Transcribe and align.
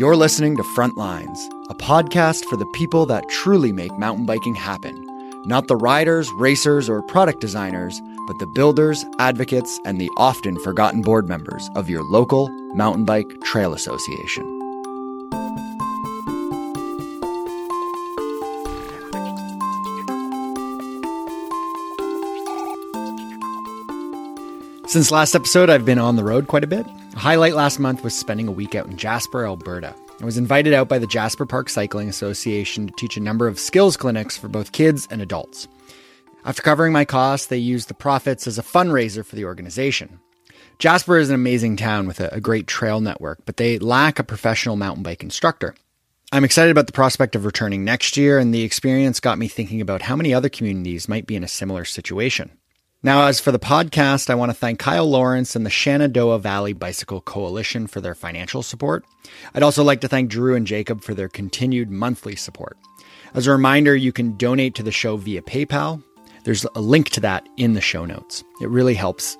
You're 0.00 0.16
listening 0.16 0.56
to 0.56 0.62
Frontlines, 0.62 1.38
a 1.68 1.74
podcast 1.74 2.46
for 2.46 2.56
the 2.56 2.64
people 2.72 3.04
that 3.04 3.28
truly 3.28 3.70
make 3.70 3.98
mountain 3.98 4.24
biking 4.24 4.54
happen. 4.54 5.06
Not 5.44 5.68
the 5.68 5.76
riders, 5.76 6.32
racers, 6.32 6.88
or 6.88 7.02
product 7.02 7.38
designers, 7.38 8.00
but 8.26 8.38
the 8.38 8.46
builders, 8.46 9.04
advocates, 9.18 9.78
and 9.84 10.00
the 10.00 10.08
often 10.16 10.58
forgotten 10.58 11.02
board 11.02 11.28
members 11.28 11.68
of 11.74 11.90
your 11.90 12.02
local 12.02 12.48
mountain 12.74 13.04
bike 13.04 13.42
trail 13.42 13.74
association. 13.74 14.42
Since 24.86 25.10
last 25.10 25.34
episode, 25.34 25.68
I've 25.68 25.84
been 25.84 25.98
on 25.98 26.16
the 26.16 26.24
road 26.24 26.46
quite 26.46 26.64
a 26.64 26.66
bit. 26.66 26.86
A 27.20 27.22
highlight 27.22 27.54
last 27.54 27.78
month 27.78 28.02
was 28.02 28.14
spending 28.14 28.48
a 28.48 28.50
week 28.50 28.74
out 28.74 28.86
in 28.86 28.96
Jasper, 28.96 29.44
Alberta. 29.44 29.94
I 30.22 30.24
was 30.24 30.38
invited 30.38 30.72
out 30.72 30.88
by 30.88 30.98
the 30.98 31.06
Jasper 31.06 31.44
Park 31.44 31.68
Cycling 31.68 32.08
Association 32.08 32.86
to 32.86 32.94
teach 32.96 33.18
a 33.18 33.20
number 33.20 33.46
of 33.46 33.58
skills 33.58 33.94
clinics 33.98 34.38
for 34.38 34.48
both 34.48 34.72
kids 34.72 35.06
and 35.10 35.20
adults. 35.20 35.68
After 36.46 36.62
covering 36.62 36.94
my 36.94 37.04
costs, 37.04 37.48
they 37.48 37.58
used 37.58 37.88
the 37.88 37.94
profits 37.94 38.46
as 38.46 38.58
a 38.58 38.62
fundraiser 38.62 39.22
for 39.22 39.36
the 39.36 39.44
organization. 39.44 40.18
Jasper 40.78 41.18
is 41.18 41.28
an 41.28 41.34
amazing 41.34 41.76
town 41.76 42.06
with 42.06 42.20
a 42.20 42.40
great 42.40 42.66
trail 42.66 43.02
network, 43.02 43.44
but 43.44 43.58
they 43.58 43.78
lack 43.78 44.18
a 44.18 44.24
professional 44.24 44.76
mountain 44.76 45.02
bike 45.02 45.22
instructor. 45.22 45.74
I'm 46.32 46.44
excited 46.44 46.70
about 46.70 46.86
the 46.86 46.94
prospect 46.94 47.36
of 47.36 47.44
returning 47.44 47.84
next 47.84 48.16
year, 48.16 48.38
and 48.38 48.54
the 48.54 48.62
experience 48.62 49.20
got 49.20 49.36
me 49.36 49.46
thinking 49.46 49.82
about 49.82 50.00
how 50.00 50.16
many 50.16 50.32
other 50.32 50.48
communities 50.48 51.06
might 51.06 51.26
be 51.26 51.36
in 51.36 51.44
a 51.44 51.48
similar 51.48 51.84
situation. 51.84 52.50
Now, 53.02 53.28
as 53.28 53.40
for 53.40 53.50
the 53.50 53.58
podcast, 53.58 54.28
I 54.28 54.34
want 54.34 54.50
to 54.50 54.54
thank 54.54 54.78
Kyle 54.78 55.08
Lawrence 55.08 55.56
and 55.56 55.64
the 55.64 55.70
Shenandoah 55.70 56.38
Valley 56.38 56.74
Bicycle 56.74 57.22
Coalition 57.22 57.86
for 57.86 58.02
their 58.02 58.14
financial 58.14 58.62
support. 58.62 59.06
I'd 59.54 59.62
also 59.62 59.82
like 59.82 60.02
to 60.02 60.08
thank 60.08 60.28
Drew 60.28 60.54
and 60.54 60.66
Jacob 60.66 61.00
for 61.00 61.14
their 61.14 61.30
continued 61.30 61.90
monthly 61.90 62.36
support. 62.36 62.76
As 63.32 63.46
a 63.46 63.52
reminder, 63.52 63.96
you 63.96 64.12
can 64.12 64.36
donate 64.36 64.74
to 64.74 64.82
the 64.82 64.92
show 64.92 65.16
via 65.16 65.40
PayPal. 65.40 66.02
There's 66.44 66.66
a 66.74 66.80
link 66.82 67.08
to 67.10 67.20
that 67.20 67.48
in 67.56 67.72
the 67.72 67.80
show 67.80 68.04
notes. 68.04 68.44
It 68.60 68.68
really 68.68 68.94
helps. 68.94 69.38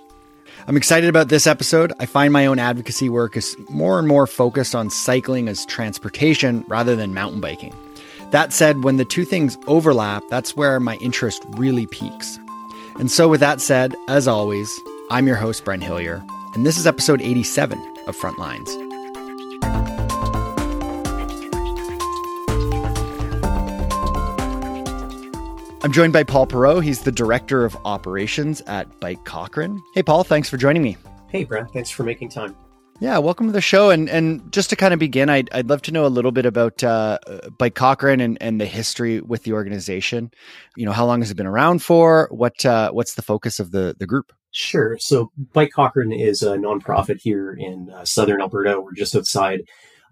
I'm 0.67 0.79
excited 0.79 1.11
about 1.11 1.29
this 1.29 1.47
episode. 1.47 1.93
I 2.01 2.07
find 2.07 2.33
my 2.33 2.47
own 2.47 2.59
advocacy 2.59 3.11
work 3.11 3.37
is 3.37 3.55
more 3.69 3.99
and 3.99 4.09
more 4.09 4.27
focused 4.27 4.75
on 4.75 4.89
cycling 4.89 5.49
as 5.49 5.67
transportation 5.67 6.65
rather 6.67 6.97
than 6.97 7.13
mountain 7.13 7.43
biking. 7.43 7.75
That 8.31 8.55
said, 8.55 8.85
when 8.85 8.97
the 8.97 9.05
two 9.05 9.27
things 9.27 9.59
overlap, 9.67 10.23
that's 10.31 10.57
where 10.57 10.81
my 10.81 10.97
interest 10.97 11.45
really 11.51 11.87
peaks. 11.87 12.39
And 12.99 13.11
so, 13.11 13.29
with 13.29 13.41
that 13.41 13.61
said, 13.61 13.95
as 14.09 14.29
always, 14.29 14.81
I'm 15.11 15.27
your 15.27 15.37
host, 15.37 15.65
Brent 15.65 15.83
Hillier, 15.83 16.23
and 16.55 16.67
this 16.67 16.77
is 16.77 16.87
episode 16.87 17.23
87 17.23 17.79
of 18.07 18.17
Frontlines. 18.17 18.69
I'm 25.83 25.93
joined 25.93 26.13
by 26.13 26.25
Paul 26.25 26.47
Perreault. 26.47 26.85
He's 26.85 27.01
the 27.01 27.13
Director 27.13 27.65
of 27.65 27.75
Operations 27.87 28.61
at 28.63 29.01
Bike 29.01 29.25
Cochrane. 29.25 29.83
Hey, 29.95 30.03
Paul, 30.03 30.25
thanks 30.25 30.51
for 30.51 30.59
joining 30.59 30.83
me. 30.83 30.99
Hey, 31.29 31.45
Brent, 31.45 31.73
thanks 31.73 31.89
for 31.89 32.03
making 32.03 32.29
time. 32.29 32.55
Yeah, 33.01 33.17
welcome 33.17 33.47
to 33.47 33.53
the 33.53 33.63
show. 33.63 33.89
And 33.89 34.11
and 34.11 34.53
just 34.53 34.69
to 34.71 34.77
kind 34.77 34.93
of 34.93 35.01
begin, 35.01 35.31
I'd, 35.31 35.49
I'd 35.53 35.71
love 35.71 35.81
to 35.83 35.93
know 35.93 36.05
a 36.05 36.09
little 36.09 36.33
bit 36.33 36.45
about 36.45 36.85
uh, 36.85 37.19
Bike 37.59 37.75
Cochrane 37.75 38.21
and, 38.21 38.37
and 38.43 38.61
the 38.61 38.67
history 38.67 39.23
with 39.23 39.45
the 39.45 39.55
organization. 39.55 40.31
You 40.77 40.85
know, 40.85 40.93
how 40.93 41.07
long 41.07 41.23
has 41.23 41.31
it 41.31 41.37
been 41.37 41.47
around 41.47 41.83
for? 41.83 42.29
What 42.31 42.65
uh, 42.67 42.91
what's 42.93 43.15
the 43.15 43.23
focus 43.23 43.59
of 43.59 43.71
the 43.71 43.97
the 43.99 44.07
group? 44.07 44.33
Sure. 44.51 44.99
So 45.01 45.31
Bike 45.55 45.71
Cochrane 45.75 46.13
is 46.13 46.43
a 46.43 46.57
nonprofit 46.59 47.21
here 47.23 47.57
in 47.59 47.89
uh, 47.89 48.05
southern 48.05 48.43
Alberta. 48.43 48.79
We're 48.79 48.93
just 48.93 49.17
outside 49.17 49.61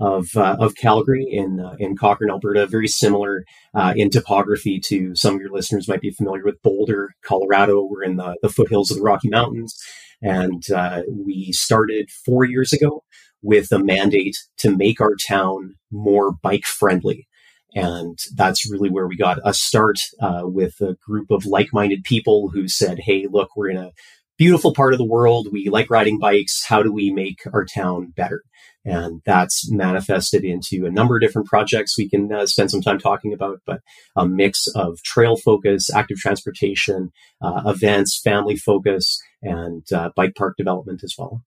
of 0.00 0.28
uh, 0.34 0.56
of 0.58 0.74
Calgary 0.76 1.26
in 1.28 1.60
uh, 1.60 1.76
in 1.78 1.94
Cochrane, 1.94 2.30
Alberta. 2.30 2.66
Very 2.66 2.88
similar 2.88 3.44
uh, 3.74 3.92
in 3.96 4.08
topography 4.08 4.80
to 4.86 5.14
some 5.14 5.34
of 5.34 5.42
your 5.42 5.52
listeners 5.52 5.88
might 5.88 6.00
be 6.00 6.12
familiar 6.12 6.42
with 6.42 6.62
Boulder, 6.62 7.10
Colorado. 7.22 7.84
We're 7.84 8.04
in 8.04 8.16
the, 8.16 8.38
the 8.40 8.48
foothills 8.48 8.90
of 8.90 8.96
the 8.96 9.02
Rocky 9.02 9.28
Mountains. 9.28 9.76
And 10.22 10.62
uh, 10.74 11.02
we 11.08 11.52
started 11.52 12.10
four 12.10 12.44
years 12.44 12.72
ago 12.72 13.04
with 13.42 13.70
a 13.70 13.78
mandate 13.78 14.36
to 14.58 14.76
make 14.76 15.00
our 15.00 15.14
town 15.26 15.76
more 15.90 16.32
bike 16.32 16.64
friendly. 16.64 17.28
And 17.74 18.18
that's 18.34 18.70
really 18.70 18.90
where 18.90 19.06
we 19.06 19.16
got 19.16 19.38
a 19.44 19.54
start 19.54 19.98
uh, 20.20 20.42
with 20.44 20.80
a 20.80 20.96
group 21.06 21.30
of 21.30 21.46
like 21.46 21.68
minded 21.72 22.02
people 22.02 22.50
who 22.52 22.66
said, 22.66 23.00
Hey, 23.00 23.26
look, 23.30 23.50
we're 23.56 23.70
in 23.70 23.76
a 23.76 23.92
beautiful 24.38 24.72
part 24.72 24.94
of 24.94 24.98
the 24.98 25.04
world. 25.04 25.48
We 25.52 25.68
like 25.68 25.90
riding 25.90 26.18
bikes. 26.18 26.64
How 26.64 26.82
do 26.82 26.92
we 26.92 27.10
make 27.10 27.40
our 27.52 27.64
town 27.64 28.12
better? 28.16 28.42
And 28.88 29.20
that's 29.26 29.70
manifested 29.70 30.44
into 30.44 30.86
a 30.86 30.90
number 30.90 31.16
of 31.16 31.20
different 31.20 31.46
projects 31.46 31.98
we 31.98 32.08
can 32.08 32.32
uh, 32.32 32.46
spend 32.46 32.70
some 32.70 32.80
time 32.80 32.98
talking 32.98 33.34
about, 33.34 33.60
but 33.66 33.80
a 34.16 34.26
mix 34.26 34.66
of 34.68 35.02
trail 35.02 35.36
focus, 35.36 35.92
active 35.94 36.16
transportation, 36.16 37.10
uh, 37.42 37.62
events, 37.66 38.18
family 38.18 38.56
focus, 38.56 39.20
and 39.42 39.84
uh, 39.92 40.08
bike 40.16 40.34
park 40.36 40.54
development 40.56 41.02
as 41.04 41.14
well. 41.18 41.42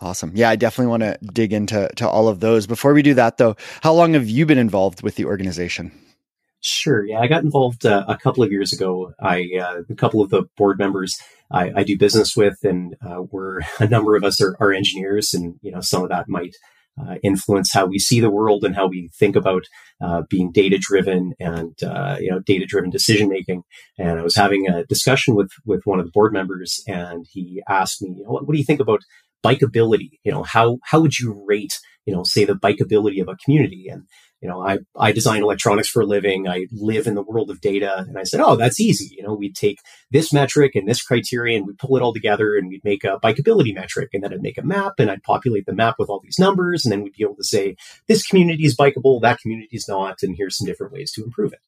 Awesome. 0.00 0.32
Yeah, 0.34 0.48
I 0.48 0.56
definitely 0.56 0.90
want 0.90 1.02
to 1.02 1.18
dig 1.32 1.52
into 1.52 1.90
to 1.96 2.08
all 2.08 2.28
of 2.28 2.40
those. 2.40 2.66
Before 2.66 2.94
we 2.94 3.02
do 3.02 3.12
that, 3.14 3.36
though, 3.36 3.56
how 3.82 3.92
long 3.92 4.14
have 4.14 4.30
you 4.30 4.46
been 4.46 4.56
involved 4.56 5.02
with 5.02 5.16
the 5.16 5.26
organization? 5.26 5.92
Sure. 6.62 7.04
Yeah, 7.04 7.20
I 7.20 7.26
got 7.26 7.42
involved 7.42 7.84
uh, 7.84 8.04
a 8.08 8.16
couple 8.16 8.42
of 8.42 8.50
years 8.50 8.72
ago. 8.72 9.12
I 9.20 9.48
uh, 9.60 9.82
a 9.88 9.94
couple 9.94 10.22
of 10.22 10.30
the 10.30 10.44
board 10.56 10.78
members 10.78 11.18
I, 11.50 11.72
I 11.76 11.84
do 11.84 11.98
business 11.98 12.36
with, 12.36 12.58
and 12.62 12.96
uh, 13.04 13.22
we're 13.30 13.60
a 13.78 13.88
number 13.88 14.16
of 14.16 14.24
us 14.24 14.40
are, 14.40 14.56
are, 14.60 14.72
engineers, 14.72 15.34
and 15.34 15.56
you 15.62 15.72
know 15.72 15.80
some 15.80 16.02
of 16.02 16.08
that 16.10 16.28
might 16.28 16.54
uh, 17.00 17.16
influence 17.22 17.72
how 17.72 17.86
we 17.86 17.98
see 17.98 18.20
the 18.20 18.30
world 18.30 18.64
and 18.64 18.74
how 18.74 18.86
we 18.86 19.10
think 19.18 19.36
about 19.36 19.62
uh, 20.00 20.22
being 20.28 20.50
data 20.52 20.78
driven 20.78 21.34
and 21.40 21.82
uh, 21.82 22.16
you 22.20 22.30
know 22.30 22.40
data 22.40 22.66
driven 22.66 22.90
decision 22.90 23.28
making. 23.28 23.62
And 23.98 24.18
I 24.18 24.22
was 24.22 24.36
having 24.36 24.68
a 24.68 24.84
discussion 24.84 25.34
with 25.34 25.50
with 25.64 25.82
one 25.84 25.98
of 25.98 26.06
the 26.06 26.12
board 26.12 26.32
members, 26.32 26.82
and 26.86 27.26
he 27.30 27.62
asked 27.68 28.02
me, 28.02 28.14
you 28.16 28.24
know, 28.24 28.30
what, 28.30 28.46
what 28.46 28.52
do 28.52 28.58
you 28.58 28.64
think 28.64 28.80
about 28.80 29.00
bikeability? 29.44 30.18
You 30.24 30.32
know, 30.32 30.42
how 30.42 30.78
how 30.84 31.00
would 31.00 31.18
you 31.18 31.44
rate 31.46 31.78
you 32.06 32.14
know 32.14 32.22
say 32.22 32.44
the 32.44 32.54
bikeability 32.54 33.20
of 33.20 33.28
a 33.28 33.36
community? 33.44 33.88
And 33.88 34.04
you 34.40 34.48
know, 34.48 34.66
I, 34.66 34.78
I 34.96 35.12
design 35.12 35.42
electronics 35.42 35.88
for 35.88 36.00
a 36.00 36.06
living. 36.06 36.48
I 36.48 36.66
live 36.72 37.06
in 37.06 37.14
the 37.14 37.22
world 37.22 37.50
of 37.50 37.60
data. 37.60 38.04
And 38.08 38.18
I 38.18 38.22
said, 38.22 38.40
oh, 38.40 38.56
that's 38.56 38.80
easy. 38.80 39.14
You 39.16 39.22
know, 39.22 39.34
we'd 39.34 39.54
take 39.54 39.78
this 40.10 40.32
metric 40.32 40.74
and 40.74 40.88
this 40.88 41.02
criterion, 41.02 41.66
we'd 41.66 41.78
pull 41.78 41.96
it 41.96 42.02
all 42.02 42.14
together 42.14 42.56
and 42.56 42.68
we'd 42.68 42.84
make 42.84 43.04
a 43.04 43.18
bikeability 43.22 43.74
metric. 43.74 44.10
And 44.14 44.24
then 44.24 44.32
I'd 44.32 44.42
make 44.42 44.58
a 44.58 44.62
map 44.62 44.94
and 44.98 45.10
I'd 45.10 45.22
populate 45.22 45.66
the 45.66 45.74
map 45.74 45.96
with 45.98 46.08
all 46.08 46.20
these 46.20 46.38
numbers. 46.38 46.84
And 46.84 46.92
then 46.92 47.02
we'd 47.02 47.12
be 47.12 47.24
able 47.24 47.36
to 47.36 47.44
say, 47.44 47.76
this 48.08 48.26
community 48.26 48.64
is 48.64 48.76
bikeable, 48.76 49.20
that 49.20 49.40
community 49.40 49.76
is 49.76 49.86
not. 49.88 50.22
And 50.22 50.34
here's 50.36 50.56
some 50.56 50.66
different 50.66 50.92
ways 50.92 51.12
to 51.12 51.24
improve 51.24 51.52
it. 51.52 51.60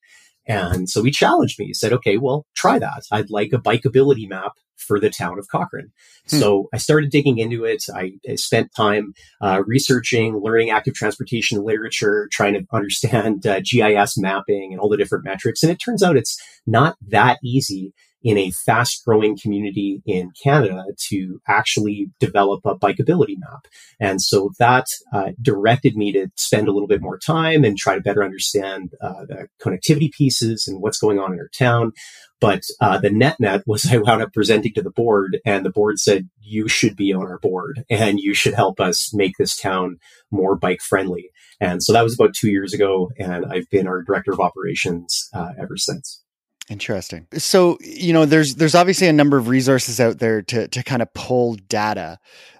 And 0.46 0.88
so 0.88 1.02
he 1.02 1.10
challenged 1.10 1.58
me. 1.58 1.66
He 1.66 1.74
said, 1.74 1.92
okay, 1.92 2.16
well, 2.18 2.46
try 2.54 2.78
that. 2.78 3.04
I'd 3.10 3.30
like 3.30 3.52
a 3.52 3.58
bikeability 3.58 4.28
map 4.28 4.52
for 4.76 4.98
the 4.98 5.10
town 5.10 5.38
of 5.38 5.48
Cochrane. 5.48 5.92
Hmm. 6.28 6.36
So 6.36 6.68
I 6.72 6.78
started 6.78 7.10
digging 7.10 7.38
into 7.38 7.64
it. 7.64 7.84
I, 7.94 8.12
I 8.28 8.34
spent 8.34 8.74
time 8.74 9.14
uh, 9.40 9.62
researching, 9.66 10.40
learning 10.42 10.70
active 10.70 10.94
transportation 10.94 11.62
literature, 11.62 12.28
trying 12.32 12.54
to 12.54 12.66
understand 12.72 13.46
uh, 13.46 13.60
GIS 13.60 14.18
mapping 14.18 14.72
and 14.72 14.80
all 14.80 14.88
the 14.88 14.96
different 14.96 15.24
metrics. 15.24 15.62
And 15.62 15.70
it 15.70 15.76
turns 15.76 16.02
out 16.02 16.16
it's 16.16 16.40
not 16.66 16.96
that 17.08 17.38
easy 17.44 17.92
in 18.22 18.38
a 18.38 18.50
fast 18.50 19.04
growing 19.04 19.36
community 19.36 20.02
in 20.06 20.30
Canada 20.42 20.84
to 21.08 21.40
actually 21.48 22.08
develop 22.20 22.60
a 22.64 22.76
bikeability 22.76 23.36
map. 23.38 23.66
And 24.00 24.20
so 24.20 24.50
that 24.58 24.86
uh, 25.12 25.30
directed 25.40 25.96
me 25.96 26.12
to 26.12 26.28
spend 26.36 26.68
a 26.68 26.72
little 26.72 26.88
bit 26.88 27.02
more 27.02 27.18
time 27.18 27.64
and 27.64 27.76
try 27.76 27.94
to 27.94 28.00
better 28.00 28.22
understand 28.22 28.92
uh, 29.00 29.24
the 29.26 29.48
connectivity 29.60 30.10
pieces 30.10 30.66
and 30.68 30.80
what's 30.80 30.98
going 30.98 31.18
on 31.18 31.32
in 31.32 31.40
our 31.40 31.50
town. 31.56 31.92
But 32.40 32.62
uh, 32.80 32.98
the 32.98 33.10
net 33.10 33.38
net 33.38 33.62
was 33.66 33.86
I 33.92 33.98
wound 33.98 34.22
up 34.22 34.32
presenting 34.32 34.74
to 34.74 34.82
the 34.82 34.90
board, 34.90 35.38
and 35.46 35.64
the 35.64 35.70
board 35.70 35.98
said, 35.98 36.28
You 36.40 36.68
should 36.68 36.96
be 36.96 37.12
on 37.12 37.22
our 37.22 37.38
board 37.38 37.84
and 37.88 38.18
you 38.18 38.34
should 38.34 38.54
help 38.54 38.80
us 38.80 39.14
make 39.14 39.34
this 39.38 39.56
town 39.56 39.98
more 40.30 40.56
bike 40.56 40.80
friendly. 40.80 41.30
And 41.60 41.82
so 41.82 41.92
that 41.92 42.02
was 42.02 42.14
about 42.14 42.34
two 42.34 42.50
years 42.50 42.74
ago, 42.74 43.10
and 43.18 43.46
I've 43.46 43.70
been 43.70 43.86
our 43.86 44.02
director 44.02 44.32
of 44.32 44.40
operations 44.40 45.28
uh, 45.32 45.50
ever 45.58 45.76
since. 45.76 46.22
Interesting. 46.70 47.26
So, 47.34 47.76
you 47.80 48.12
know, 48.12 48.24
there's 48.24 48.54
there's 48.54 48.74
obviously 48.74 49.08
a 49.08 49.12
number 49.12 49.36
of 49.36 49.48
resources 49.48 50.00
out 50.00 50.18
there 50.18 50.42
to 50.42 50.68
to 50.68 50.82
kind 50.82 51.02
of 51.02 51.12
pull 51.12 51.54
data. 51.54 52.18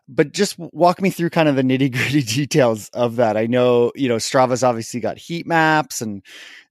But 0.09 0.33
just 0.33 0.59
walk 0.59 1.01
me 1.01 1.11
through 1.11 1.31
kind 1.31 1.49
of 1.49 1.57
the 1.57 1.63
nitty-gritty 1.63 2.23
details 2.35 2.91
of 2.91 3.17
that. 3.17 3.37
I 3.37 3.47
know, 3.47 3.93
you 3.95 4.09
know, 4.09 4.17
Strava's 4.17 4.65
obviously 4.65 5.01
got 5.01 5.17
heat 5.17 5.47
maps 5.47 6.03
and 6.03 6.23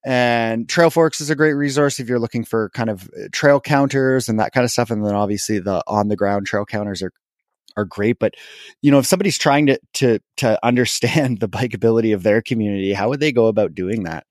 and 0.04 0.68
Trailforks 0.68 1.22
is 1.22 1.30
a 1.30 1.36
great 1.36 1.54
resource 1.54 2.00
if 2.00 2.10
you're 2.10 2.20
looking 2.20 2.44
for 2.44 2.70
kind 2.72 2.90
of 2.90 3.10
uh, 3.18 3.28
trail 3.32 3.62
counters 3.62 4.28
and 4.28 4.40
that 4.40 4.52
kind 4.52 4.64
of 4.66 4.72
stuff. 4.72 4.92
And 4.92 5.06
then 5.06 5.16
obviously 5.16 5.60
the 5.60 5.82
on 5.88 6.10
the 6.10 6.18
ground 6.18 6.46
trail 6.48 6.66
counters 6.66 7.02
are 7.02 7.14
are 7.78 7.86
great. 7.86 8.20
But 8.20 8.36
you 8.82 8.92
know, 8.92 9.00
if 9.00 9.06
somebody's 9.06 9.38
trying 9.38 9.68
to 9.68 9.80
to 9.96 10.20
to 10.38 10.60
understand 10.66 11.40
the 11.40 11.50
bikeability 11.50 12.14
of 12.14 12.24
their 12.24 12.42
community, 12.42 12.94
how 12.94 13.10
would 13.10 13.22
they 13.22 13.32
go 13.32 13.48
about 13.48 13.74
doing 13.74 14.04
that? 14.04 14.26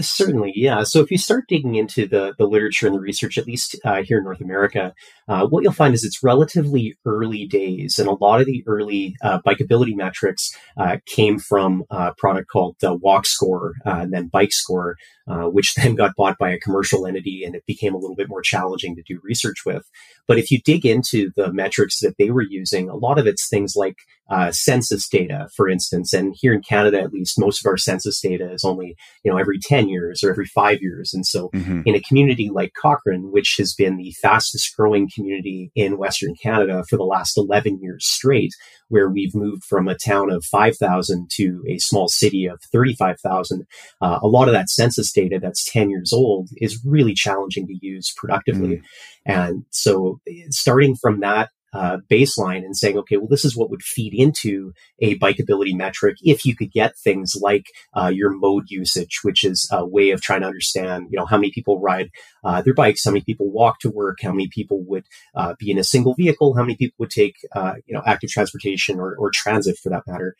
Certainly, 0.00 0.52
yeah. 0.56 0.82
So 0.82 1.00
if 1.00 1.12
you 1.12 1.18
start 1.18 1.44
digging 1.46 1.76
into 1.76 2.08
the, 2.08 2.34
the 2.36 2.46
literature 2.46 2.88
and 2.88 2.96
the 2.96 3.00
research, 3.00 3.38
at 3.38 3.46
least 3.46 3.76
uh, 3.84 4.02
here 4.02 4.18
in 4.18 4.24
North 4.24 4.40
America, 4.40 4.92
uh, 5.28 5.46
what 5.46 5.62
you'll 5.62 5.72
find 5.72 5.94
is 5.94 6.02
it's 6.02 6.24
relatively 6.24 6.96
early 7.06 7.46
days, 7.46 7.96
and 7.96 8.08
a 8.08 8.14
lot 8.14 8.40
of 8.40 8.46
the 8.46 8.64
early 8.66 9.14
uh, 9.22 9.38
bikeability 9.46 9.94
metrics 9.94 10.50
uh, 10.76 10.96
came 11.06 11.38
from 11.38 11.84
a 11.88 12.12
product 12.18 12.48
called 12.50 12.74
the 12.80 12.92
Walk 12.94 13.26
Score 13.26 13.74
uh, 13.86 13.98
and 14.00 14.12
then 14.12 14.26
Bike 14.26 14.52
Score, 14.52 14.96
uh, 15.28 15.44
which 15.44 15.72
then 15.76 15.94
got 15.94 16.16
bought 16.16 16.36
by 16.36 16.50
a 16.50 16.58
commercial 16.58 17.06
entity, 17.06 17.44
and 17.44 17.54
it 17.54 17.64
became 17.64 17.94
a 17.94 17.98
little 17.98 18.16
bit 18.16 18.28
more 18.28 18.42
challenging 18.42 18.96
to 18.96 19.02
do 19.06 19.20
research 19.22 19.64
with. 19.64 19.84
But 20.26 20.38
if 20.38 20.50
you 20.50 20.60
dig 20.60 20.84
into 20.84 21.30
the 21.36 21.52
metrics 21.52 22.00
that 22.00 22.16
they 22.18 22.30
were 22.30 22.42
using, 22.42 22.88
a 22.88 22.96
lot 22.96 23.20
of 23.20 23.26
it's 23.28 23.48
things 23.48 23.74
like 23.76 23.96
uh, 24.30 24.52
census 24.52 25.08
data, 25.08 25.48
for 25.56 25.68
instance. 25.68 26.12
And 26.12 26.34
here 26.38 26.52
in 26.54 26.62
Canada, 26.62 27.00
at 27.00 27.12
least, 27.12 27.38
most 27.38 27.64
of 27.64 27.68
our 27.68 27.76
census 27.76 28.20
data 28.20 28.52
is 28.52 28.64
only, 28.64 28.96
you 29.24 29.30
know, 29.30 29.38
every 29.38 29.58
10 29.58 29.88
years 29.88 30.22
or 30.22 30.30
every 30.30 30.46
five 30.46 30.78
years. 30.80 31.12
And 31.12 31.26
so 31.26 31.48
mm-hmm. 31.48 31.82
in 31.84 31.94
a 31.96 32.00
community 32.00 32.48
like 32.48 32.72
Cochrane, 32.80 33.32
which 33.32 33.56
has 33.58 33.74
been 33.74 33.96
the 33.96 34.14
fastest 34.22 34.76
growing 34.76 35.08
community 35.12 35.72
in 35.74 35.98
Western 35.98 36.34
Canada 36.40 36.84
for 36.88 36.96
the 36.96 37.04
last 37.04 37.36
11 37.36 37.80
years 37.82 38.06
straight, 38.06 38.52
where 38.88 39.08
we've 39.08 39.34
moved 39.34 39.64
from 39.64 39.88
a 39.88 39.96
town 39.96 40.30
of 40.30 40.44
5,000 40.44 41.28
to 41.36 41.64
a 41.68 41.78
small 41.78 42.08
city 42.08 42.46
of 42.46 42.60
35,000, 42.72 43.66
uh, 44.00 44.18
a 44.22 44.28
lot 44.28 44.48
of 44.48 44.54
that 44.54 44.68
census 44.68 45.12
data 45.12 45.38
that's 45.40 45.70
10 45.72 45.90
years 45.90 46.12
old 46.12 46.48
is 46.56 46.80
really 46.84 47.14
challenging 47.14 47.66
to 47.66 47.78
use 47.80 48.12
productively. 48.16 48.76
Mm. 48.76 48.82
And 49.26 49.64
so 49.70 50.20
starting 50.50 50.96
from 50.96 51.20
that 51.20 51.50
uh, 51.72 51.98
baseline 52.10 52.64
and 52.64 52.76
saying, 52.76 52.98
okay, 52.98 53.16
well, 53.16 53.28
this 53.28 53.44
is 53.44 53.56
what 53.56 53.70
would 53.70 53.82
feed 53.82 54.12
into 54.14 54.72
a 55.00 55.18
bikeability 55.18 55.74
metric 55.74 56.16
if 56.22 56.44
you 56.44 56.56
could 56.56 56.72
get 56.72 56.98
things 56.98 57.34
like 57.40 57.66
uh, 57.96 58.10
your 58.12 58.30
mode 58.30 58.64
usage, 58.68 59.20
which 59.22 59.44
is 59.44 59.68
a 59.72 59.86
way 59.86 60.10
of 60.10 60.20
trying 60.20 60.40
to 60.40 60.46
understand, 60.46 61.06
you 61.10 61.18
know, 61.18 61.26
how 61.26 61.36
many 61.36 61.52
people 61.52 61.80
ride 61.80 62.10
uh, 62.44 62.60
their 62.62 62.74
bikes, 62.74 63.04
how 63.04 63.10
many 63.10 63.22
people 63.22 63.50
walk 63.50 63.78
to 63.80 63.90
work, 63.90 64.18
how 64.22 64.32
many 64.32 64.48
people 64.48 64.82
would 64.86 65.04
uh, 65.34 65.54
be 65.58 65.70
in 65.70 65.78
a 65.78 65.84
single 65.84 66.14
vehicle, 66.14 66.54
how 66.54 66.62
many 66.62 66.76
people 66.76 66.96
would 66.98 67.10
take, 67.10 67.36
uh, 67.54 67.74
you 67.86 67.94
know, 67.94 68.02
active 68.06 68.30
transportation 68.30 68.98
or, 68.98 69.14
or 69.16 69.30
transit 69.32 69.78
for 69.78 69.90
that 69.90 70.02
matter. 70.06 70.34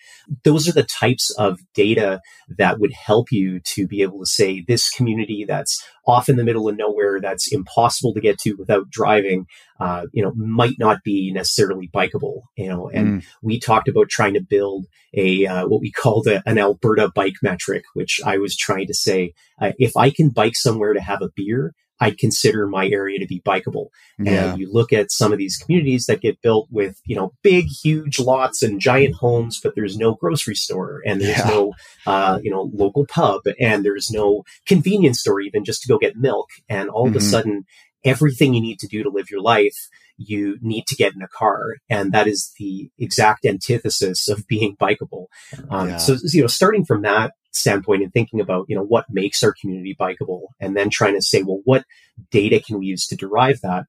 Those 0.44 0.68
are 0.68 0.72
the 0.72 0.82
types 0.82 1.30
of 1.38 1.60
data 1.74 2.20
that 2.58 2.80
would 2.80 2.92
help 2.92 3.30
you 3.30 3.60
to 3.74 3.86
be 3.86 4.02
able 4.02 4.18
to 4.20 4.26
say 4.26 4.64
this 4.66 4.90
community 4.90 5.44
that's 5.46 5.84
off 6.06 6.28
in 6.28 6.36
the 6.36 6.44
middle 6.44 6.68
of 6.68 6.76
nowhere, 6.76 7.20
that's 7.20 7.52
impossible 7.52 8.12
to 8.14 8.20
get 8.20 8.38
to 8.38 8.54
without 8.54 8.90
driving, 8.90 9.46
uh, 9.80 10.06
you 10.12 10.22
know, 10.22 10.32
might 10.34 10.78
not 10.78 11.02
be 11.02 11.32
necessarily 11.32 11.88
bikeable, 11.88 12.42
you 12.56 12.68
know, 12.68 12.90
and 12.90 13.22
mm. 13.22 13.26
we 13.42 13.58
talked 13.58 13.88
about 13.88 14.10
trying 14.10 14.34
to 14.34 14.40
build 14.40 14.86
a, 15.14 15.46
uh, 15.46 15.66
what 15.66 15.80
we 15.80 15.90
called 15.90 16.26
a, 16.26 16.42
an 16.46 16.58
Alberta 16.58 17.10
bike 17.14 17.36
metric, 17.42 17.84
which 17.94 18.20
I 18.24 18.36
was 18.36 18.56
trying 18.56 18.86
to 18.88 18.94
say, 18.94 19.32
uh, 19.60 19.72
if 19.78 19.96
I 19.96 20.10
can 20.10 20.28
bike 20.28 20.54
somewhere 20.54 20.92
to 20.92 21.00
have 21.00 21.22
a 21.22 21.30
beer, 21.34 21.74
I'd 22.00 22.18
consider 22.18 22.66
my 22.66 22.88
area 22.88 23.18
to 23.18 23.26
be 23.26 23.40
bikeable. 23.40 23.88
Yeah. 24.18 24.52
And 24.52 24.60
you 24.60 24.72
look 24.72 24.92
at 24.92 25.12
some 25.12 25.32
of 25.32 25.38
these 25.38 25.58
communities 25.58 26.06
that 26.06 26.22
get 26.22 26.40
built 26.40 26.68
with, 26.70 26.98
you 27.04 27.14
know, 27.14 27.32
big, 27.42 27.66
huge 27.66 28.18
lots 28.18 28.62
and 28.62 28.80
giant 28.80 29.16
homes, 29.16 29.60
but 29.62 29.74
there's 29.74 29.98
no 29.98 30.14
grocery 30.14 30.54
store 30.54 31.02
and 31.06 31.20
there's 31.20 31.38
yeah. 31.38 31.48
no, 31.48 31.72
uh, 32.06 32.38
you 32.42 32.50
know, 32.50 32.70
local 32.72 33.06
pub 33.06 33.42
and 33.60 33.84
there's 33.84 34.10
no 34.10 34.44
convenience 34.66 35.20
store 35.20 35.40
even 35.40 35.64
just 35.64 35.82
to 35.82 35.88
go 35.88 35.98
get 35.98 36.16
milk. 36.16 36.48
And 36.68 36.88
all 36.88 37.06
mm-hmm. 37.06 37.16
of 37.16 37.22
a 37.22 37.24
mm-hmm. 37.24 37.30
sudden, 37.30 37.64
everything 38.04 38.54
you 38.54 38.60
need 38.60 38.78
to 38.80 38.88
do 38.88 39.02
to 39.02 39.10
live 39.10 39.30
your 39.30 39.40
life, 39.42 39.76
you 40.16 40.58
need 40.60 40.86
to 40.86 40.96
get 40.96 41.14
in 41.14 41.22
a 41.22 41.28
car. 41.28 41.76
And 41.88 42.12
that 42.12 42.26
is 42.26 42.52
the 42.58 42.90
exact 42.98 43.44
antithesis 43.44 44.28
of 44.28 44.46
being 44.46 44.76
bikeable. 44.76 45.26
Um, 45.70 45.90
yeah. 45.90 45.96
So, 45.96 46.16
you 46.32 46.42
know, 46.42 46.46
starting 46.46 46.84
from 46.84 47.02
that 47.02 47.32
standpoint 47.52 48.02
and 48.02 48.12
thinking 48.12 48.40
about, 48.40 48.66
you 48.68 48.76
know, 48.76 48.84
what 48.84 49.06
makes 49.10 49.42
our 49.42 49.54
community 49.60 49.96
bikeable 49.98 50.48
and 50.60 50.76
then 50.76 50.90
trying 50.90 51.14
to 51.14 51.22
say, 51.22 51.42
well, 51.42 51.60
what 51.64 51.84
data 52.30 52.60
can 52.60 52.78
we 52.78 52.86
use 52.86 53.06
to 53.08 53.16
derive 53.16 53.60
that? 53.62 53.84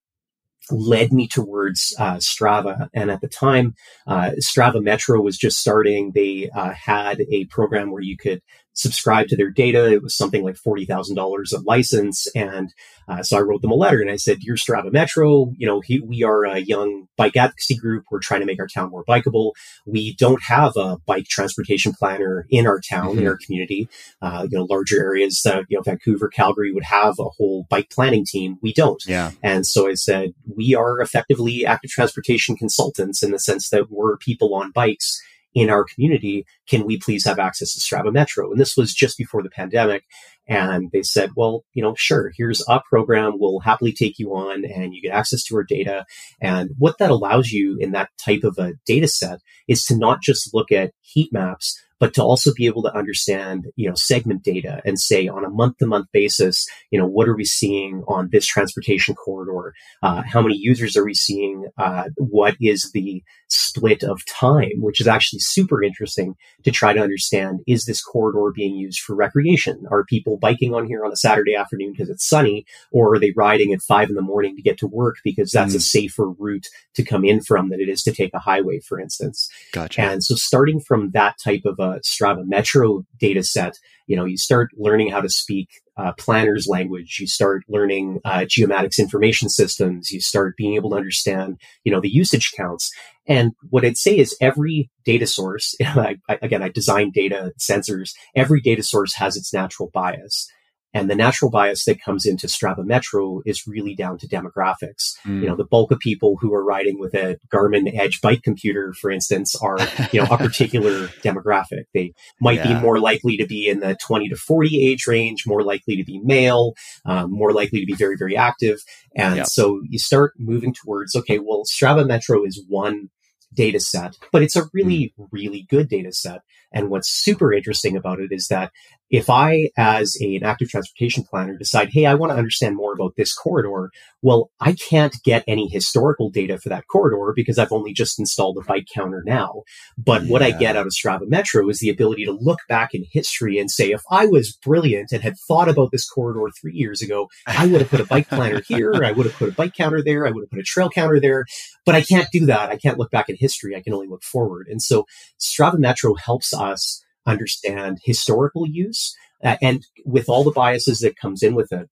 led 0.69 1.11
me 1.11 1.27
towards 1.27 1.93
uh, 1.97 2.17
Strava. 2.17 2.87
And 2.93 3.09
at 3.09 3.21
the 3.21 3.27
time, 3.27 3.73
uh, 4.07 4.31
Strava 4.39 4.81
Metro 4.81 5.19
was 5.21 5.37
just 5.37 5.57
starting. 5.57 6.11
They 6.13 6.49
uh, 6.55 6.71
had 6.71 7.21
a 7.31 7.45
program 7.45 7.91
where 7.91 8.03
you 8.03 8.17
could 8.17 8.41
subscribe 8.73 9.27
to 9.27 9.35
their 9.35 9.49
data. 9.49 9.91
It 9.91 10.01
was 10.01 10.15
something 10.15 10.43
like 10.43 10.55
$40,000 10.55 11.53
a 11.53 11.57
license. 11.61 12.27
And 12.35 12.73
uh, 13.07 13.23
so 13.23 13.37
I 13.37 13.41
wrote 13.41 13.61
them 13.61 13.71
a 13.71 13.75
letter 13.75 14.01
and 14.01 14.09
I 14.09 14.15
said, 14.15 14.39
Dear 14.39 14.55
Strava 14.55 14.91
Metro, 14.91 15.51
you 15.57 15.67
know, 15.67 15.81
he, 15.81 15.99
we 15.99 16.23
are 16.23 16.45
a 16.45 16.59
young 16.59 17.07
bike 17.17 17.35
advocacy 17.35 17.75
group. 17.75 18.05
We're 18.09 18.19
trying 18.19 18.39
to 18.39 18.45
make 18.45 18.59
our 18.59 18.67
town 18.67 18.89
more 18.89 19.03
bikeable. 19.03 19.51
We 19.85 20.15
don't 20.15 20.41
have 20.43 20.73
a 20.77 20.97
bike 21.05 21.25
transportation 21.25 21.93
planner 21.93 22.45
in 22.49 22.67
our 22.67 22.79
town, 22.79 23.11
mm-hmm. 23.11 23.19
in 23.19 23.27
our 23.27 23.37
community. 23.37 23.89
Uh, 24.21 24.47
you 24.49 24.57
know, 24.57 24.65
larger 24.65 24.99
areas, 24.99 25.45
uh, 25.45 25.63
you 25.67 25.77
know, 25.77 25.83
Vancouver, 25.83 26.29
Calgary 26.29 26.71
would 26.71 26.83
have 26.83 27.15
a 27.19 27.25
whole 27.25 27.65
bike 27.69 27.89
planning 27.89 28.25
team. 28.25 28.57
We 28.61 28.73
don't. 28.73 29.03
Yeah. 29.05 29.31
And 29.43 29.65
so 29.65 29.89
I 29.89 29.95
said, 29.95 30.33
we 30.55 30.75
are 30.75 31.01
effectively 31.01 31.65
active 31.65 31.91
transportation 31.91 32.55
consultants 32.55 33.23
in 33.23 33.31
the 33.31 33.39
sense 33.39 33.69
that 33.69 33.91
we're 33.91 34.17
people 34.17 34.55
on 34.55 34.71
bikes 34.71 35.21
in 35.53 35.69
our 35.69 35.83
community, 35.83 36.45
can 36.67 36.85
we 36.85 36.97
please 36.97 37.25
have 37.25 37.39
access 37.39 37.73
to 37.73 37.79
Strava 37.79 38.11
Metro? 38.11 38.51
And 38.51 38.59
this 38.59 38.77
was 38.77 38.93
just 38.93 39.17
before 39.17 39.43
the 39.43 39.49
pandemic. 39.49 40.03
And 40.47 40.89
they 40.91 41.03
said, 41.03 41.31
well, 41.35 41.63
you 41.73 41.83
know, 41.83 41.93
sure, 41.97 42.31
here's 42.35 42.63
a 42.67 42.81
program. 42.89 43.33
We'll 43.35 43.59
happily 43.59 43.93
take 43.93 44.19
you 44.19 44.31
on 44.33 44.65
and 44.65 44.93
you 44.93 45.01
get 45.01 45.13
access 45.13 45.43
to 45.45 45.55
our 45.55 45.63
data. 45.63 46.05
And 46.41 46.71
what 46.77 46.97
that 46.99 47.11
allows 47.11 47.51
you 47.51 47.77
in 47.79 47.91
that 47.91 48.09
type 48.17 48.43
of 48.43 48.57
a 48.57 48.73
data 48.85 49.07
set 49.07 49.39
is 49.67 49.85
to 49.85 49.97
not 49.97 50.21
just 50.21 50.53
look 50.53 50.71
at 50.71 50.91
heat 51.01 51.31
maps, 51.31 51.79
but 52.01 52.15
to 52.15 52.23
also 52.23 52.51
be 52.51 52.65
able 52.65 52.81
to 52.81 52.97
understand, 52.97 53.67
you 53.75 53.87
know, 53.87 53.93
segment 53.95 54.43
data 54.43 54.81
and 54.83 54.99
say 54.99 55.27
on 55.27 55.45
a 55.45 55.49
month 55.49 55.77
to 55.77 55.85
month 55.85 56.07
basis, 56.11 56.65
you 56.89 56.99
know, 56.99 57.05
what 57.05 57.29
are 57.29 57.35
we 57.35 57.45
seeing 57.45 58.03
on 58.07 58.27
this 58.31 58.47
transportation 58.47 59.13
corridor? 59.13 59.75
Uh, 60.01 60.23
how 60.25 60.41
many 60.41 60.57
users 60.57 60.97
are 60.97 61.05
we 61.05 61.13
seeing? 61.13 61.67
Uh, 61.77 62.05
what 62.17 62.55
is 62.59 62.89
the 62.91 63.23
split 63.53 64.03
of 64.03 64.25
time, 64.25 64.71
which 64.77 65.01
is 65.01 65.07
actually 65.07 65.39
super 65.39 65.83
interesting 65.83 66.35
to 66.63 66.71
try 66.71 66.93
to 66.93 67.01
understand. 67.01 67.59
Is 67.67 67.85
this 67.85 68.01
corridor 68.01 68.51
being 68.53 68.75
used 68.75 68.99
for 68.99 69.15
recreation? 69.15 69.85
Are 69.89 70.05
people 70.05 70.37
biking 70.37 70.73
on 70.73 70.87
here 70.87 71.03
on 71.05 71.11
a 71.11 71.17
Saturday 71.17 71.55
afternoon 71.55 71.91
because 71.91 72.09
it's 72.09 72.27
sunny 72.27 72.65
or 72.91 73.13
are 73.13 73.19
they 73.19 73.33
riding 73.35 73.73
at 73.73 73.81
five 73.81 74.09
in 74.09 74.15
the 74.15 74.21
morning 74.21 74.55
to 74.55 74.61
get 74.61 74.77
to 74.79 74.87
work 74.87 75.17
because 75.23 75.51
that's 75.51 75.73
mm. 75.73 75.77
a 75.77 75.81
safer 75.81 76.29
route 76.29 76.67
to 76.95 77.03
come 77.03 77.25
in 77.25 77.41
from 77.41 77.69
than 77.69 77.81
it 77.81 77.89
is 77.89 78.03
to 78.03 78.13
take 78.13 78.33
a 78.33 78.39
highway, 78.39 78.79
for 78.79 78.99
instance? 78.99 79.49
Gotcha. 79.73 80.01
And 80.01 80.23
so 80.23 80.35
starting 80.35 80.79
from 80.79 81.11
that 81.11 81.35
type 81.43 81.61
of 81.65 81.79
a 81.79 81.99
Strava 81.99 82.45
Metro 82.45 83.03
data 83.19 83.43
set, 83.43 83.77
you 84.07 84.15
know, 84.15 84.25
you 84.25 84.37
start 84.37 84.69
learning 84.77 85.09
how 85.09 85.21
to 85.21 85.29
speak 85.29 85.69
uh, 86.01 86.13
planner's 86.17 86.67
language. 86.67 87.17
You 87.19 87.27
start 87.27 87.63
learning 87.69 88.21
uh, 88.25 88.39
geomatics 88.39 88.97
information 88.97 89.49
systems. 89.49 90.11
You 90.11 90.19
start 90.19 90.57
being 90.57 90.73
able 90.73 90.91
to 90.91 90.95
understand, 90.95 91.59
you 91.83 91.91
know, 91.91 92.01
the 92.01 92.09
usage 92.09 92.51
counts. 92.57 92.91
And 93.27 93.51
what 93.69 93.85
I'd 93.85 93.97
say 93.97 94.17
is 94.17 94.35
every 94.41 94.89
data 95.05 95.27
source, 95.27 95.75
I, 95.81 96.17
again, 96.27 96.63
I 96.63 96.69
design 96.69 97.11
data 97.13 97.53
sensors. 97.59 98.13
Every 98.35 98.61
data 98.61 98.81
source 98.81 99.15
has 99.15 99.37
its 99.37 99.53
natural 99.53 99.91
bias. 99.93 100.49
And 100.93 101.09
the 101.09 101.15
natural 101.15 101.49
bias 101.49 101.85
that 101.85 102.01
comes 102.01 102.25
into 102.25 102.47
Strava 102.47 102.83
Metro 102.83 103.41
is 103.45 103.65
really 103.65 103.95
down 103.95 104.17
to 104.17 104.27
demographics. 104.27 105.13
Mm. 105.25 105.41
You 105.41 105.47
know, 105.47 105.55
the 105.55 105.65
bulk 105.65 105.91
of 105.91 105.99
people 105.99 106.37
who 106.39 106.53
are 106.53 106.63
riding 106.63 106.99
with 106.99 107.13
a 107.13 107.37
Garmin 107.51 107.97
Edge 107.97 108.19
bike 108.21 108.43
computer, 108.43 108.93
for 108.99 109.09
instance, 109.09 109.55
are, 109.55 109.77
you 110.11 110.21
know, 110.21 110.27
a 110.29 110.37
particular 110.37 111.07
demographic. 111.23 111.85
They 111.93 112.13
might 112.41 112.57
yeah. 112.57 112.73
be 112.73 112.81
more 112.81 112.99
likely 112.99 113.37
to 113.37 113.45
be 113.45 113.69
in 113.69 113.79
the 113.79 113.95
20 113.95 114.29
to 114.29 114.35
40 114.35 114.85
age 114.85 115.07
range, 115.07 115.43
more 115.47 115.63
likely 115.63 115.95
to 115.95 116.03
be 116.03 116.19
male, 116.19 116.73
um, 117.05 117.31
more 117.31 117.53
likely 117.53 117.79
to 117.79 117.85
be 117.85 117.95
very, 117.95 118.17
very 118.17 118.35
active. 118.35 118.79
And 119.15 119.37
yep. 119.37 119.47
so 119.47 119.81
you 119.89 119.99
start 119.99 120.33
moving 120.37 120.73
towards, 120.73 121.15
okay, 121.15 121.39
well, 121.39 121.63
Strava 121.63 122.05
Metro 122.05 122.43
is 122.43 122.63
one 122.67 123.09
data 123.53 123.79
set, 123.79 124.17
but 124.31 124.43
it's 124.43 124.55
a 124.55 124.69
really, 124.73 125.13
mm. 125.17 125.27
really 125.31 125.65
good 125.69 125.89
data 125.89 126.11
set. 126.11 126.41
And 126.73 126.89
what's 126.89 127.09
super 127.09 127.53
interesting 127.53 127.97
about 127.97 128.19
it 128.19 128.31
is 128.31 128.47
that 128.47 128.71
if 129.11 129.29
I, 129.29 129.69
as 129.77 130.17
a, 130.21 130.37
an 130.37 130.43
active 130.43 130.69
transportation 130.69 131.25
planner, 131.29 131.57
decide, 131.57 131.89
hey, 131.91 132.05
I 132.05 132.15
want 132.15 132.31
to 132.31 132.37
understand 132.37 132.77
more 132.77 132.93
about 132.93 133.15
this 133.17 133.33
corridor, 133.33 133.91
well, 134.21 134.49
I 134.61 134.73
can't 134.73 135.15
get 135.25 135.43
any 135.47 135.67
historical 135.67 136.29
data 136.29 136.57
for 136.57 136.69
that 136.69 136.87
corridor 136.87 137.33
because 137.35 137.59
I've 137.59 137.73
only 137.73 137.91
just 137.91 138.19
installed 138.19 138.55
the 138.55 138.63
bike 138.65 138.87
counter 138.93 139.21
now. 139.25 139.63
But 139.97 140.23
yeah. 140.23 140.29
what 140.29 140.41
I 140.41 140.51
get 140.51 140.77
out 140.77 140.87
of 140.87 140.93
Strava 140.93 141.27
Metro 141.27 141.67
is 141.69 141.79
the 141.79 141.89
ability 141.89 142.23
to 142.25 142.31
look 142.31 142.59
back 142.69 142.93
in 142.93 143.03
history 143.11 143.57
and 143.57 143.69
say, 143.69 143.91
if 143.91 144.01
I 144.09 144.27
was 144.27 144.55
brilliant 144.55 145.11
and 145.11 145.21
had 145.21 145.35
thought 145.45 145.67
about 145.67 145.91
this 145.91 146.07
corridor 146.07 146.49
three 146.59 146.73
years 146.73 147.01
ago, 147.01 147.27
I 147.45 147.67
would 147.67 147.81
have 147.81 147.89
put 147.89 147.99
a 147.99 148.05
bike 148.05 148.29
planner 148.29 148.61
here, 148.67 149.03
I 149.03 149.11
would 149.11 149.25
have 149.25 149.35
put 149.35 149.49
a 149.49 149.53
bike 149.53 149.73
counter 149.75 150.01
there, 150.01 150.25
I 150.25 150.31
would 150.31 150.43
have 150.43 150.49
put 150.49 150.59
a 150.59 150.63
trail 150.63 150.89
counter 150.89 151.19
there. 151.19 151.45
But 151.85 151.95
I 151.95 152.01
can't 152.01 152.27
do 152.31 152.45
that. 152.45 152.69
I 152.69 152.77
can't 152.77 152.97
look 152.97 153.11
back 153.11 153.27
in 153.27 153.35
history. 153.37 153.75
I 153.75 153.81
can 153.81 153.93
only 153.93 154.07
look 154.07 154.23
forward. 154.23 154.67
And 154.69 154.81
so 154.81 155.05
Strava 155.39 155.79
Metro 155.79 156.13
helps 156.15 156.53
us 156.53 157.03
understand 157.25 157.99
historical 158.03 158.67
use 158.67 159.15
uh, 159.43 159.57
and 159.61 159.85
with 160.05 160.29
all 160.29 160.43
the 160.43 160.51
biases 160.51 160.99
that 160.99 161.17
comes 161.17 161.43
in 161.43 161.55
with 161.55 161.71
it. 161.71 161.89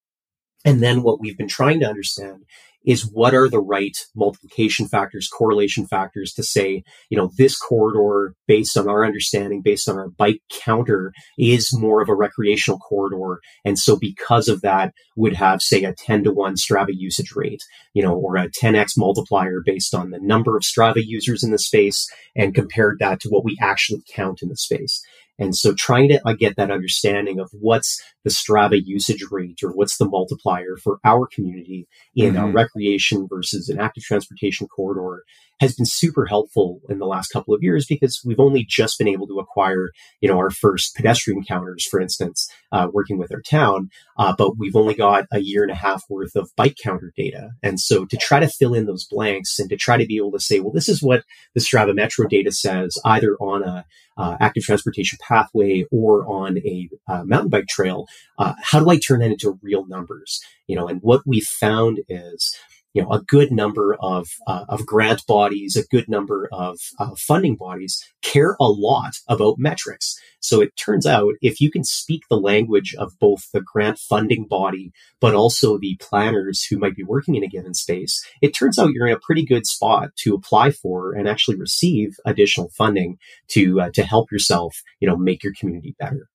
And 0.66 0.82
then 0.82 1.04
what 1.04 1.20
we've 1.20 1.38
been 1.38 1.48
trying 1.48 1.80
to 1.80 1.88
understand 1.88 2.44
is 2.86 3.10
what 3.12 3.34
are 3.34 3.50
the 3.50 3.60
right 3.60 3.96
multiplication 4.16 4.88
factors, 4.88 5.28
correlation 5.28 5.86
factors 5.86 6.34
to 6.34 6.44
say, 6.44 6.84
you 7.10 7.18
know, 7.18 7.30
this 7.38 7.58
corridor, 7.58 8.36
based 8.48 8.78
on 8.78 8.88
our 8.88 9.06
understanding, 9.06 9.62
based 9.62 9.90
on 9.90 9.98
our 9.98 10.10
bike 10.10 10.42
counter, 10.50 11.12
is 11.38 11.78
more 11.78 12.02
of 12.02 12.10
a 12.10 12.16
recreational 12.16 12.80
corridor. 12.80 13.42
And 13.66 13.78
so 13.78 13.98
because 13.98 14.48
of 14.48 14.62
that, 14.62 14.94
would 15.18 15.36
have, 15.36 15.62
say, 15.62 15.84
a 15.84 15.94
10 15.94 16.24
to 16.24 16.32
1 16.32 16.56
Strava 16.56 16.92
usage 16.92 17.34
rate, 17.36 17.62
you 17.94 18.02
know, 18.02 18.16
or 18.16 18.38
a 18.38 18.50
10x 18.50 18.94
multiplier 18.98 19.62
based 19.66 19.94
on 19.94 20.12
the 20.12 20.20
number 20.20 20.56
of 20.56 20.64
Strava 20.64 21.04
users 21.04 21.44
in 21.44 21.52
the 21.52 21.60
space 21.60 22.10
and 22.36 22.56
compared 22.56 23.00
that 23.00 23.20
to 23.20 23.30
what 23.30 23.44
we 23.44 23.58
actually 23.62 24.02
count 24.14 24.42
in 24.42 24.48
the 24.48 24.56
space. 24.56 25.02
And 25.40 25.56
so 25.56 25.74
trying 25.74 26.10
to 26.10 26.36
get 26.38 26.58
that 26.58 26.72
understanding 26.72 27.40
of 27.40 27.50
what's 27.54 28.02
the 28.24 28.30
Strava 28.30 28.80
usage 28.84 29.26
rate 29.32 29.60
or 29.64 29.72
what's 29.72 29.98
the 29.98 30.08
multiplier 30.08 30.76
for 30.82 31.00
our 31.04 31.28
community 31.28 31.88
in 32.16 32.34
mm-hmm. 32.34 32.46
a 32.46 32.52
recreation 32.52 33.28
versus 33.30 33.70
an 33.70 33.80
active 33.80 34.04
transportation 34.04 34.68
corridor 34.68 35.24
has 35.60 35.76
been 35.76 35.86
super 35.86 36.26
helpful 36.26 36.80
in 36.90 37.00
the 37.00 37.06
last 37.06 37.30
couple 37.30 37.54
of 37.54 37.62
years 37.62 37.86
because 37.86 38.22
we've 38.26 38.40
only 38.40 38.66
just 38.68 38.98
been 38.98 39.08
able 39.08 39.28
to 39.28 39.40
acquire, 39.40 39.92
you 40.22 40.30
know, 40.30 40.38
our 40.38 40.50
first 40.50 40.96
pedestrian 40.96 41.44
counters, 41.44 41.86
for 41.86 42.00
instance, 42.00 42.50
uh, 42.72 42.88
working 42.94 43.18
with 43.18 43.32
our 43.34 43.42
town. 43.42 43.90
Uh, 44.18 44.34
but 44.38 44.58
we've 44.58 44.76
only 44.76 44.94
got 44.94 45.26
a 45.32 45.40
year 45.40 45.64
and 45.64 45.72
a 45.72 45.76
half 45.76 46.04
worth 46.10 46.36
of 46.36 46.50
bike 46.56 46.76
counter 46.82 47.12
data. 47.16 47.50
And 47.62 47.80
so 47.80 48.06
to 48.06 48.18
try 48.18 48.40
to 48.40 48.48
fill 48.48 48.74
in 48.74 48.86
those 48.86 49.06
blanks 49.06 49.60
and 49.60 49.70
to 49.70 49.76
try 49.76 49.98
to 49.98 50.06
be 50.06 50.18
able 50.18 50.32
to 50.32 50.40
say, 50.40 50.60
well, 50.60 50.72
this 50.72 50.90
is 50.90 51.04
what 51.04 51.24
the 51.54 51.62
Strava 51.62 51.94
Metro 51.94 52.26
data 52.28 52.52
says, 52.52 52.98
either 53.04 53.36
on 53.36 53.64
a 53.64 53.86
uh, 54.20 54.36
active 54.42 54.64
transportation 54.64 55.18
pathway 55.26 55.86
or 55.92 56.28
on 56.28 56.58
a 56.60 56.90
uh, 57.08 57.24
mountain 57.24 57.50
bike 57.50 57.68
trail. 57.68 58.06
Uh, 58.38 58.54
how 58.62 58.80
do 58.80 58.90
I 58.90 58.98
turn 58.98 59.20
that 59.20 59.32
into 59.32 59.60
real 59.62 59.86
numbers? 59.88 60.40
You 60.68 60.76
know, 60.76 60.88
and 60.88 61.00
what 61.02 61.22
we 61.26 61.42
found 61.42 62.00
is 62.08 62.56
you 62.94 63.02
know, 63.04 63.12
a 63.12 63.22
good 63.22 63.52
number 63.52 63.96
of, 64.00 64.30
uh, 64.48 64.66
of 64.68 64.86
grant 64.86 65.26
bodies, 65.28 65.76
a 65.76 65.86
good 65.96 66.10
number 66.10 66.50
of 66.52 66.80
uh, 66.98 67.12
funding 67.18 67.56
bodies 67.56 68.04
care 68.22 68.56
a 68.60 68.68
lot 68.68 69.14
about 69.28 69.60
metrics. 69.60 70.20
So 70.40 70.62
it 70.62 70.76
turns 70.76 71.06
out 71.06 71.34
if 71.42 71.62
you 71.62 71.70
can 71.70 71.84
speak 71.84 72.24
the 72.30 72.40
language 72.40 72.96
of 72.98 73.18
both 73.20 73.52
the 73.54 73.62
grant 73.62 74.00
funding 74.00 74.48
body, 74.48 74.92
but 75.22 75.36
also 75.36 75.78
the 75.78 75.98
planners 76.00 76.64
who 76.64 76.80
might 76.80 76.96
be 76.96 77.04
working 77.04 77.36
in 77.36 77.44
a 77.44 77.48
given 77.48 77.74
space, 77.74 78.26
it 78.42 78.56
turns 78.56 78.80
out 78.80 78.92
you're 78.92 79.08
in 79.08 79.14
a 79.14 79.20
pretty 79.20 79.46
good 79.46 79.68
spot 79.68 80.10
to 80.18 80.34
apply 80.34 80.72
for 80.72 81.14
and 81.14 81.28
actually 81.28 81.58
receive 81.58 82.16
additional 82.26 82.70
funding 82.76 83.18
to, 83.50 83.82
uh, 83.82 83.90
to 83.94 84.04
help 84.04 84.32
yourself, 84.32 84.82
you 85.00 85.08
know, 85.08 85.18
make 85.18 85.44
your 85.44 85.54
community 85.60 85.96
better. 86.00 86.28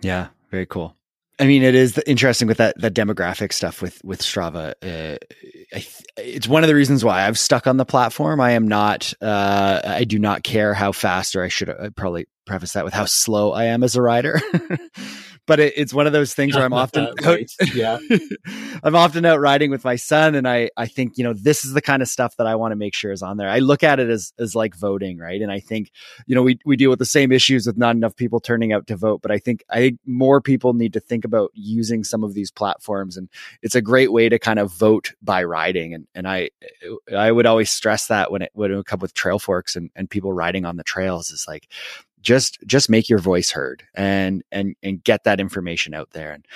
Yeah, 0.00 0.28
very 0.50 0.66
cool. 0.66 0.96
I 1.38 1.46
mean, 1.46 1.62
it 1.62 1.74
is 1.74 1.98
interesting 2.06 2.46
with 2.46 2.58
that 2.58 2.78
that 2.80 2.94
demographic 2.94 3.52
stuff 3.52 3.82
with 3.82 4.00
with 4.04 4.20
Strava. 4.20 4.74
Uh, 4.82 5.18
it's 6.16 6.46
one 6.46 6.62
of 6.62 6.68
the 6.68 6.74
reasons 6.74 7.04
why 7.04 7.26
I've 7.26 7.38
stuck 7.38 7.66
on 7.66 7.78
the 7.78 7.84
platform. 7.84 8.40
I 8.40 8.52
am 8.52 8.68
not. 8.68 9.12
Uh, 9.20 9.80
I 9.84 10.04
do 10.04 10.18
not 10.18 10.42
care 10.42 10.74
how 10.74 10.92
fast, 10.92 11.34
or 11.34 11.42
I 11.42 11.48
should 11.48 11.70
uh, 11.70 11.90
probably 11.96 12.26
preface 12.46 12.72
that 12.72 12.84
with 12.84 12.94
how 12.94 13.06
slow 13.06 13.52
I 13.52 13.64
am 13.64 13.82
as 13.82 13.96
a 13.96 14.02
rider. 14.02 14.40
but 15.46 15.60
it, 15.60 15.74
it's 15.76 15.92
one 15.92 16.06
of 16.06 16.12
those 16.12 16.34
things 16.34 16.54
where 16.54 16.64
I'm 16.64 16.72
often 16.72 17.12
right. 17.24 17.50
yeah 17.74 17.98
I'm 18.82 18.94
often 18.94 19.24
out 19.24 19.40
riding 19.40 19.70
with 19.70 19.84
my 19.84 19.96
son 19.96 20.34
and 20.34 20.48
I 20.48 20.70
I 20.76 20.86
think 20.86 21.18
you 21.18 21.24
know 21.24 21.32
this 21.32 21.64
is 21.64 21.72
the 21.72 21.82
kind 21.82 22.02
of 22.02 22.08
stuff 22.08 22.36
that 22.36 22.46
I 22.46 22.54
want 22.54 22.72
to 22.72 22.76
make 22.76 22.94
sure 22.94 23.12
is 23.12 23.22
on 23.22 23.36
there. 23.36 23.48
I 23.48 23.58
look 23.58 23.82
at 23.82 24.00
it 24.00 24.08
as 24.08 24.32
as 24.38 24.54
like 24.54 24.76
voting, 24.76 25.18
right? 25.18 25.40
And 25.40 25.50
I 25.50 25.60
think 25.60 25.90
you 26.26 26.34
know 26.34 26.42
we 26.42 26.58
we 26.64 26.76
deal 26.76 26.90
with 26.90 26.98
the 26.98 27.04
same 27.04 27.32
issues 27.32 27.66
with 27.66 27.76
not 27.76 27.96
enough 27.96 28.16
people 28.16 28.40
turning 28.40 28.72
out 28.72 28.86
to 28.88 28.96
vote, 28.96 29.22
but 29.22 29.30
I 29.30 29.38
think 29.38 29.64
I 29.70 29.78
think 29.78 29.98
more 30.06 30.40
people 30.40 30.74
need 30.74 30.92
to 30.94 31.00
think 31.00 31.24
about 31.24 31.50
using 31.54 32.04
some 32.04 32.24
of 32.24 32.34
these 32.34 32.50
platforms 32.50 33.16
and 33.16 33.28
it's 33.62 33.74
a 33.74 33.82
great 33.82 34.12
way 34.12 34.28
to 34.28 34.38
kind 34.38 34.58
of 34.58 34.72
vote 34.72 35.12
by 35.22 35.42
riding 35.42 35.94
and 35.94 36.06
and 36.14 36.28
I 36.28 36.50
I 37.14 37.32
would 37.32 37.46
always 37.46 37.70
stress 37.70 38.06
that 38.06 38.30
when 38.30 38.42
it 38.42 38.50
when 38.54 38.70
it 38.70 38.76
would 38.76 38.86
come 38.86 39.00
with 39.00 39.14
Trailforks 39.14 39.76
and 39.76 39.90
and 39.96 40.08
people 40.08 40.32
riding 40.32 40.64
on 40.64 40.76
the 40.76 40.84
trails 40.84 41.30
is 41.30 41.46
like 41.48 41.68
just 42.22 42.58
just 42.66 42.88
make 42.88 43.08
your 43.08 43.18
voice 43.18 43.50
heard 43.50 43.82
and 43.94 44.42
and 44.50 44.74
and 44.82 45.02
get 45.04 45.24
that 45.24 45.40
information 45.40 45.94
out 45.94 46.10
there. 46.12 46.32
And 46.32 46.46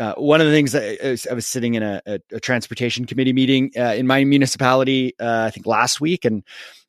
uh, 0.00 0.14
one 0.14 0.40
of 0.40 0.46
the 0.46 0.52
things 0.52 0.72
that 0.72 1.28
I 1.30 1.34
was 1.34 1.46
sitting 1.46 1.74
in 1.74 1.82
a, 1.82 2.02
a, 2.06 2.18
a 2.32 2.40
transportation 2.40 3.04
committee 3.04 3.32
meeting 3.32 3.70
uh, 3.76 3.94
in 3.94 4.06
my 4.06 4.24
municipality, 4.24 5.14
uh, 5.20 5.44
I 5.46 5.50
think 5.50 5.66
last 5.66 6.00
week, 6.00 6.24
and 6.24 6.42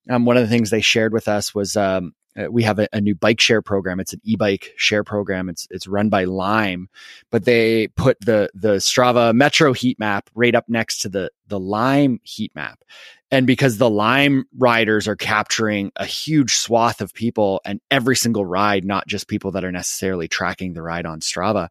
um, 0.10 0.25
one 0.25 0.38
of 0.38 0.44
the 0.44 0.50
things 0.50 0.70
they 0.70 0.82
shared 0.82 1.13
with 1.13 1.27
us 1.27 1.53
was 1.53 1.77
um, 1.77 2.13
uh, 2.38 2.52
we 2.52 2.63
have 2.63 2.80
a, 2.80 2.88
a, 2.94 3.02
new 3.02 3.16
bike 3.16 3.40
share 3.40 3.62
program. 3.62 4.00
It's 4.00 4.13
an 4.13 4.22
e-bike 4.24 4.74
share 4.75 5.04
program. 5.04 5.50
It's 5.50 5.68
it's 5.70 5.88
run 5.88 6.10
by 6.10 6.24
Lime, 6.24 6.90
but 7.32 7.46
they 7.46 7.88
put 7.90 8.20
the 8.22 8.50
the 8.54 8.75
Strava 8.75 9.34
Metro 9.34 9.74
heat 9.74 10.00
map 10.00 10.30
right 10.34 10.56
up 10.56 10.66
next 10.68 11.00
to 11.02 11.10
the 11.10 11.32
the 11.48 11.60
Lime 11.60 12.20
heat 12.24 12.52
map, 12.56 12.84
and 13.30 13.46
because 13.46 13.78
the 13.78 13.90
Lime 13.90 14.46
riders 14.58 15.08
are 15.08 15.16
capturing 15.16 15.92
a 15.96 16.06
huge 16.06 16.56
swath 16.56 17.02
of 17.02 17.13
people 17.13 17.62
and 17.66 17.80
every 17.92 18.16
single 18.16 18.46
ride, 18.46 18.86
not 18.86 19.08
just 19.08 19.28
people 19.28 19.52
that 19.52 19.63
are 19.63 19.72
necessarily 19.72 20.28
tracking 20.28 20.74
the 20.74 20.82
ride 20.82 21.06
on 21.06 21.20
Strava, 21.20 21.70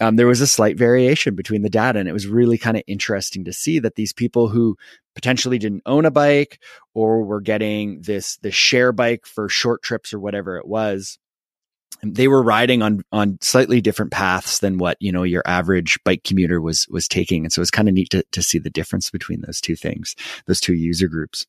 um, 0.00 0.16
there 0.16 0.26
was 0.26 0.40
a 0.40 0.46
slight 0.46 0.76
variation 0.76 1.34
between 1.34 1.62
the 1.62 1.70
data. 1.70 1.98
And 1.98 2.08
it 2.08 2.12
was 2.12 2.26
really 2.26 2.58
kind 2.58 2.76
of 2.76 2.82
interesting 2.86 3.44
to 3.44 3.52
see 3.52 3.78
that 3.80 3.96
these 3.96 4.12
people 4.12 4.48
who 4.48 4.76
potentially 5.14 5.58
didn't 5.58 5.82
own 5.86 6.04
a 6.04 6.10
bike 6.10 6.60
or 6.94 7.22
were 7.22 7.40
getting 7.40 8.02
this, 8.02 8.36
this 8.38 8.54
share 8.54 8.92
bike 8.92 9.26
for 9.26 9.48
short 9.48 9.82
trips 9.82 10.12
or 10.12 10.20
whatever 10.20 10.56
it 10.56 10.66
was, 10.66 11.18
they 12.02 12.28
were 12.28 12.42
riding 12.42 12.82
on 12.82 13.02
on 13.12 13.38
slightly 13.40 13.80
different 13.80 14.12
paths 14.12 14.60
than 14.60 14.78
what 14.78 14.96
you 15.00 15.10
know 15.10 15.24
your 15.24 15.42
average 15.46 15.98
bike 16.04 16.22
commuter 16.22 16.60
was 16.60 16.86
was 16.88 17.08
taking 17.08 17.44
and 17.44 17.52
so 17.52 17.60
it's 17.60 17.70
kind 17.70 17.88
of 17.88 17.94
neat 17.94 18.10
to, 18.10 18.22
to 18.30 18.42
see 18.42 18.58
the 18.58 18.70
difference 18.70 19.10
between 19.10 19.40
those 19.40 19.60
two 19.60 19.74
things 19.74 20.14
those 20.46 20.60
two 20.60 20.74
user 20.74 21.08
groups 21.08 21.46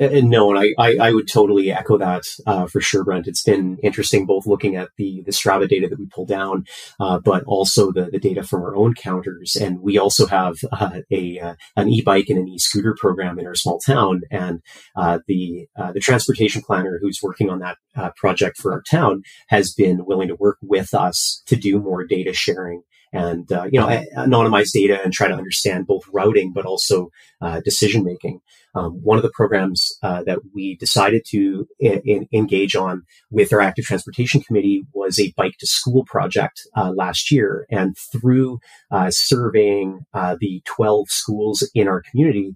and 0.00 0.30
no, 0.30 0.54
and 0.54 0.58
I, 0.58 0.82
I, 0.82 1.08
I, 1.08 1.12
would 1.12 1.28
totally 1.28 1.70
echo 1.70 1.98
that 1.98 2.22
uh, 2.46 2.66
for 2.66 2.80
sure, 2.80 3.04
Brent. 3.04 3.26
It's 3.26 3.42
been 3.42 3.78
interesting 3.82 4.26
both 4.26 4.46
looking 4.46 4.76
at 4.76 4.88
the 4.96 5.22
the 5.24 5.32
Strava 5.32 5.68
data 5.68 5.88
that 5.88 5.98
we 5.98 6.06
pull 6.06 6.24
down, 6.24 6.64
uh, 6.98 7.18
but 7.18 7.44
also 7.44 7.92
the, 7.92 8.08
the 8.10 8.18
data 8.18 8.42
from 8.42 8.62
our 8.62 8.74
own 8.74 8.94
counters. 8.94 9.56
And 9.56 9.80
we 9.80 9.98
also 9.98 10.26
have 10.26 10.56
uh, 10.72 11.00
a 11.10 11.38
uh, 11.38 11.54
an 11.76 11.88
e-bike 11.88 12.28
and 12.28 12.38
an 12.38 12.48
e-scooter 12.48 12.96
program 12.98 13.38
in 13.38 13.46
our 13.46 13.54
small 13.54 13.78
town. 13.80 14.22
And 14.30 14.60
uh, 14.96 15.20
the 15.28 15.66
uh, 15.76 15.92
the 15.92 16.00
transportation 16.00 16.62
planner 16.62 16.98
who's 17.00 17.20
working 17.22 17.50
on 17.50 17.60
that 17.60 17.76
project 18.16 18.56
for 18.58 18.72
our 18.72 18.82
town 18.90 19.22
has 19.48 19.74
been 19.74 20.06
willing 20.06 20.28
to 20.28 20.36
work 20.36 20.58
with 20.62 20.94
us 20.94 21.42
to 21.46 21.56
do 21.56 21.78
more 21.78 22.04
data 22.04 22.32
sharing 22.32 22.82
and 23.12 23.50
uh, 23.52 23.68
you 23.70 23.78
know 23.78 23.88
anonymize 24.16 24.72
data 24.72 25.00
and 25.02 25.12
try 25.12 25.28
to 25.28 25.34
understand 25.34 25.86
both 25.86 26.02
routing 26.12 26.52
but 26.52 26.64
also 26.64 27.10
uh, 27.40 27.60
decision 27.64 28.04
making. 28.04 28.40
Um, 28.74 29.00
one 29.02 29.18
of 29.18 29.22
the 29.22 29.32
programs 29.34 29.98
uh, 30.02 30.22
that 30.24 30.38
we 30.54 30.76
decided 30.76 31.24
to 31.28 31.66
in, 31.78 32.26
engage 32.32 32.74
on 32.74 33.02
with 33.30 33.52
our 33.52 33.60
active 33.60 33.84
transportation 33.84 34.40
committee 34.40 34.84
was 34.94 35.18
a 35.18 35.34
bike 35.36 35.56
to 35.58 35.66
school 35.66 36.04
project 36.06 36.62
uh, 36.74 36.90
last 36.90 37.30
year, 37.30 37.66
and 37.70 37.94
through 38.12 38.60
uh, 38.90 39.10
surveying 39.10 40.06
uh, 40.14 40.36
the 40.40 40.62
12 40.64 41.10
schools 41.10 41.68
in 41.74 41.86
our 41.86 42.02
community, 42.10 42.54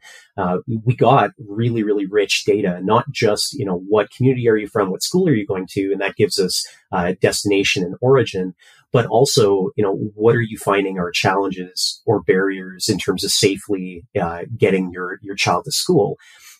we 0.85 0.97
got 0.97 1.33
really 1.47 1.83
really 1.83 2.07
rich 2.07 2.45
data. 2.47 2.81
Not 2.83 3.05
just 3.11 3.53
you 3.53 3.67
know 3.67 3.83
what 3.87 4.11
community 4.11 4.49
are 4.49 4.57
you 4.57 4.69
from, 4.69 4.91
what 4.91 5.03
school 5.03 5.29
are 5.29 5.35
you 5.35 5.47
going 5.47 5.67
to, 5.73 5.93
and 5.93 6.01
that 6.01 6.17
gives 6.17 6.39
us 6.39 6.65
destination 7.21 7.83
and 7.83 7.97
origin, 8.01 8.55
but 8.97 9.05
also, 9.09 9.73
you 9.77 9.85
know, 9.85 9.95
what 10.15 10.35
are 10.35 10.41
you 10.41 10.57
finding 10.57 10.99
are 10.99 11.11
challenges 11.11 12.01
or 12.07 12.23
barriers 12.23 12.89
in 12.89 12.97
terms 12.97 13.25
of 13.25 13.31
safely 13.31 14.07
uh, 14.19 14.45
getting 14.57 14.91
your 14.91 15.19
your 15.21 15.35
child 15.35 15.65
to 15.67 15.71
school? 15.71 16.17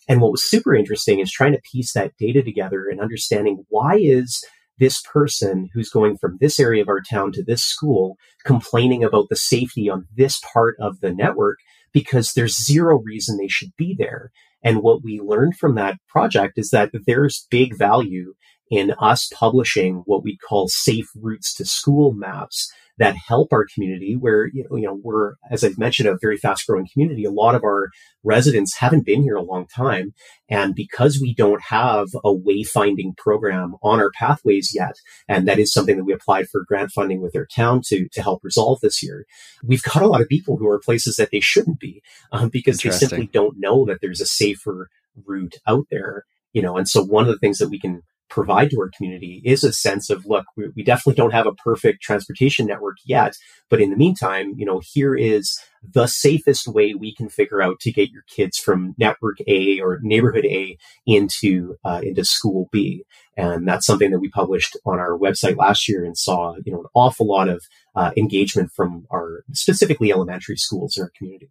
And 0.07 0.21
what 0.21 0.31
was 0.31 0.47
super 0.47 0.75
interesting 0.75 1.17
is 1.17 1.31
trying 1.31 1.53
to 1.53 1.61
piece 1.71 1.93
that 1.93 2.15
data 2.19 2.43
together 2.43 2.85
and 2.91 3.01
understanding 3.01 3.65
why 3.69 3.97
is 3.99 4.43
this 4.77 5.01
person 5.01 5.69
who's 5.73 5.89
going 5.89 6.15
from 6.15 6.37
this 6.39 6.59
area 6.59 6.83
of 6.83 6.89
our 6.89 7.01
town 7.01 7.31
to 7.31 7.43
this 7.43 7.63
school 7.63 8.17
complaining 8.45 9.03
about 9.03 9.29
the 9.31 9.35
safety 9.35 9.89
on 9.89 10.05
this 10.15 10.39
part 10.53 10.75
of 10.79 10.99
the 10.99 11.11
network 11.11 11.57
because 11.91 12.33
there's 12.33 12.63
zero 12.63 13.01
reason 13.03 13.37
they 13.37 13.47
should 13.47 13.71
be 13.79 13.95
there. 13.97 14.29
And 14.63 14.83
what 14.83 15.03
we 15.03 15.19
learned 15.19 15.57
from 15.57 15.73
that 15.73 15.97
project 16.07 16.59
is 16.59 16.69
that 16.69 16.91
there's 17.07 17.47
big 17.49 17.75
value 17.75 18.35
in 18.69 18.93
us 18.99 19.29
publishing 19.33 20.03
what 20.05 20.23
we 20.23 20.37
call 20.37 20.67
safe 20.67 21.09
routes 21.15 21.53
to 21.53 21.65
school 21.65 22.13
maps 22.13 22.71
that 22.99 23.15
help 23.15 23.53
our 23.53 23.65
community 23.73 24.15
where 24.15 24.47
you 24.47 24.63
know, 24.63 24.75
you 24.75 24.85
know 24.87 24.99
we're 25.03 25.35
as 25.51 25.63
i've 25.63 25.77
mentioned 25.77 26.09
a 26.09 26.17
very 26.19 26.37
fast 26.37 26.65
growing 26.65 26.87
community. 26.91 27.23
A 27.23 27.31
lot 27.31 27.55
of 27.55 27.63
our 27.63 27.89
residents 28.23 28.75
haven't 28.77 29.05
been 29.05 29.21
here 29.21 29.35
a 29.35 29.43
long 29.43 29.67
time. 29.67 30.13
And 30.49 30.73
because 30.73 31.19
we 31.21 31.33
don't 31.33 31.61
have 31.61 32.07
a 32.25 32.33
wayfinding 32.33 33.15
program 33.17 33.75
on 33.83 33.99
our 33.99 34.11
pathways 34.17 34.71
yet 34.73 34.95
and 35.27 35.47
that 35.47 35.59
is 35.59 35.71
something 35.71 35.97
that 35.97 36.05
we 36.05 36.13
applied 36.13 36.47
for 36.49 36.65
grant 36.67 36.91
funding 36.91 37.21
with 37.21 37.35
our 37.35 37.45
town 37.45 37.81
to 37.87 38.07
to 38.09 38.21
help 38.21 38.43
resolve 38.43 38.79
this 38.81 39.03
year 39.03 39.25
we've 39.63 39.83
got 39.83 40.01
a 40.01 40.07
lot 40.07 40.21
of 40.21 40.27
people 40.27 40.57
who 40.57 40.67
are 40.67 40.79
places 40.79 41.15
that 41.17 41.29
they 41.31 41.39
shouldn't 41.39 41.79
be 41.79 42.01
um, 42.31 42.49
because 42.49 42.79
they 42.79 42.89
simply 42.89 43.27
don't 43.27 43.59
know 43.59 43.85
that 43.85 43.99
there's 44.01 44.21
a 44.21 44.25
safer 44.25 44.89
route 45.25 45.55
out 45.67 45.85
there 45.91 46.25
you 46.57 46.63
know. 46.63 46.75
And 46.75 46.89
so 46.89 47.03
one 47.03 47.25
of 47.25 47.31
the 47.31 47.37
things 47.37 47.59
that 47.59 47.69
we 47.69 47.79
can 47.79 48.01
provide 48.29 48.69
to 48.69 48.79
our 48.79 48.89
community 48.95 49.41
is 49.45 49.63
a 49.63 49.73
sense 49.73 50.09
of 50.09 50.25
look 50.25 50.45
we, 50.55 50.69
we, 50.75 50.83
definitely 50.83 51.15
don't 51.15 51.33
have 51.33 51.47
a 51.47 51.53
perfect 51.53 52.01
transportation 52.01 52.65
network 52.65 52.97
yet 53.05 53.33
but 53.69 53.81
in 53.81 53.89
the 53.89 53.95
meantime 53.95 54.53
you 54.57 54.65
know 54.65 54.81
here 54.93 55.15
is 55.15 55.59
the 55.83 56.07
safest 56.07 56.67
way 56.67 56.93
we 56.93 57.13
can 57.13 57.29
figure 57.29 57.61
out 57.61 57.79
to 57.79 57.91
get 57.91 58.11
your 58.11 58.23
kids 58.27 58.57
from 58.57 58.95
network 58.97 59.37
a 59.47 59.79
or 59.79 59.99
neighborhood 60.01 60.45
a 60.45 60.77
into 61.05 61.75
uh, 61.83 62.01
into 62.03 62.23
school 62.25 62.67
b. 62.71 63.03
And 63.35 63.67
that's 63.67 63.85
something 63.85 64.11
that 64.11 64.19
we 64.19 64.29
published 64.29 64.75
on 64.85 64.99
our 64.99 65.17
website 65.17 65.57
last 65.57 65.87
year 65.87 66.03
and 66.03 66.17
saw 66.17 66.55
you 66.65 66.71
know 66.71 66.79
an 66.79 66.87
awful 66.93 67.27
lot 67.27 67.47
of 67.49 67.63
uh, 67.95 68.11
engagement 68.17 68.71
from 68.75 69.05
our 69.11 69.43
specifically 69.53 70.11
elementary 70.11 70.57
schools 70.57 70.97
in 70.97 71.03
our 71.03 71.11
community. 71.17 71.49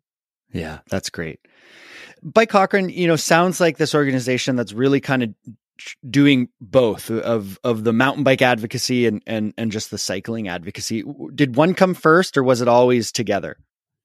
Yeah 0.53 0.79
that's 0.89 1.11
great. 1.11 1.41
Bike 2.23 2.49
Cochrane, 2.49 2.89
you 2.89 3.07
know, 3.07 3.17
sounds 3.17 3.61
like 3.61 3.77
this 3.77 3.95
organization 3.95 4.57
that's 4.57 4.73
really 4.73 5.01
kind 5.01 5.23
of 5.23 5.35
doing 6.09 6.49
both 6.61 7.11
of 7.11 7.59
of 7.65 7.85
the 7.85 7.93
mountain 7.93 8.25
bike 8.25 8.43
advocacy 8.43 9.07
and 9.07 9.23
and 9.27 9.55
and 9.57 9.73
just 9.73 9.91
the 9.91 9.99
cycling 9.99 10.49
advocacy. 10.49 11.05
Did 11.35 11.57
one 11.57 11.75
come 11.75 11.95
first 11.95 12.37
or 12.37 12.43
was 12.43 12.61
it 12.61 12.69
always 12.69 13.13
together? 13.13 13.57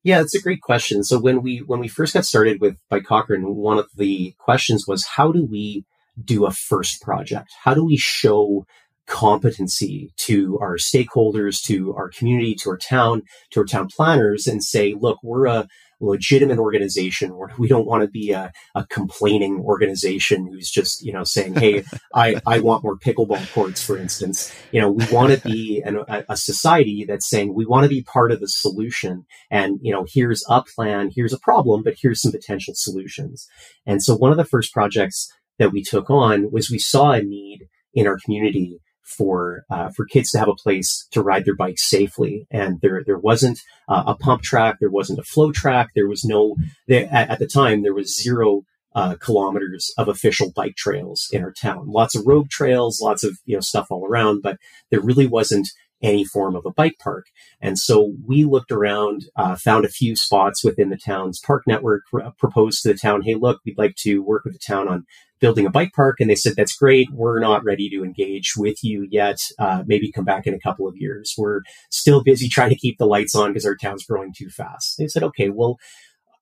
Yeah 0.04 0.22
it's 0.22 0.36
a 0.36 0.42
great 0.42 0.62
question. 0.62 1.04
So 1.04 1.20
when 1.20 1.42
we 1.42 1.60
when 1.60 1.80
we 1.80 1.88
first 1.88 2.14
got 2.14 2.26
started 2.26 2.62
with 2.62 2.78
bike 2.90 3.04
cochrane 3.04 3.56
one 3.56 3.78
of 3.78 3.88
the 3.96 4.34
questions 4.38 4.86
was 4.88 5.06
how 5.06 5.32
do 5.32 5.46
we 5.46 5.86
do 6.24 6.46
a 6.46 6.52
first 6.52 7.02
project? 7.02 7.50
How 7.64 7.74
do 7.74 7.86
we 7.86 7.98
show 7.98 8.66
competency 9.08 10.14
to 10.16 10.58
our 10.60 10.78
stakeholders 10.78 11.62
to 11.64 11.94
our 11.96 12.10
community 12.10 12.56
to 12.56 12.70
our 12.70 12.78
town 12.78 13.24
to 13.50 13.60
our 13.60 13.66
town 13.66 13.88
planners 13.94 14.48
and 14.48 14.64
say 14.64 14.96
look 14.98 15.18
we're 15.22 15.48
a 15.48 15.68
legitimate 16.02 16.58
organization 16.58 17.38
where 17.38 17.50
we 17.58 17.68
don't 17.68 17.86
want 17.86 18.02
to 18.04 18.10
be 18.10 18.32
a, 18.32 18.52
a 18.76 18.86
complaining 18.88 19.60
organization 19.60 20.48
who's 20.48 20.70
just, 20.70 21.04
you 21.04 21.14
know, 21.14 21.24
saying, 21.24 21.56
Hey, 21.56 21.84
I, 22.16 22.42
I 22.46 22.60
want 22.60 22.84
more 22.84 22.98
pickleball 22.98 23.52
courts, 23.54 23.84
for 23.84 23.98
instance. 23.98 24.54
You 24.72 24.82
know, 24.82 24.92
we 24.92 25.06
want 25.12 25.34
to 25.34 25.40
be 25.48 25.82
an, 25.86 26.00
a, 26.08 26.26
a 26.30 26.38
society 26.38 27.06
that's 27.08 27.30
saying 27.30 27.54
we 27.54 27.66
want 27.66 27.84
to 27.84 27.90
be 27.90 28.04
part 28.04 28.32
of 28.32 28.40
the 28.40 28.48
solution. 28.48 29.26
And, 29.50 29.80
you 29.82 29.94
know, 29.94 30.06
here's 30.12 30.44
a 30.50 30.64
plan, 30.76 31.12
here's 31.16 31.34
a 31.34 31.40
problem, 31.40 31.84
but 31.84 31.96
here's 32.02 32.22
some 32.22 32.32
potential 32.32 32.74
solutions. 32.76 33.48
And 33.86 34.04
so 34.04 34.16
one 34.16 34.32
of 34.32 34.38
the 34.38 34.46
first 34.46 34.74
projects 34.74 35.32
that 35.60 35.72
we 35.72 35.84
took 35.84 36.10
on 36.10 36.52
was 36.52 36.70
we 36.70 36.80
saw 36.80 37.12
a 37.12 37.22
need 37.22 37.68
in 37.94 38.08
our 38.08 38.18
community 38.24 38.80
for 39.04 39.64
uh, 39.70 39.90
for 39.90 40.06
kids 40.06 40.32
to 40.32 40.40
have 40.40 40.48
a 40.48 40.56
place 40.56 41.08
to 41.12 41.22
ride 41.22 41.46
their 41.46 41.56
bikes 41.56 41.90
safely. 41.90 42.48
And 42.52 42.80
there 42.82 43.04
there 43.06 43.20
wasn't 43.20 43.60
uh, 43.88 44.04
a 44.08 44.16
pump 44.16 44.42
track, 44.42 44.78
there 44.80 44.90
wasn't 44.90 45.20
a 45.20 45.24
flow 45.24 45.52
track, 45.52 45.90
there 45.96 46.08
was 46.08 46.24
no 46.24 46.56
there, 46.88 47.08
at, 47.12 47.30
at, 47.30 47.40
the 47.40 47.48
time 47.48 47.84
there 47.84 47.94
was 47.94 48.16
zero 48.16 48.64
uh, 48.94 49.16
kilometers 49.20 49.94
of 49.98 50.08
official 50.08 50.52
bike 50.56 50.76
trails 50.76 51.28
in 51.32 51.44
our 51.44 51.54
town. 51.54 51.90
Lots 51.90 52.16
of 52.16 52.26
rogue 52.26 52.50
trails, 52.50 53.00
lots 53.02 53.24
of 53.24 53.38
you 53.46 53.56
know 53.56 53.62
stuff 53.62 53.88
all 53.90 54.06
around, 54.06 54.42
but 54.42 54.58
there 54.90 55.02
really 55.02 55.28
wasn't 55.28 55.70
any 56.02 56.26
form 56.26 56.56
of 56.56 56.66
a 56.66 56.72
bike 56.72 56.98
park. 57.00 57.28
And 57.62 57.78
so 57.78 58.14
we 58.26 58.44
looked 58.44 58.72
around, 58.72 59.26
uh, 59.36 59.56
found 59.56 59.86
a 59.86 59.90
few 59.90 60.16
spots 60.16 60.64
within 60.64 60.90
the 60.90 60.98
town's 60.98 61.40
park 61.40 61.64
network, 61.68 62.04
proposed 62.40 62.82
to 62.82 62.90
the 62.90 62.98
town, 62.98 63.22
hey, 63.22 63.36
look, 63.36 63.60
we'd 63.66 63.78
like 63.78 63.96
to 63.98 64.24
work 64.24 64.44
with 64.44 64.54
the 64.54 64.60
town 64.60 64.88
on 64.88 65.06
building 65.42 65.66
a 65.66 65.72
bike 65.72 65.92
park. 65.94 66.18
And 66.20 66.30
they 66.30 66.36
said, 66.36 66.54
that's 66.56 66.76
great. 66.76 67.10
We're 67.12 67.40
not 67.40 67.64
ready 67.66 67.90
to 67.90 68.04
engage 68.04 68.54
with 68.56 68.78
you 68.84 69.08
yet. 69.10 69.40
Uh, 69.60 69.84
maybe 69.86 70.12
come 70.12 70.24
back 70.24 70.48
in 70.48 70.54
a 70.54 70.60
couple 70.60 70.88
of 70.88 70.96
years. 70.98 71.34
We're 71.38 71.62
still 71.90 72.24
busy 72.24 72.48
trying 72.48 72.70
to 72.70 72.78
keep 72.78 72.98
the 72.98 73.06
lights 73.08 73.36
on 73.36 73.50
because 73.50 73.66
our 73.66 73.76
town's 73.76 74.06
growing 74.06 74.34
too 74.38 74.50
fast. 74.50 74.96
They 74.98 75.08
said, 75.08 75.24
okay, 75.24 75.50
well, 75.50 75.78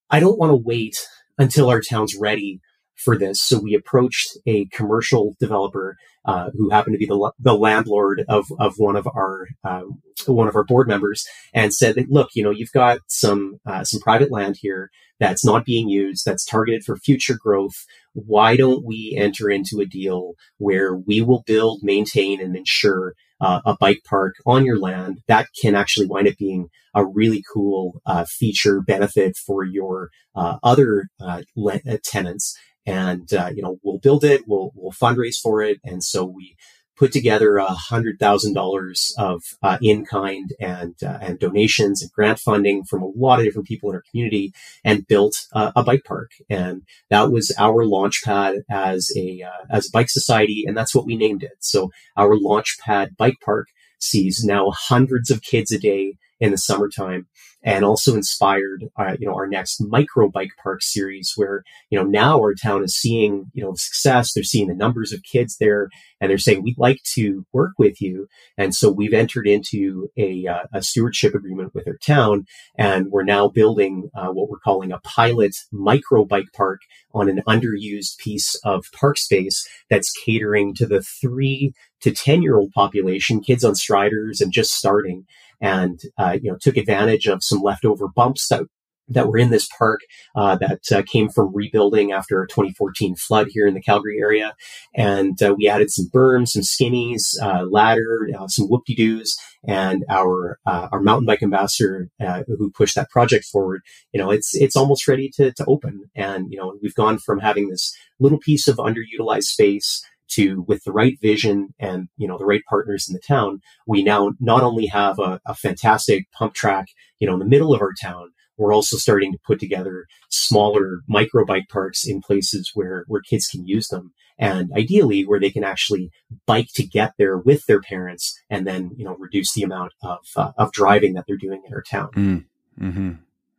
I 0.09 0.19
don't 0.19 0.37
want 0.37 0.51
to 0.51 0.55
wait 0.55 0.97
until 1.37 1.69
our 1.69 1.81
town's 1.81 2.15
ready 2.15 2.59
for 3.03 3.17
this. 3.17 3.41
So 3.41 3.59
we 3.59 3.75
approached 3.75 4.37
a 4.45 4.65
commercial 4.67 5.35
developer 5.39 5.97
uh, 6.25 6.49
who 6.57 6.69
happened 6.69 6.93
to 6.95 6.99
be 6.99 7.05
the, 7.05 7.31
the 7.39 7.55
landlord 7.55 8.23
of, 8.27 8.45
of 8.59 8.75
one 8.77 8.95
of 8.95 9.07
our 9.07 9.47
uh, 9.63 9.83
one 10.27 10.49
of 10.49 10.55
our 10.55 10.65
board 10.65 10.87
members, 10.87 11.25
and 11.53 11.73
said 11.73 11.95
that 11.95 12.09
look, 12.09 12.29
you 12.35 12.43
know, 12.43 12.51
you've 12.51 12.71
got 12.73 12.99
some 13.07 13.59
uh, 13.65 13.83
some 13.83 14.01
private 14.01 14.31
land 14.31 14.57
here 14.59 14.89
that's 15.19 15.45
not 15.45 15.65
being 15.65 15.89
used, 15.89 16.25
that's 16.25 16.45
targeted 16.45 16.83
for 16.83 16.97
future 16.97 17.37
growth. 17.41 17.85
Why 18.13 18.55
don't 18.55 18.85
we 18.85 19.15
enter 19.17 19.49
into 19.49 19.79
a 19.79 19.85
deal 19.85 20.33
where 20.57 20.95
we 20.95 21.21
will 21.21 21.43
build, 21.45 21.79
maintain, 21.83 22.41
and 22.41 22.55
ensure 22.55 23.13
uh, 23.41 23.61
a 23.65 23.75
bike 23.79 24.01
park 24.09 24.35
on 24.45 24.65
your 24.65 24.79
land 24.79 25.19
that 25.27 25.47
can 25.61 25.75
actually 25.75 26.07
wind 26.07 26.27
up 26.27 26.35
being 26.37 26.67
a 26.93 27.05
really 27.05 27.43
cool 27.53 28.01
uh, 28.05 28.25
feature 28.27 28.81
benefit 28.81 29.37
for 29.37 29.63
your 29.63 30.09
uh, 30.35 30.57
other 30.63 31.07
uh, 31.21 31.41
le- 31.55 31.81
uh, 31.89 31.97
tenants 32.03 32.57
and 32.89 33.31
uh, 33.33 33.49
you 33.55 33.61
know 33.61 33.77
we'll 33.83 33.99
build 33.99 34.23
it 34.23 34.41
we'll 34.47 34.71
we'll 34.75 34.91
fundraise 34.91 35.39
for 35.39 35.61
it. 35.61 35.79
And 35.83 36.03
so 36.03 36.25
we 36.25 36.55
put 36.97 37.11
together 37.13 37.55
a 37.57 37.67
hundred 37.67 38.19
thousand 38.19 38.53
dollars 38.53 39.13
of 39.17 39.41
uh, 39.63 39.77
in 39.81 40.05
kind 40.05 40.51
and 40.59 40.95
uh, 41.03 41.19
and 41.21 41.39
donations 41.39 42.01
and 42.01 42.11
grant 42.11 42.39
funding 42.39 42.83
from 42.83 43.01
a 43.01 43.11
lot 43.15 43.39
of 43.39 43.45
different 43.45 43.67
people 43.67 43.89
in 43.89 43.95
our 43.95 44.03
community 44.09 44.51
and 44.83 45.07
built 45.07 45.35
uh, 45.53 45.71
a 45.75 45.83
bike 45.83 46.03
park. 46.03 46.31
And 46.49 46.81
that 47.09 47.31
was 47.31 47.53
our 47.57 47.85
launch 47.85 48.21
pad 48.25 48.55
as 48.69 49.11
a 49.15 49.43
uh, 49.43 49.65
as 49.69 49.87
a 49.87 49.91
bike 49.93 50.09
society 50.09 50.65
and 50.67 50.75
that's 50.75 50.95
what 50.95 51.05
we 51.05 51.15
named 51.15 51.43
it. 51.43 51.57
So 51.59 51.91
our 52.17 52.35
launch 52.35 52.77
pad 52.83 53.15
bike 53.17 53.37
park 53.45 53.67
sees 53.99 54.43
now 54.43 54.71
hundreds 54.71 55.29
of 55.29 55.41
kids 55.41 55.71
a 55.71 55.79
day 55.79 56.15
in 56.39 56.51
the 56.51 56.57
summertime 56.57 57.27
and 57.61 57.83
also 57.83 58.15
inspired, 58.15 58.85
uh, 58.97 59.15
you 59.19 59.27
know, 59.27 59.35
our 59.35 59.47
next 59.47 59.81
micro 59.81 60.29
bike 60.29 60.51
park 60.63 60.81
series 60.81 61.33
where, 61.35 61.63
you 61.89 61.99
know, 61.99 62.05
now 62.05 62.37
our 62.37 62.53
town 62.53 62.83
is 62.83 62.95
seeing, 62.95 63.51
you 63.53 63.61
know, 63.61 63.73
success. 63.75 64.31
They're 64.31 64.43
seeing 64.43 64.69
the 64.69 64.75
numbers 64.75 65.11
of 65.11 65.23
kids 65.23 65.57
there 65.59 65.89
and 66.21 66.29
they're 66.29 66.37
saying, 66.37 66.63
we'd 66.63 66.77
like 66.77 66.99
to 67.15 67.45
work 67.51 67.73
with 67.77 68.01
you. 68.01 68.27
And 68.57 68.73
so 68.73 68.89
we've 68.89 69.13
entered 69.13 69.45
into 69.45 70.09
a, 70.17 70.47
uh, 70.47 70.63
a 70.73 70.81
stewardship 70.81 71.35
agreement 71.35 71.73
with 71.75 71.87
our 71.87 71.97
town 71.97 72.45
and 72.77 73.07
we're 73.11 73.23
now 73.23 73.49
building 73.49 74.09
uh, 74.15 74.27
what 74.27 74.49
we're 74.49 74.59
calling 74.59 74.93
a 74.93 74.99
pilot 74.99 75.55
micro 75.71 76.23
bike 76.23 76.49
park 76.55 76.79
on 77.13 77.27
an 77.27 77.41
underused 77.47 78.17
piece 78.19 78.55
of 78.63 78.85
park 78.93 79.17
space 79.17 79.67
that's 79.89 80.13
catering 80.23 80.73
to 80.75 80.85
the 80.85 81.01
three 81.01 81.73
to 82.01 82.11
10 82.11 82.41
year 82.41 82.57
old 82.57 82.71
population, 82.71 83.41
kids 83.41 83.65
on 83.65 83.75
striders 83.75 84.39
and 84.39 84.53
just 84.53 84.71
starting 84.71 85.25
and 85.61 85.99
uh, 86.17 86.37
you 86.41 86.51
know 86.51 86.57
took 86.59 86.77
advantage 86.77 87.27
of 87.27 87.43
some 87.43 87.61
leftover 87.61 88.07
bumps 88.07 88.47
that 88.47 88.63
that 89.09 89.27
were 89.27 89.37
in 89.37 89.49
this 89.49 89.67
park 89.77 90.01
uh, 90.35 90.55
that 90.57 90.81
uh, 90.91 91.01
came 91.05 91.29
from 91.29 91.53
rebuilding 91.53 92.11
after 92.11 92.41
a 92.41 92.47
2014 92.47 93.15
flood 93.15 93.47
here 93.49 93.67
in 93.67 93.73
the 93.73 93.81
Calgary 93.81 94.19
area. 94.19 94.55
And 94.95 95.41
uh, 95.41 95.55
we 95.57 95.67
added 95.67 95.89
some 95.91 96.09
berms, 96.13 96.49
some 96.49 96.61
skinnies, 96.61 97.35
uh, 97.41 97.63
ladder, 97.63 98.29
uh, 98.37 98.47
some 98.47 98.67
whoop-de-doos, 98.67 99.35
and 99.67 100.05
our 100.09 100.59
uh, 100.65 100.87
our 100.91 101.01
mountain 101.01 101.25
bike 101.25 101.43
ambassador 101.43 102.09
who 102.47 102.71
pushed 102.71 102.95
that 102.95 103.09
project 103.09 103.45
forward. 103.45 103.81
You 104.13 104.21
know, 104.21 104.31
it's 104.31 104.55
it's 104.55 104.75
almost 104.75 105.07
ready 105.07 105.29
to 105.35 105.51
to 105.53 105.65
open. 105.65 106.09
And 106.15 106.51
you 106.51 106.59
know, 106.59 106.77
we've 106.81 106.95
gone 106.95 107.17
from 107.17 107.39
having 107.39 107.69
this 107.69 107.93
little 108.19 108.39
piece 108.39 108.67
of 108.67 108.77
underutilized 108.77 109.43
space 109.43 110.03
to 110.29 110.63
with 110.67 110.83
the 110.83 110.91
right 110.91 111.17
vision 111.21 111.69
and 111.79 112.07
you 112.17 112.27
know 112.27 112.37
the 112.37 112.45
right 112.45 112.63
partners 112.69 113.07
in 113.07 113.13
the 113.13 113.19
town 113.19 113.59
we 113.87 114.03
now 114.03 114.31
not 114.39 114.63
only 114.63 114.85
have 114.85 115.19
a, 115.19 115.39
a 115.45 115.55
fantastic 115.55 116.31
pump 116.31 116.53
track 116.53 116.87
you 117.19 117.27
know 117.27 117.33
in 117.33 117.39
the 117.39 117.45
middle 117.45 117.73
of 117.73 117.81
our 117.81 117.93
town 118.01 118.29
we're 118.57 118.73
also 118.73 118.97
starting 118.97 119.31
to 119.31 119.39
put 119.45 119.59
together 119.59 120.05
smaller 120.29 120.99
micro 121.07 121.45
bike 121.45 121.67
parks 121.69 122.05
in 122.05 122.21
places 122.21 122.71
where 122.73 123.05
where 123.07 123.21
kids 123.21 123.47
can 123.47 123.65
use 123.65 123.87
them 123.87 124.11
and 124.37 124.71
ideally 124.77 125.25
where 125.25 125.39
they 125.39 125.49
can 125.49 125.63
actually 125.63 126.09
bike 126.45 126.67
to 126.73 126.85
get 126.85 127.13
there 127.17 127.37
with 127.37 127.65
their 127.65 127.81
parents 127.81 128.39
and 128.49 128.67
then 128.67 128.91
you 128.95 129.05
know 129.05 129.15
reduce 129.17 129.53
the 129.53 129.63
amount 129.63 129.93
of 130.03 130.19
uh, 130.35 130.51
of 130.57 130.71
driving 130.71 131.13
that 131.13 131.25
they're 131.27 131.37
doing 131.37 131.61
in 131.65 131.73
our 131.73 131.83
town 131.83 132.09
mm, 132.11 132.45
mm-hmm. 132.79 133.11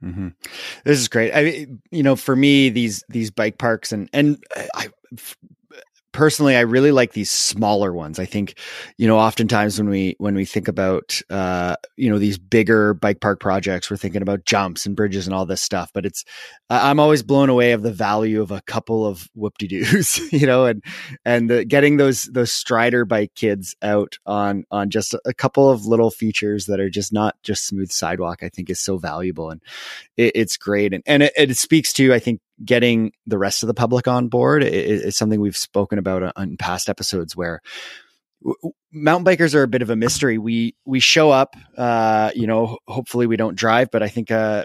Mm-hmm. 0.03 0.29
This 0.85 0.99
is 0.99 1.09
great. 1.09 1.31
I, 1.35 1.67
you 1.91 2.03
know, 2.03 2.17
for 2.17 2.35
me, 2.35 2.71
these 2.71 3.05
these 3.11 3.31
bike 3.31 3.59
parks 3.59 3.93
and 3.93 4.09
and 4.15 4.43
I, 4.75 4.89
personally 6.13 6.57
i 6.57 6.61
really 6.61 6.93
like 6.93 7.13
these 7.13 7.31
smaller 7.31 7.93
ones. 7.93 8.19
I 8.19 8.25
think 8.25 8.59
you 8.99 9.07
know 9.07 9.19
oftentimes 9.19 9.79
when 9.79 9.89
we 9.89 10.17
when 10.19 10.35
we 10.35 10.45
think 10.45 10.69
about 10.69 11.21
uh 11.31 11.77
you 11.97 12.11
know 12.11 12.19
these 12.19 12.39
bigger 12.39 12.95
bike 12.95 13.21
park 13.21 13.41
projects 13.41 13.91
we're 13.91 13.97
thinking 13.97 14.23
about 14.23 14.45
jumps 14.45 14.87
and 14.87 14.97
bridges 14.97 15.27
and 15.27 15.35
all 15.35 15.47
this 15.47 15.63
stuff 15.63 15.91
but 15.93 16.07
it's 16.07 16.25
i'm 16.69 17.01
always 17.01 17.23
blown 17.23 17.49
away 17.49 17.73
of 17.73 17.83
the 17.83 17.93
value 17.93 18.41
of 18.41 18.51
a 18.51 18.61
couple 18.63 19.07
of 19.07 19.29
whoop-de-doos 19.35 20.33
you 20.33 20.47
know 20.47 20.67
and 20.67 20.83
and 21.25 21.51
the, 21.51 21.65
getting 21.65 21.97
those 21.97 22.25
those 22.25 22.53
strider 22.53 23.05
bike 23.05 23.33
kids 23.35 23.75
out 23.83 24.19
on 24.27 24.65
on 24.71 24.91
just 24.91 25.15
a 25.25 25.35
couple 25.35 25.69
of 25.69 25.87
little 25.87 26.11
features 26.11 26.67
that 26.67 26.81
are 26.81 26.91
just 26.91 27.13
not 27.13 27.37
just 27.43 27.67
smooth 27.67 27.91
sidewalk 27.91 28.43
i 28.43 28.49
think 28.49 28.71
is 28.71 28.81
so 28.81 28.99
valuable 28.99 29.51
and 29.51 29.63
it, 30.17 30.33
it's 30.35 30.57
great. 30.57 30.93
And 30.93 31.03
and 31.07 31.23
it, 31.23 31.33
it 31.37 31.57
speaks 31.57 31.93
to 31.95 32.13
i 32.15 32.19
think 32.19 32.41
getting 32.65 33.13
the 33.27 33.39
rest 33.39 33.63
of 33.63 33.67
the 33.67 33.75
public 33.75 34.09
on 34.09 34.29
board 34.29 34.63
is, 34.63 35.03
is 35.03 35.17
something 35.17 35.41
we've 35.41 35.57
spoken 35.57 35.99
about 35.99 36.33
on 36.37 36.57
past 36.57 36.89
episodes 36.89 37.37
where 37.37 37.61
mountain 38.93 39.25
bikers 39.25 39.55
are 39.55 39.63
a 39.63 39.69
bit 39.69 39.83
of 39.83 39.91
a 39.91 39.97
mystery. 39.97 40.39
We 40.39 40.75
we 40.85 41.01
show 41.01 41.31
up, 41.31 41.57
uh, 41.77 42.31
you 42.35 42.47
know. 42.47 42.79
Hopefully, 42.87 43.27
we 43.27 43.37
don't 43.37 43.57
drive, 43.57 43.91
but 43.91 44.03
I 44.03 44.09
think 44.09 44.31
uh, 44.31 44.65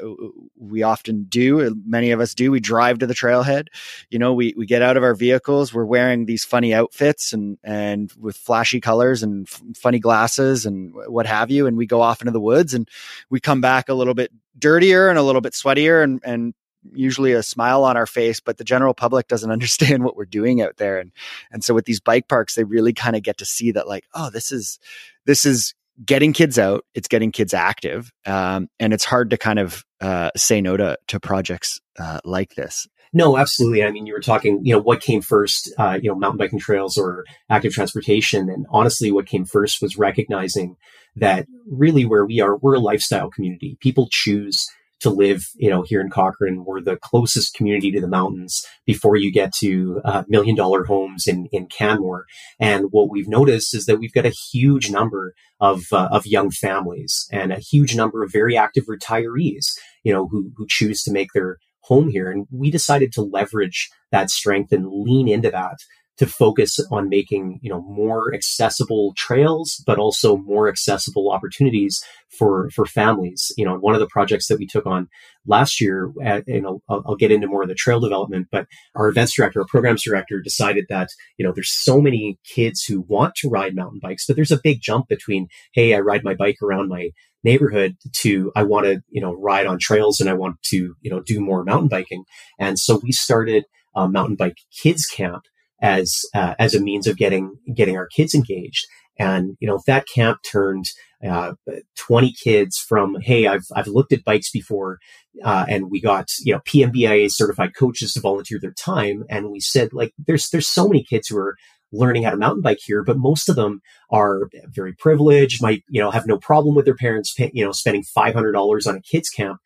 we 0.58 0.84
often 0.84 1.26
do. 1.26 1.76
Many 1.86 2.12
of 2.12 2.20
us 2.20 2.34
do. 2.34 2.52
We 2.52 2.60
drive 2.60 3.00
to 3.00 3.08
the 3.08 3.14
trailhead. 3.14 3.68
You 4.10 4.20
know, 4.20 4.34
we 4.34 4.54
we 4.58 4.66
get 4.66 4.82
out 4.82 4.98
of 4.98 5.04
our 5.04 5.16
vehicles. 5.16 5.74
We're 5.74 5.86
wearing 5.86 6.26
these 6.26 6.46
funny 6.46 6.74
outfits 6.74 7.34
and 7.34 7.58
and 7.64 8.12
with 8.18 8.38
flashy 8.38 8.80
colors 8.80 9.24
and 9.24 9.48
f- 9.48 9.62
funny 9.76 10.00
glasses 10.00 10.66
and 10.66 10.94
what 10.94 11.26
have 11.26 11.52
you. 11.52 11.68
And 11.68 11.78
we 11.78 11.86
go 11.86 12.02
off 12.02 12.22
into 12.22 12.32
the 12.32 12.42
woods 12.42 12.74
and 12.74 12.88
we 13.30 13.40
come 13.40 13.62
back 13.62 13.90
a 13.90 13.94
little 13.94 14.14
bit 14.14 14.32
dirtier 14.58 15.10
and 15.10 15.20
a 15.20 15.24
little 15.24 15.42
bit 15.42 15.54
sweatier 15.54 16.04
and 16.04 16.22
and 16.24 16.54
usually 16.94 17.34
a 17.34 17.44
smile 17.44 17.84
on 17.84 17.98
our 17.98 18.06
face, 18.06 18.40
but 18.40 18.58
the 18.58 18.64
general 18.64 18.94
public 18.94 19.28
doesn't 19.28 19.52
understand 19.52 20.04
what 20.04 20.16
we're 20.16 20.26
doing 20.26 20.62
out 20.62 20.78
there. 20.78 21.00
And, 21.00 21.12
and 21.52 21.64
so 21.64 21.74
with 21.74 21.86
these 21.86 22.00
bike 22.00 22.28
parks, 22.28 22.56
they 22.56 22.64
really 22.64 22.94
kind 22.94 23.16
of 23.16 23.24
get 23.24 23.38
to 23.40 23.46
see 23.46 23.72
that 23.72 23.88
like, 23.88 24.06
oh, 24.14 24.30
this 24.30 24.52
is, 24.52 24.80
this 25.26 25.46
is 25.46 25.74
getting 26.06 26.34
kids 26.34 26.60
out. 26.60 26.86
It's 26.94 27.08
getting 27.08 27.32
kids 27.32 27.54
active. 27.54 28.12
Um, 28.26 28.68
and 28.80 28.94
it's 28.94 29.06
hard 29.06 29.30
to 29.30 29.38
kind 29.38 29.60
of, 29.60 29.84
uh, 30.02 30.32
say 30.36 30.62
no 30.62 30.76
to, 30.78 30.98
to 31.08 31.20
projects, 31.20 31.80
uh, 31.98 32.20
like 32.26 32.56
this. 32.56 32.88
No, 33.14 33.38
absolutely. 33.38 33.82
I 33.82 33.92
mean, 33.92 34.06
you 34.06 34.12
were 34.12 34.20
talking, 34.20 34.60
you 34.66 34.74
know, 34.74 34.82
what 34.82 35.00
came 35.00 35.22
first, 35.22 35.74
uh, 35.78 35.98
you 36.02 36.10
know, 36.10 36.16
mountain 36.16 36.38
biking 36.38 36.60
trails 36.60 36.98
or 36.98 37.24
active 37.50 37.72
transportation. 37.72 38.50
And 38.50 38.66
honestly, 38.70 39.10
what 39.10 39.26
came 39.26 39.46
first 39.46 39.82
was 39.82 39.98
recognizing 39.98 40.76
that 41.16 41.48
really 41.66 42.06
where 42.06 42.26
we 42.26 42.42
are, 42.42 42.58
we're 42.58 42.74
a 42.74 42.80
lifestyle 42.80 43.30
community. 43.30 43.78
People 43.80 44.10
choose 44.12 44.68
to 45.02 45.10
live, 45.10 45.44
you 45.56 45.70
know, 45.70 45.84
here 45.84 46.02
in 46.02 46.10
Cochrane. 46.10 46.64
We're 46.66 46.82
the 46.82 46.98
closest 46.98 47.54
community 47.54 47.92
to 47.92 48.02
the 48.02 48.08
mountains 48.08 48.66
before 48.86 49.16
you 49.16 49.32
get 49.32 49.54
to 49.60 50.02
uh, 50.06 50.24
million 50.28 50.56
dollar 50.56 50.86
homes 50.86 51.28
in, 51.28 51.48
in 51.52 51.68
Canmore. 51.68 52.26
And 52.60 52.86
what 52.92 53.10
we've 53.10 53.28
noticed 53.28 53.76
is 53.76 53.86
that 53.86 54.00
we've 54.00 54.14
got 54.14 54.26
a 54.26 54.34
huge 54.52 54.90
number 54.90 55.34
of, 55.60 55.84
uh, 55.92 56.10
of 56.12 56.26
young 56.26 56.52
families 56.52 57.28
and 57.32 57.52
a 57.52 57.60
huge 57.60 57.96
number 57.96 58.24
of 58.24 58.32
very 58.32 58.58
active 58.58 58.86
retirees, 58.86 59.66
you 60.04 60.14
know, 60.14 60.28
who, 60.28 60.52
who 60.56 60.66
choose 60.70 61.04
to 61.04 61.12
make 61.12 61.30
their 61.34 61.58
home 61.82 62.10
here. 62.10 62.32
And 62.32 62.48
we 62.52 62.72
decided 62.72 63.12
to 63.14 63.22
leverage 63.22 63.90
that 64.12 64.30
strength 64.30 64.72
and 64.72 64.88
lean 64.90 65.28
into 65.28 65.52
that 65.52 65.78
to 66.18 66.26
focus 66.26 66.80
on 66.92 67.10
making 67.10 67.60
you 67.62 67.70
know 67.70 67.82
more 67.82 68.34
accessible 68.34 69.14
trails 69.16 69.84
but 69.86 70.00
also 70.00 70.38
more 70.38 70.68
accessible 70.68 71.32
opportunities 71.32 72.02
for 72.30 72.70
for 72.72 72.86
families. 72.86 73.52
You 73.58 73.66
know 73.66 73.76
one 73.76 73.94
of 73.94 74.00
the 74.00 74.08
projects 74.08 74.48
that 74.48 74.60
we 74.60 74.68
took 74.68 74.86
on 74.86 75.08
last 75.46 75.80
year 75.80 76.12
at, 76.24 76.48
you 76.48 76.62
know 76.62 76.82
I'll, 76.90 77.04
I'll, 77.06 77.16
get 77.16 77.32
into 77.32 77.48
more 77.48 77.64
of 77.64 77.70
the 77.70 77.76
trail 77.76 78.00
development 78.00 78.48
but 78.52 78.68
our 78.96 79.08
events 79.08 79.36
director 79.36 79.62
our 79.62 79.68
programs 79.68 80.04
director 80.04 80.42
decided 80.42 80.86
that 80.90 81.10
you 81.38 81.46
know 81.46 81.52
there's 81.54 81.72
so 81.72 82.02
many 82.02 82.38
kids 82.44 82.84
who 82.84 83.02
want 83.08 83.36
to 83.36 83.50
ride 83.50 83.76
mountain 83.76 84.00
bikes 84.02 84.26
but 84.26 84.36
there's 84.36 84.52
a 84.52 84.60
big 84.62 84.82
jump 84.82 85.08
between 85.08 85.48
hey 85.74 85.96
i 85.96 86.00
ride 86.00 86.24
my 86.24 86.34
bike 86.34 86.58
around 86.62 86.90
my 86.90 87.10
neighborhood 87.46 87.96
to 88.12 88.52
I 88.56 88.64
want 88.64 88.88
to 88.88 89.02
you 89.10 89.22
know 89.22 89.34
ride 89.34 89.68
on 89.68 89.78
trails 89.80 90.20
and 90.20 90.30
I 90.30 90.34
want 90.34 90.62
to 90.72 90.96
you 91.02 91.12
know 91.12 91.22
do 91.22 91.40
more 91.40 91.64
mountain 91.64 91.88
biking. 91.88 92.26
And 92.60 92.78
so 92.78 93.00
we 93.02 93.14
started 93.14 93.66
a 93.96 94.10
mountain 94.10 94.36
bike 94.36 94.58
kids 94.76 95.06
camp 95.06 95.44
as 95.82 96.22
uh, 96.34 96.56
as 96.60 96.74
a 96.74 96.82
means 96.82 97.08
of 97.08 97.18
getting 97.18 97.56
getting 97.74 97.98
our 97.98 98.08
kids 98.08 98.34
engaged. 98.34 98.86
And 99.18 99.56
you 99.60 99.68
know 99.68 99.82
that 99.88 100.08
camp 100.14 100.40
turned 100.44 100.86
uh, 101.28 101.54
20 101.98 102.34
kids 102.34 102.78
from 102.78 103.16
hey 103.22 103.48
I've 103.48 103.66
I've 103.76 103.88
looked 103.88 104.14
at 104.14 104.26
bikes 104.26 104.52
before, 104.52 105.00
uh, 105.44 105.66
and 105.70 105.90
we 105.90 106.02
got 106.02 106.28
you 106.44 106.54
know 106.54 106.60
PMBIA 106.60 107.32
certified 107.32 107.76
coaches 107.76 108.14
to 108.14 108.20
volunteer 108.20 108.60
their 108.60 108.74
time, 108.74 109.24
and 109.30 109.52
we 109.52 109.60
said 109.60 109.94
like 109.94 110.12
there's 110.28 110.50
there's 110.50 110.68
so 110.68 110.88
many 110.88 111.04
kids 111.04 111.28
who 111.28 111.38
are 111.38 111.56
learning 111.92 112.24
how 112.24 112.32
to 112.32 112.38
mountain 112.38 112.62
bike 112.62 112.80
here, 112.84 113.04
but 113.04 113.18
most 113.18 113.48
of 113.48 113.56
them 113.56 113.82
are 114.12 114.50
very 114.68 114.94
privileged, 114.94 115.62
might 115.62 115.84
you 115.88 116.02
know 116.02 116.12
have 116.12 116.28
no 116.28 116.38
problem 116.38 116.76
with 116.76 116.86
their 116.86 116.96
parents 116.96 117.34
pay, 117.34 117.52
you 117.54 117.64
know 117.64 117.72
spending 117.72 118.04
five 118.04 118.34
hundred 118.34 118.52
dollars 118.52 118.86
on 118.86 118.96
a 118.96 119.02
kids 119.02 119.30
camp. 119.30 119.60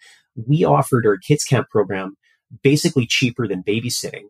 We 0.48 0.64
offered 0.64 1.06
our 1.06 1.18
kids 1.18 1.44
camp 1.44 1.70
program 1.70 2.16
basically 2.64 3.06
cheaper 3.06 3.48
than 3.48 3.64
babysitting. 3.64 4.26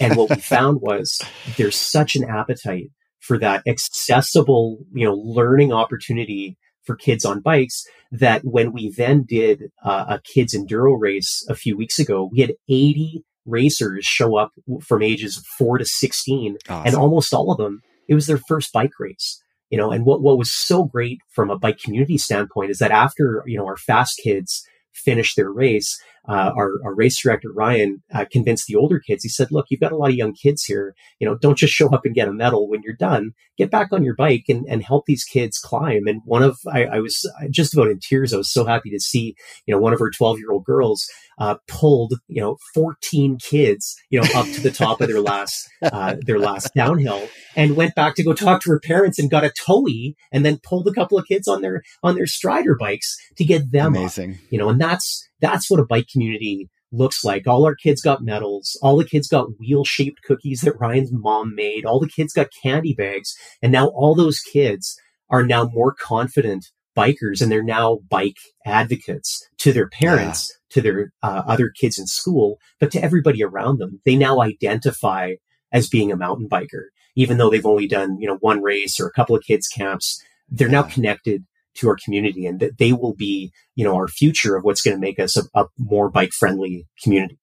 and 0.00 0.16
what 0.16 0.30
we 0.30 0.36
found 0.40 0.80
was 0.80 1.20
there's 1.56 1.76
such 1.76 2.16
an 2.16 2.24
appetite 2.24 2.90
for 3.20 3.38
that 3.38 3.62
accessible, 3.66 4.78
you 4.92 5.04
know, 5.04 5.14
learning 5.14 5.72
opportunity 5.72 6.56
for 6.84 6.96
kids 6.96 7.24
on 7.24 7.40
bikes 7.40 7.84
that 8.10 8.42
when 8.44 8.72
we 8.72 8.90
then 8.96 9.24
did 9.28 9.64
uh, 9.84 10.06
a 10.08 10.20
kids 10.20 10.56
enduro 10.56 10.96
race 10.98 11.44
a 11.48 11.54
few 11.54 11.76
weeks 11.76 11.98
ago, 11.98 12.30
we 12.32 12.40
had 12.40 12.54
80 12.68 13.22
racers 13.44 14.04
show 14.04 14.36
up 14.36 14.52
from 14.82 15.02
ages 15.02 15.42
four 15.58 15.78
to 15.78 15.84
16 15.84 16.56
awesome. 16.68 16.86
and 16.86 16.94
almost 16.94 17.34
all 17.34 17.50
of 17.50 17.58
them, 17.58 17.82
it 18.08 18.14
was 18.14 18.26
their 18.26 18.40
first 18.48 18.72
bike 18.72 18.92
race. 18.98 19.42
You 19.70 19.76
know, 19.76 19.90
and 19.90 20.06
what, 20.06 20.22
what 20.22 20.38
was 20.38 20.50
so 20.50 20.84
great 20.84 21.18
from 21.34 21.50
a 21.50 21.58
bike 21.58 21.78
community 21.78 22.16
standpoint 22.16 22.70
is 22.70 22.78
that 22.78 22.90
after, 22.90 23.44
you 23.46 23.58
know, 23.58 23.66
our 23.66 23.76
fast 23.76 24.18
kids 24.24 24.64
finished 24.94 25.36
their 25.36 25.52
race, 25.52 26.00
uh, 26.28 26.52
our, 26.56 26.74
our, 26.84 26.94
race 26.94 27.20
director 27.22 27.50
Ryan 27.50 28.02
uh, 28.12 28.26
convinced 28.30 28.66
the 28.66 28.76
older 28.76 29.00
kids. 29.00 29.22
He 29.22 29.28
said, 29.28 29.50
"Look, 29.50 29.66
you've 29.70 29.80
got 29.80 29.92
a 29.92 29.96
lot 29.96 30.10
of 30.10 30.16
young 30.16 30.34
kids 30.34 30.64
here. 30.64 30.94
You 31.18 31.26
know, 31.26 31.36
don't 31.36 31.56
just 31.56 31.72
show 31.72 31.88
up 31.88 32.04
and 32.04 32.14
get 32.14 32.28
a 32.28 32.32
medal 32.32 32.68
when 32.68 32.82
you're 32.82 32.94
done. 32.94 33.32
Get 33.56 33.70
back 33.70 33.92
on 33.92 34.04
your 34.04 34.14
bike 34.14 34.44
and, 34.48 34.66
and 34.68 34.82
help 34.82 35.06
these 35.06 35.24
kids 35.24 35.58
climb." 35.58 36.06
And 36.06 36.20
one 36.24 36.42
of 36.42 36.58
I, 36.70 36.84
I 36.84 36.98
was 37.00 37.30
just 37.50 37.72
about 37.72 37.88
in 37.88 37.98
tears. 38.00 38.34
I 38.34 38.36
was 38.36 38.52
so 38.52 38.66
happy 38.66 38.90
to 38.90 39.00
see 39.00 39.36
you 39.66 39.74
know 39.74 39.80
one 39.80 39.92
of 39.92 40.00
her 40.00 40.10
12 40.10 40.38
year 40.38 40.52
old 40.52 40.64
girls 40.64 41.06
uh, 41.38 41.56
pulled 41.66 42.14
you 42.26 42.40
know 42.40 42.56
14 42.74 43.38
kids 43.38 43.96
you 44.10 44.20
know 44.20 44.26
up 44.34 44.46
to 44.46 44.60
the 44.60 44.70
top 44.70 45.00
of 45.00 45.08
their 45.08 45.20
last 45.20 45.68
uh, 45.82 46.16
their 46.26 46.38
last 46.38 46.74
downhill 46.74 47.28
and 47.56 47.76
went 47.76 47.94
back 47.94 48.14
to 48.16 48.24
go 48.24 48.32
talk 48.32 48.62
to 48.62 48.70
her 48.70 48.80
parents 48.80 49.18
and 49.18 49.30
got 49.30 49.44
a 49.44 49.52
towie 49.66 50.14
and 50.32 50.44
then 50.44 50.58
pulled 50.62 50.86
a 50.88 50.92
couple 50.92 51.18
of 51.18 51.26
kids 51.26 51.48
on 51.48 51.62
their 51.62 51.82
on 52.02 52.14
their 52.14 52.26
strider 52.26 52.76
bikes 52.76 53.16
to 53.36 53.44
get 53.44 53.70
them 53.70 53.94
amazing. 53.94 54.32
Up, 54.32 54.40
you 54.50 54.58
know, 54.58 54.68
and 54.68 54.80
that's 54.80 55.27
that's 55.40 55.70
what 55.70 55.80
a 55.80 55.86
bike 55.86 56.08
community 56.12 56.68
looks 56.92 57.24
like. 57.24 57.46
All 57.46 57.64
our 57.64 57.74
kids 57.74 58.00
got 58.00 58.22
medals. 58.22 58.78
All 58.82 58.96
the 58.96 59.04
kids 59.04 59.28
got 59.28 59.58
wheel 59.58 59.84
shaped 59.84 60.22
cookies 60.22 60.62
that 60.62 60.78
Ryan's 60.78 61.12
mom 61.12 61.54
made. 61.54 61.84
All 61.84 62.00
the 62.00 62.08
kids 62.08 62.32
got 62.32 62.48
candy 62.62 62.94
bags. 62.94 63.34
And 63.62 63.72
now 63.72 63.88
all 63.88 64.14
those 64.14 64.40
kids 64.40 64.98
are 65.30 65.44
now 65.44 65.68
more 65.72 65.94
confident 65.94 66.66
bikers 66.96 67.40
and 67.40 67.52
they're 67.52 67.62
now 67.62 68.00
bike 68.08 68.38
advocates 68.66 69.46
to 69.58 69.72
their 69.72 69.88
parents, 69.88 70.50
yeah. 70.50 70.74
to 70.74 70.80
their 70.80 71.12
uh, 71.22 71.42
other 71.46 71.70
kids 71.70 71.98
in 71.98 72.06
school, 72.06 72.58
but 72.80 72.90
to 72.90 73.02
everybody 73.02 73.42
around 73.42 73.78
them. 73.78 74.00
They 74.04 74.16
now 74.16 74.40
identify 74.40 75.34
as 75.72 75.88
being 75.88 76.10
a 76.10 76.16
mountain 76.16 76.48
biker, 76.48 76.86
even 77.14 77.38
though 77.38 77.50
they've 77.50 77.64
only 77.66 77.86
done, 77.86 78.16
you 78.18 78.26
know, 78.26 78.38
one 78.40 78.62
race 78.62 78.98
or 78.98 79.06
a 79.06 79.12
couple 79.12 79.36
of 79.36 79.44
kids 79.44 79.68
camps. 79.68 80.22
They're 80.48 80.68
yeah. 80.68 80.80
now 80.80 80.82
connected 80.82 81.44
to 81.78 81.88
our 81.88 81.96
community 82.04 82.46
and 82.46 82.60
that 82.60 82.78
they 82.78 82.92
will 82.92 83.14
be, 83.14 83.52
you 83.74 83.84
know, 83.84 83.94
our 83.94 84.08
future 84.08 84.56
of 84.56 84.64
what's 84.64 84.82
going 84.82 84.96
to 84.96 85.00
make 85.00 85.18
us 85.18 85.36
a, 85.36 85.42
a 85.54 85.66
more 85.78 86.10
bike 86.10 86.32
friendly 86.32 86.86
community. 87.02 87.38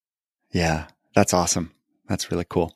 Yeah, 0.52 0.86
that's 1.14 1.34
awesome. 1.34 1.72
That's 2.08 2.30
really 2.30 2.46
cool. 2.48 2.72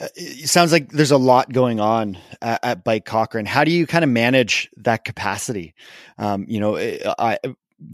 Uh, 0.00 0.08
it 0.14 0.48
sounds 0.48 0.72
like 0.72 0.90
there's 0.90 1.10
a 1.10 1.16
lot 1.16 1.52
going 1.52 1.80
on 1.80 2.18
at, 2.42 2.60
at 2.62 2.84
Bike 2.84 3.04
Cochrane. 3.04 3.46
How 3.46 3.64
do 3.64 3.70
you 3.70 3.86
kind 3.86 4.04
of 4.04 4.10
manage 4.10 4.68
that 4.76 5.04
capacity? 5.04 5.74
Um, 6.18 6.44
you 6.48 6.60
know, 6.60 6.76
I, 6.76 7.38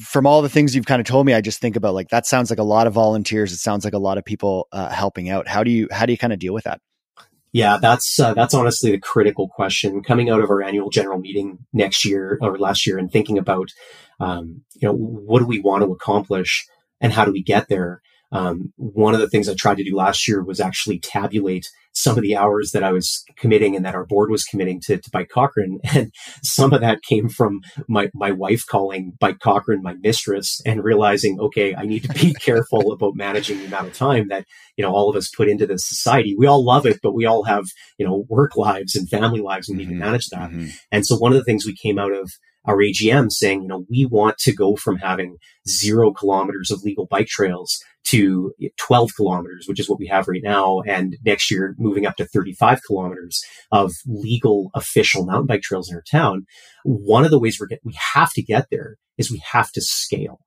from 0.00 0.26
all 0.26 0.42
the 0.42 0.48
things 0.48 0.74
you've 0.74 0.86
kind 0.86 1.00
of 1.00 1.06
told 1.06 1.26
me, 1.26 1.34
I 1.34 1.40
just 1.40 1.60
think 1.60 1.76
about 1.76 1.94
like 1.94 2.08
that 2.08 2.26
sounds 2.26 2.50
like 2.50 2.58
a 2.58 2.64
lot 2.64 2.86
of 2.86 2.92
volunteers. 2.92 3.52
It 3.52 3.58
sounds 3.58 3.84
like 3.84 3.94
a 3.94 3.98
lot 3.98 4.18
of 4.18 4.24
people 4.24 4.68
uh, 4.72 4.88
helping 4.90 5.28
out. 5.28 5.48
How 5.48 5.64
do 5.64 5.70
you 5.70 5.88
how 5.90 6.06
do 6.06 6.12
you 6.12 6.18
kind 6.18 6.32
of 6.32 6.38
deal 6.38 6.54
with 6.54 6.64
that? 6.64 6.80
Yeah, 7.52 7.76
that's 7.76 8.18
uh, 8.18 8.32
that's 8.32 8.54
honestly 8.54 8.92
the 8.92 8.98
critical 8.98 9.48
question 9.48 10.02
coming 10.02 10.30
out 10.30 10.40
of 10.40 10.48
our 10.48 10.62
annual 10.62 10.88
general 10.88 11.18
meeting 11.18 11.58
next 11.72 12.04
year 12.04 12.38
or 12.40 12.58
last 12.58 12.86
year, 12.86 12.96
and 12.96 13.12
thinking 13.12 13.36
about, 13.36 13.68
um, 14.20 14.62
you 14.74 14.88
know, 14.88 14.94
what 14.94 15.40
do 15.40 15.46
we 15.46 15.60
want 15.60 15.84
to 15.84 15.92
accomplish 15.92 16.66
and 17.00 17.12
how 17.12 17.26
do 17.26 17.32
we 17.32 17.42
get 17.42 17.68
there. 17.68 18.00
Um, 18.30 18.72
one 18.76 19.12
of 19.12 19.20
the 19.20 19.28
things 19.28 19.48
I 19.48 19.54
tried 19.54 19.76
to 19.76 19.84
do 19.84 19.94
last 19.94 20.26
year 20.26 20.42
was 20.42 20.60
actually 20.60 20.98
tabulate 20.98 21.68
some 21.92 22.16
of 22.16 22.22
the 22.22 22.36
hours 22.36 22.72
that 22.72 22.82
I 22.82 22.92
was 22.92 23.24
committing 23.36 23.76
and 23.76 23.84
that 23.84 23.94
our 23.94 24.06
board 24.06 24.30
was 24.30 24.44
committing 24.44 24.80
to, 24.86 24.96
to 24.96 25.10
Bike 25.10 25.28
Cochrane. 25.32 25.78
And 25.94 26.10
some 26.42 26.72
of 26.72 26.80
that 26.80 27.02
came 27.02 27.28
from 27.28 27.60
my, 27.86 28.10
my 28.14 28.32
wife 28.32 28.62
calling 28.66 29.12
Bike 29.20 29.40
Cochrane 29.40 29.82
my 29.82 29.94
mistress 30.00 30.60
and 30.64 30.82
realizing, 30.82 31.38
okay, 31.38 31.74
I 31.74 31.84
need 31.84 32.04
to 32.04 32.08
be 32.08 32.32
careful 32.40 32.92
about 32.92 33.14
managing 33.14 33.58
the 33.58 33.66
amount 33.66 33.88
of 33.88 33.94
time 33.94 34.28
that, 34.28 34.46
you 34.76 34.82
know, 34.82 34.90
all 34.90 35.10
of 35.10 35.16
us 35.16 35.30
put 35.36 35.48
into 35.48 35.66
this 35.66 35.86
society. 35.86 36.34
We 36.36 36.46
all 36.46 36.64
love 36.64 36.86
it, 36.86 37.00
but 37.02 37.14
we 37.14 37.26
all 37.26 37.44
have, 37.44 37.64
you 37.98 38.06
know, 38.06 38.24
work 38.28 38.56
lives 38.56 38.96
and 38.96 39.08
family 39.08 39.40
lives 39.40 39.68
and 39.68 39.76
we 39.76 39.84
mm-hmm. 39.84 39.92
need 39.92 39.98
to 39.98 40.04
manage 40.04 40.28
that. 40.28 40.50
Mm-hmm. 40.50 40.68
And 40.90 41.06
so 41.06 41.16
one 41.16 41.32
of 41.32 41.38
the 41.38 41.44
things 41.44 41.66
we 41.66 41.76
came 41.76 41.98
out 41.98 42.12
of 42.12 42.30
our 42.64 42.76
AGM 42.76 43.30
saying, 43.30 43.62
you 43.62 43.68
know, 43.68 43.84
we 43.90 44.06
want 44.06 44.38
to 44.38 44.54
go 44.54 44.76
from 44.76 44.96
having 44.98 45.36
zero 45.68 46.12
kilometers 46.12 46.70
of 46.70 46.82
legal 46.82 47.06
bike 47.06 47.26
trails 47.26 47.78
to 48.04 48.52
12 48.78 49.10
kilometers, 49.16 49.66
which 49.66 49.80
is 49.80 49.88
what 49.88 49.98
we 49.98 50.06
have 50.06 50.28
right 50.28 50.42
now. 50.42 50.80
And 50.86 51.16
next 51.24 51.50
year, 51.50 51.74
moving 51.78 52.06
up 52.06 52.16
to 52.16 52.26
35 52.26 52.80
kilometers 52.86 53.42
of 53.70 53.92
legal 54.06 54.70
official 54.74 55.24
mountain 55.24 55.46
bike 55.46 55.62
trails 55.62 55.90
in 55.90 55.96
our 55.96 56.04
town. 56.10 56.44
One 56.84 57.24
of 57.24 57.30
the 57.30 57.38
ways 57.38 57.58
we're 57.58 57.66
get, 57.66 57.80
we 57.84 57.96
have 58.14 58.32
to 58.34 58.42
get 58.42 58.66
there 58.70 58.96
is 59.18 59.30
we 59.30 59.42
have 59.52 59.70
to 59.72 59.80
scale. 59.80 60.40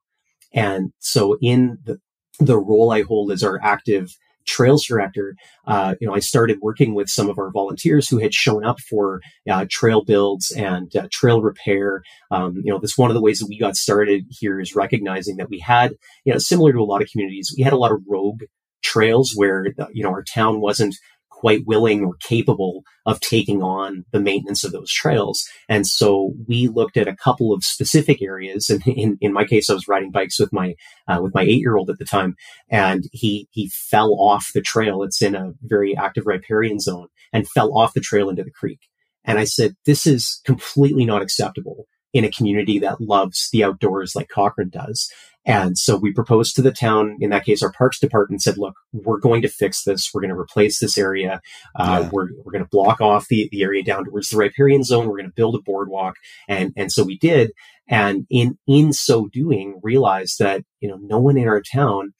And 0.53 0.91
so 0.99 1.37
in 1.41 1.77
the, 1.83 1.97
the 2.39 2.57
role 2.57 2.91
I 2.91 3.03
hold 3.03 3.31
as 3.31 3.43
our 3.43 3.59
active 3.63 4.09
trails 4.45 4.85
director, 4.85 5.35
uh, 5.67 5.95
you 5.99 6.07
know, 6.07 6.13
I 6.13 6.19
started 6.19 6.59
working 6.61 6.93
with 6.93 7.09
some 7.09 7.29
of 7.29 7.37
our 7.37 7.51
volunteers 7.51 8.07
who 8.07 8.19
had 8.19 8.33
shown 8.33 8.65
up 8.65 8.79
for 8.79 9.21
uh, 9.49 9.65
trail 9.69 10.03
builds 10.03 10.51
and 10.51 10.95
uh, 10.95 11.07
trail 11.11 11.41
repair. 11.41 12.03
Um, 12.31 12.55
you 12.63 12.71
know, 12.71 12.79
this 12.79 12.97
one 12.97 13.09
of 13.09 13.15
the 13.15 13.21
ways 13.21 13.39
that 13.39 13.49
we 13.49 13.59
got 13.59 13.75
started 13.75 14.25
here 14.29 14.59
is 14.59 14.75
recognizing 14.75 15.37
that 15.37 15.49
we 15.49 15.59
had, 15.59 15.95
you 16.23 16.33
know, 16.33 16.39
similar 16.39 16.73
to 16.73 16.79
a 16.79 16.83
lot 16.83 17.01
of 17.01 17.09
communities, 17.09 17.53
we 17.57 17.63
had 17.63 17.73
a 17.73 17.77
lot 17.77 17.91
of 17.91 18.01
rogue 18.07 18.43
trails 18.85 19.33
where 19.35 19.65
you 19.91 20.03
know 20.03 20.09
our 20.09 20.23
town 20.23 20.61
wasn't 20.61 20.95
quite 21.39 21.65
willing 21.65 22.03
or 22.03 22.15
capable 22.21 22.83
of 23.05 23.19
taking 23.19 23.61
on 23.61 24.05
the 24.11 24.19
maintenance 24.19 24.63
of 24.63 24.71
those 24.71 24.91
trails. 24.91 25.43
And 25.69 25.85
so 25.85 26.33
we 26.47 26.67
looked 26.67 26.97
at 26.97 27.07
a 27.07 27.15
couple 27.15 27.53
of 27.53 27.63
specific 27.63 28.21
areas. 28.21 28.69
And 28.69 28.85
in, 28.87 29.17
in 29.21 29.33
my 29.33 29.45
case, 29.45 29.69
I 29.69 29.73
was 29.73 29.87
riding 29.87 30.11
bikes 30.11 30.39
with 30.39 30.53
my, 30.53 30.75
uh, 31.07 31.19
with 31.21 31.35
my 31.35 31.43
eight 31.43 31.59
year 31.59 31.75
old 31.75 31.89
at 31.89 31.99
the 31.99 32.05
time 32.05 32.35
and 32.69 33.03
he, 33.11 33.47
he 33.51 33.69
fell 33.73 34.13
off 34.13 34.47
the 34.53 34.61
trail. 34.61 35.03
It's 35.03 35.21
in 35.21 35.35
a 35.35 35.51
very 35.61 35.95
active 35.95 36.25
riparian 36.25 36.79
zone 36.79 37.07
and 37.33 37.47
fell 37.49 37.77
off 37.77 37.93
the 37.93 38.01
trail 38.01 38.29
into 38.29 38.43
the 38.43 38.51
creek. 38.51 38.79
And 39.23 39.39
I 39.39 39.43
said, 39.43 39.75
this 39.85 40.07
is 40.07 40.41
completely 40.45 41.05
not 41.05 41.21
acceptable 41.21 41.87
in 42.13 42.23
a 42.23 42.31
community 42.31 42.79
that 42.79 43.01
loves 43.01 43.49
the 43.51 43.63
outdoors 43.63 44.15
like 44.15 44.29
Cochrane 44.29 44.69
does. 44.69 45.11
And 45.45 45.77
so 45.77 45.95
we 45.95 46.11
proposed 46.11 46.55
to 46.55 46.61
the 46.61 46.71
town, 46.71 47.17
in 47.19 47.29
that 47.29 47.45
case, 47.45 47.61
our 47.61 47.71
parks 47.71 47.99
department 47.99 48.41
said, 48.41 48.57
look, 48.57 48.73
we're 48.91 49.19
going 49.19 49.43
to 49.43 49.47
fix 49.47 49.83
this. 49.83 50.09
We're 50.13 50.21
going 50.21 50.33
to 50.33 50.39
replace 50.39 50.79
this 50.79 50.97
area. 50.97 51.39
Uh, 51.75 52.01
yeah. 52.01 52.09
We're, 52.11 52.27
we're 52.43 52.51
going 52.51 52.63
to 52.63 52.69
block 52.69 52.99
off 52.99 53.27
the, 53.27 53.47
the 53.51 53.61
area 53.61 53.83
down 53.83 54.05
towards 54.05 54.29
the 54.29 54.37
riparian 54.37 54.83
zone. 54.83 55.05
We're 55.05 55.17
going 55.17 55.29
to 55.29 55.35
build 55.35 55.55
a 55.55 55.61
boardwalk. 55.61 56.15
And, 56.47 56.73
and 56.75 56.91
so 56.91 57.03
we 57.03 57.17
did. 57.17 57.51
And 57.87 58.25
in, 58.31 58.57
in 58.67 58.91
so 58.91 59.27
doing, 59.27 59.79
realized 59.83 60.39
that, 60.39 60.63
you 60.79 60.89
know, 60.89 60.97
no 60.99 61.19
one 61.19 61.37
in 61.37 61.47
our 61.47 61.61
town 61.61 62.13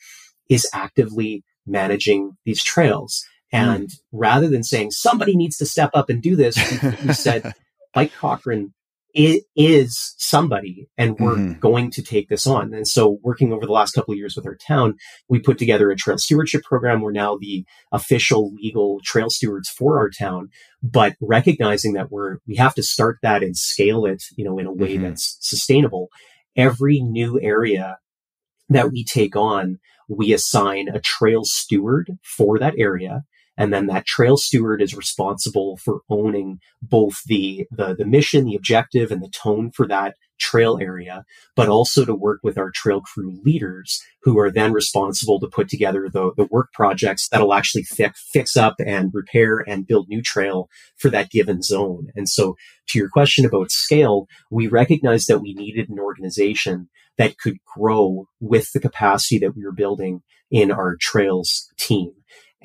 is 0.48 0.70
actively 0.74 1.44
managing 1.66 2.38
these 2.46 2.64
trails. 2.64 3.26
Hmm. 3.52 3.58
And 3.58 3.88
mm. 3.88 3.96
rather 4.12 4.48
than 4.48 4.64
saying 4.64 4.92
somebody 4.92 5.36
needs 5.36 5.58
to 5.58 5.66
step 5.66 5.92
up 5.96 6.10
and 6.10 6.22
do 6.22 6.36
this, 6.36 6.58
we, 6.58 7.08
we 7.08 7.14
said, 7.14 7.54
Bike 7.94 8.12
Cochrane 8.14 8.74
it 9.16 9.46
is 9.56 10.14
somebody 10.18 10.90
and 10.98 11.18
we're 11.18 11.38
mm-hmm. 11.38 11.60
going 11.60 11.90
to 11.90 12.04
take 12.04 12.28
this 12.28 12.46
on. 12.46 12.74
And 12.74 12.86
so 12.86 13.18
working 13.24 13.54
over 13.54 13.66
the 13.66 13.72
last 13.72 13.94
couple 13.94 14.12
of 14.12 14.18
years 14.18 14.36
with 14.36 14.46
our 14.46 14.58
town, 14.58 14.98
we 15.30 15.40
put 15.40 15.58
together 15.58 15.90
a 15.90 15.96
trail 15.96 16.18
stewardship 16.18 16.64
program. 16.64 17.00
We're 17.00 17.14
now 17.14 17.38
the 17.38 17.66
official 17.94 18.54
legal 18.54 19.00
trail 19.06 19.30
stewards 19.30 19.70
for 19.70 20.00
our 20.00 20.10
town, 20.10 20.50
but 20.84 21.16
recognizing 21.22 21.94
that 21.94 22.12
we're, 22.12 22.40
we 22.46 22.58
have 22.58 22.76
to 22.76 22.84
start 22.84 23.20
that 23.22 23.42
and 23.42 23.56
scale 23.56 24.06
it, 24.06 24.22
you 24.36 24.44
know, 24.44 24.60
in 24.60 24.66
a 24.66 24.74
way 24.74 24.96
mm-hmm. 24.96 25.04
that's 25.04 25.38
sustainable. 25.40 26.10
Every 26.58 27.00
new 27.00 27.40
area 27.42 28.00
that 28.68 28.92
we 28.92 29.06
take 29.06 29.38
on, 29.38 29.80
we 30.10 30.34
assign 30.34 30.90
a 30.90 31.00
trail 31.00 31.46
steward 31.46 32.18
for 32.22 32.60
that 32.60 32.74
area 32.78 33.24
and 33.58 33.74
then 33.74 33.88
that 33.88 34.06
trail 34.06 34.38
steward 34.38 34.82
is 34.82 34.96
responsible 34.96 35.78
for 35.78 36.02
owning 36.10 36.60
both 36.82 37.16
the, 37.26 37.66
the, 37.72 37.96
the 37.96 38.06
mission, 38.06 38.46
the 38.46 38.56
objective, 38.56 39.12
and 39.12 39.22
the 39.22 39.30
tone 39.30 39.72
for 39.72 39.88
that 39.88 40.16
trail 40.38 40.78
area, 40.82 41.24
but 41.56 41.70
also 41.70 42.04
to 42.04 42.14
work 42.14 42.42
with 42.44 42.58
our 42.58 42.70
trail 42.70 43.02
crew 43.02 43.40
leaders 43.44 44.02
who 44.24 44.38
are 44.38 44.52
then 44.52 44.74
responsible 44.74 45.40
to 45.40 45.48
put 45.48 45.70
together 45.70 46.10
the, 46.12 46.32
the 46.36 46.48
work 46.52 46.72
projects 46.74 47.30
that'll 47.30 47.54
actually 47.54 47.84
fix, 47.84 48.22
fix 48.32 48.58
up 48.58 48.76
and 48.86 49.12
repair 49.14 49.64
and 49.66 49.88
build 49.88 50.10
new 50.10 50.22
trail 50.22 50.68
for 50.98 51.10
that 51.10 51.30
given 51.30 51.62
zone. 51.62 52.08
And 52.16 52.28
so 52.28 52.56
to 52.88 53.00
your 53.00 53.10
question 53.10 53.46
about 53.46 53.72
scale, 53.72 54.28
we 54.52 54.68
recognized 54.68 55.28
that 55.30 55.40
we 55.40 55.54
needed 55.54 55.90
an 55.90 56.00
organization 56.00 56.90
that 57.18 57.38
could 57.38 57.58
grow 57.78 58.28
with 58.42 58.72
the 58.74 58.80
capacity 58.80 59.40
that 59.40 59.56
we 59.56 59.64
were 59.64 59.72
building 59.72 60.22
in 60.52 60.72
our 60.72 60.98
trails 61.00 61.72
team. 61.78 62.12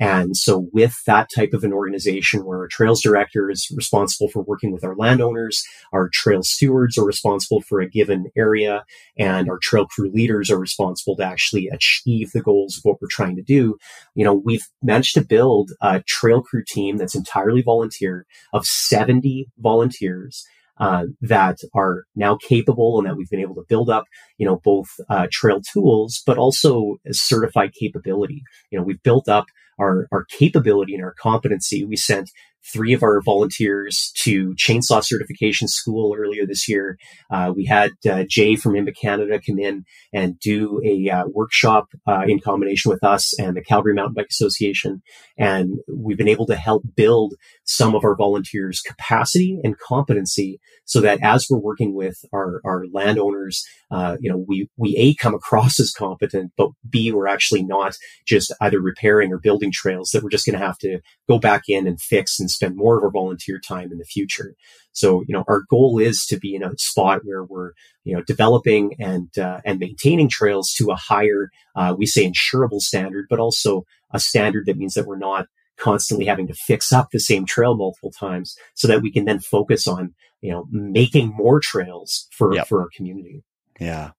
And 0.01 0.35
so 0.35 0.67
with 0.73 0.95
that 1.05 1.29
type 1.33 1.53
of 1.53 1.63
an 1.63 1.71
organization 1.71 2.43
where 2.43 2.57
our 2.57 2.67
trails 2.67 3.03
director 3.03 3.51
is 3.51 3.67
responsible 3.75 4.29
for 4.29 4.41
working 4.41 4.71
with 4.71 4.83
our 4.83 4.95
landowners, 4.95 5.63
our 5.93 6.09
trail 6.11 6.41
stewards 6.41 6.97
are 6.97 7.05
responsible 7.05 7.61
for 7.61 7.79
a 7.79 7.87
given 7.87 8.31
area, 8.35 8.83
and 9.15 9.47
our 9.47 9.59
trail 9.61 9.85
crew 9.85 10.09
leaders 10.11 10.49
are 10.49 10.57
responsible 10.57 11.15
to 11.17 11.23
actually 11.23 11.69
achieve 11.71 12.31
the 12.31 12.41
goals 12.41 12.77
of 12.77 12.83
what 12.83 12.99
we're 12.99 13.07
trying 13.11 13.35
to 13.35 13.43
do. 13.43 13.77
You 14.15 14.25
know, 14.25 14.33
we've 14.33 14.65
managed 14.81 15.13
to 15.13 15.23
build 15.23 15.69
a 15.81 16.01
trail 16.07 16.41
crew 16.41 16.63
team 16.67 16.97
that's 16.97 17.13
entirely 17.13 17.61
volunteer 17.61 18.25
of 18.53 18.65
70 18.65 19.49
volunteers 19.59 20.43
uh, 20.79 21.05
that 21.21 21.59
are 21.75 22.05
now 22.15 22.35
capable 22.37 22.97
and 22.97 23.07
that 23.07 23.15
we've 23.15 23.29
been 23.29 23.39
able 23.39 23.53
to 23.53 23.65
build 23.69 23.87
up, 23.87 24.05
you 24.39 24.47
know, 24.47 24.59
both 24.63 24.87
uh, 25.09 25.27
trail 25.31 25.61
tools, 25.61 26.23
but 26.25 26.39
also 26.39 26.95
certified 27.11 27.71
capability. 27.79 28.41
You 28.71 28.79
know, 28.79 28.83
we've 28.83 29.03
built 29.03 29.29
up 29.29 29.45
our, 29.79 30.07
our 30.11 30.25
capability 30.25 30.95
and 30.95 31.03
our 31.03 31.13
competency. 31.13 31.83
We 31.85 31.95
sent 31.95 32.31
three 32.63 32.93
of 32.93 33.03
our 33.03 33.21
volunteers 33.21 34.11
to 34.15 34.53
chainsaw 34.55 35.03
certification 35.03 35.67
school 35.67 36.15
earlier 36.17 36.45
this 36.45 36.67
year. 36.67 36.97
Uh, 37.31 37.51
we 37.55 37.65
had 37.65 37.91
uh, 38.09 38.23
Jay 38.27 38.55
from 38.55 38.73
IMBA 38.73 38.95
Canada 38.99 39.39
come 39.45 39.59
in 39.59 39.83
and 40.13 40.39
do 40.39 40.81
a 40.85 41.09
uh, 41.09 41.23
workshop 41.27 41.87
uh, 42.07 42.23
in 42.27 42.39
combination 42.39 42.89
with 42.89 43.03
us 43.03 43.37
and 43.39 43.55
the 43.55 43.63
Calgary 43.63 43.93
Mountain 43.93 44.13
Bike 44.13 44.27
Association. 44.29 45.01
And 45.37 45.79
we've 45.87 46.17
been 46.17 46.27
able 46.27 46.45
to 46.47 46.55
help 46.55 46.83
build 46.95 47.33
some 47.63 47.95
of 47.95 48.03
our 48.03 48.15
volunteers' 48.15 48.81
capacity 48.81 49.59
and 49.63 49.77
competency 49.77 50.59
so 50.85 51.01
that 51.01 51.19
as 51.23 51.47
we're 51.49 51.59
working 51.59 51.95
with 51.95 52.17
our, 52.33 52.61
our 52.65 52.85
landowners, 52.93 53.63
uh, 53.89 54.17
you 54.19 54.29
know, 54.29 54.43
we, 54.47 54.69
we 54.77 54.95
A, 54.97 55.15
come 55.15 55.33
across 55.33 55.79
as 55.79 55.91
competent, 55.91 56.51
but 56.57 56.69
B, 56.89 57.11
we're 57.11 57.27
actually 57.27 57.63
not 57.63 57.95
just 58.27 58.53
either 58.61 58.79
repairing 58.79 59.31
or 59.31 59.39
building 59.39 59.71
trails 59.73 60.09
that 60.09 60.21
we're 60.21 60.29
just 60.29 60.45
going 60.45 60.59
to 60.59 60.65
have 60.65 60.77
to 60.79 60.99
go 61.27 61.39
back 61.39 61.63
in 61.67 61.87
and 61.87 61.99
fix 61.99 62.39
and 62.39 62.50
spend 62.51 62.75
more 62.75 62.97
of 62.97 63.03
our 63.03 63.11
volunteer 63.11 63.59
time 63.59 63.91
in 63.91 63.97
the 63.97 64.05
future. 64.05 64.55
So, 64.93 65.23
you 65.27 65.33
know, 65.33 65.43
our 65.47 65.63
goal 65.69 65.99
is 65.99 66.25
to 66.27 66.37
be 66.37 66.55
in 66.55 66.63
a 66.63 66.77
spot 66.77 67.21
where 67.23 67.43
we're, 67.43 67.71
you 68.03 68.15
know, 68.15 68.23
developing 68.23 68.95
and, 68.99 69.29
uh, 69.37 69.61
and 69.65 69.79
maintaining 69.79 70.29
trails 70.29 70.73
to 70.77 70.91
a 70.91 70.95
higher, 70.95 71.49
uh, 71.75 71.95
we 71.97 72.05
say 72.05 72.29
insurable 72.29 72.79
standard, 72.79 73.27
but 73.29 73.39
also 73.39 73.85
a 74.13 74.19
standard 74.19 74.65
that 74.65 74.77
means 74.77 74.93
that 74.95 75.07
we're 75.07 75.17
not 75.17 75.47
constantly 75.77 76.25
having 76.25 76.47
to 76.47 76.53
fix 76.53 76.91
up 76.91 77.09
the 77.11 77.19
same 77.19 77.45
trail 77.45 77.75
multiple 77.75 78.11
times 78.11 78.55
so 78.75 78.87
that 78.87 79.01
we 79.01 79.11
can 79.11 79.25
then 79.25 79.39
focus 79.39 79.87
on, 79.87 80.13
you 80.41 80.51
know, 80.51 80.67
making 80.69 81.29
more 81.29 81.59
trails 81.59 82.27
for, 82.31 82.53
yep. 82.53 82.67
for 82.67 82.81
our 82.81 82.89
community. 82.95 83.43
Yeah. 83.79 84.11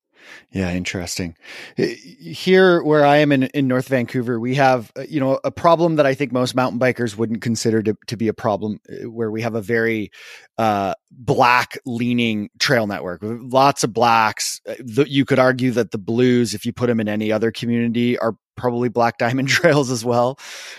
Yeah, 0.50 0.72
interesting. 0.72 1.36
Here, 1.76 2.82
where 2.82 3.04
I 3.04 3.18
am 3.18 3.32
in, 3.32 3.44
in 3.44 3.68
North 3.68 3.88
Vancouver, 3.88 4.38
we 4.38 4.54
have 4.56 4.92
uh, 4.96 5.02
you 5.08 5.20
know 5.20 5.40
a 5.44 5.50
problem 5.50 5.96
that 5.96 6.06
I 6.06 6.14
think 6.14 6.32
most 6.32 6.54
mountain 6.54 6.78
bikers 6.78 7.16
wouldn't 7.16 7.42
consider 7.42 7.82
to, 7.82 7.96
to 8.06 8.16
be 8.16 8.28
a 8.28 8.34
problem, 8.34 8.80
uh, 8.90 9.08
where 9.08 9.30
we 9.30 9.42
have 9.42 9.54
a 9.54 9.62
very 9.62 10.10
uh, 10.58 10.94
black 11.10 11.78
leaning 11.86 12.50
trail 12.58 12.86
network, 12.86 13.20
lots 13.22 13.84
of 13.84 13.92
blacks. 13.92 14.60
Uh, 14.68 15.04
you 15.06 15.24
could 15.24 15.38
argue 15.38 15.70
that 15.72 15.90
the 15.90 15.98
blues, 15.98 16.54
if 16.54 16.66
you 16.66 16.72
put 16.72 16.88
them 16.88 17.00
in 17.00 17.08
any 17.08 17.32
other 17.32 17.50
community, 17.50 18.18
are 18.18 18.36
probably 18.56 18.88
black 18.88 19.18
diamond 19.18 19.48
trails 19.48 19.90
as 19.90 20.04
well, 20.04 20.38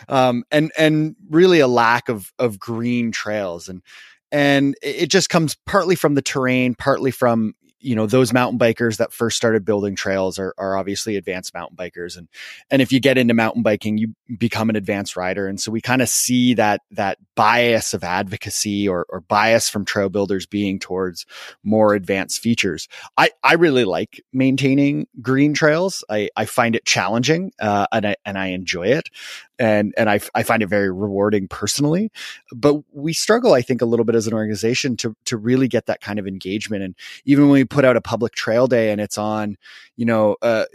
um, 0.10 0.44
and 0.52 0.72
and 0.78 1.16
really 1.30 1.60
a 1.60 1.68
lack 1.68 2.10
of 2.10 2.32
of 2.40 2.60
green 2.60 3.12
trails 3.12 3.70
and 3.70 3.82
and 4.34 4.76
it 4.82 5.12
just 5.12 5.30
comes 5.30 5.56
partly 5.68 5.96
from 5.96 6.16
the 6.16 6.22
terrain, 6.22 6.74
partly 6.74 7.12
from 7.12 7.54
you 7.84 7.96
know 7.96 8.08
those 8.08 8.34
mountain 8.34 8.58
bikers 8.58 8.98
that 8.98 9.14
first 9.14 9.38
started 9.38 9.66
building 9.66 9.96
trails 9.96 10.40
are, 10.40 10.54
are 10.58 10.78
obviously 10.78 11.18
advanced 11.18 11.54
mountain 11.54 11.78
bikers. 11.78 12.18
And 12.18 12.28
and 12.72 12.82
if 12.82 12.92
you 12.92 13.00
get 13.00 13.18
into 13.18 13.34
mountain 13.34 13.64
biking 13.64 13.98
you 13.98 14.16
become 14.38 14.70
an 14.70 14.76
advanced 14.76 15.16
rider. 15.16 15.48
And 15.48 15.60
so 15.60 15.72
we 15.72 15.82
kind 15.82 16.02
of 16.02 16.10
see 16.10 16.54
that 16.56 16.82
that 16.92 17.18
bias 17.36 17.94
of 17.94 18.04
advocacy 18.04 18.88
or, 18.88 19.06
or 19.10 19.22
bias 19.22 19.70
from 19.70 19.86
trail 19.86 20.10
builders 20.10 20.46
being 20.46 20.80
towards 20.80 21.26
more 21.64 21.94
advanced 21.94 22.40
features. 22.42 22.88
I 23.18 23.32
i 23.44 23.56
really 23.56 23.86
like 23.86 24.24
maintaining 24.32 25.08
green 25.22 25.54
trails. 25.54 26.04
I 26.10 26.30
i 26.36 26.46
find 26.46 26.76
it 26.76 26.86
challenging 26.86 27.52
uh, 27.60 27.88
and 27.92 28.08
i 28.08 28.16
and 28.26 28.38
i 28.38 28.48
enjoy 28.48 28.88
it 28.88 29.10
and 29.64 29.94
and 29.96 30.10
I, 30.10 30.20
I 30.36 30.44
find 30.44 30.62
it 30.62 30.68
very 30.68 30.92
rewarding 30.92 31.48
personally. 31.48 32.12
But 32.52 32.82
we 32.92 33.14
struggle, 33.14 33.54
I 33.54 33.62
think, 33.62 33.82
a 33.82 33.86
little 33.86 34.04
bit 34.04 34.14
as 34.14 34.28
an 34.28 34.34
organization 34.34 34.98
to 34.98 35.16
to 35.24 35.38
really 35.38 35.70
get 35.70 35.86
that 35.86 36.02
kind 36.02 36.20
of 36.20 36.28
engagement. 36.28 36.84
And 36.84 36.96
even 37.24 37.46
when 37.46 37.54
we 37.54 37.64
put 37.64 37.86
out 37.86 37.96
a 37.96 38.02
public 38.02 38.34
trail 38.34 38.68
day 38.68 38.92
and 38.92 39.00
it's 39.00 39.18
on, 39.18 39.56
you 39.96 40.06
know, 40.06 40.36
uh, 40.42 40.66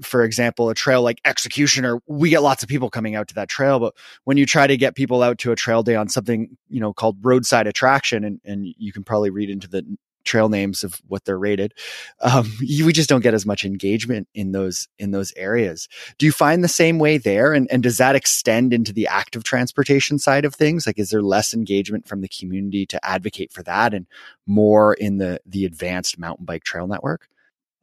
for 0.00 0.22
example, 0.22 0.70
a 0.70 0.74
trail 0.74 1.02
like 1.02 1.20
Executioner, 1.24 2.00
we 2.06 2.30
get 2.30 2.42
lots 2.42 2.62
of 2.62 2.68
people 2.68 2.88
coming 2.88 3.16
out 3.16 3.26
to 3.28 3.34
that 3.34 3.48
trail. 3.48 3.80
But 3.80 3.94
when 4.22 4.36
you 4.36 4.46
try 4.46 4.68
to 4.68 4.76
get 4.76 4.94
people 4.94 5.24
out 5.24 5.38
to 5.38 5.50
a 5.50 5.56
trail 5.56 5.82
day 5.82 5.96
on 5.96 6.08
something, 6.08 6.56
you 6.68 6.78
know, 6.78 6.92
called 6.92 7.16
roadside 7.22 7.66
attraction, 7.66 8.22
and 8.22 8.40
and 8.44 8.72
you 8.78 8.92
can 8.92 9.02
probably 9.02 9.30
read 9.30 9.50
into 9.50 9.66
the 9.66 9.84
trail 10.26 10.48
names 10.48 10.84
of 10.84 11.00
what 11.08 11.24
they're 11.24 11.38
rated. 11.38 11.72
Um, 12.20 12.52
we 12.60 12.92
just 12.92 13.08
don't 13.08 13.22
get 13.22 13.34
as 13.34 13.46
much 13.46 13.64
engagement 13.64 14.28
in 14.34 14.52
those 14.52 14.88
in 14.98 15.10
those 15.10 15.32
areas. 15.36 15.88
Do 16.18 16.26
you 16.26 16.32
find 16.32 16.62
the 16.62 16.68
same 16.68 16.98
way 16.98 17.18
there? 17.18 17.52
And 17.52 17.68
and 17.70 17.82
does 17.82 17.98
that 17.98 18.16
extend 18.16 18.72
into 18.72 18.92
the 18.92 19.06
active 19.06 19.44
transportation 19.44 20.18
side 20.18 20.44
of 20.44 20.54
things? 20.54 20.86
Like, 20.86 20.98
is 20.98 21.10
there 21.10 21.22
less 21.22 21.54
engagement 21.54 22.06
from 22.06 22.20
the 22.20 22.28
community 22.28 22.86
to 22.86 23.04
advocate 23.04 23.52
for 23.52 23.62
that, 23.62 23.94
and 23.94 24.06
more 24.46 24.94
in 24.94 25.18
the 25.18 25.40
the 25.46 25.64
advanced 25.64 26.18
mountain 26.18 26.44
bike 26.44 26.64
trail 26.64 26.86
network? 26.86 27.28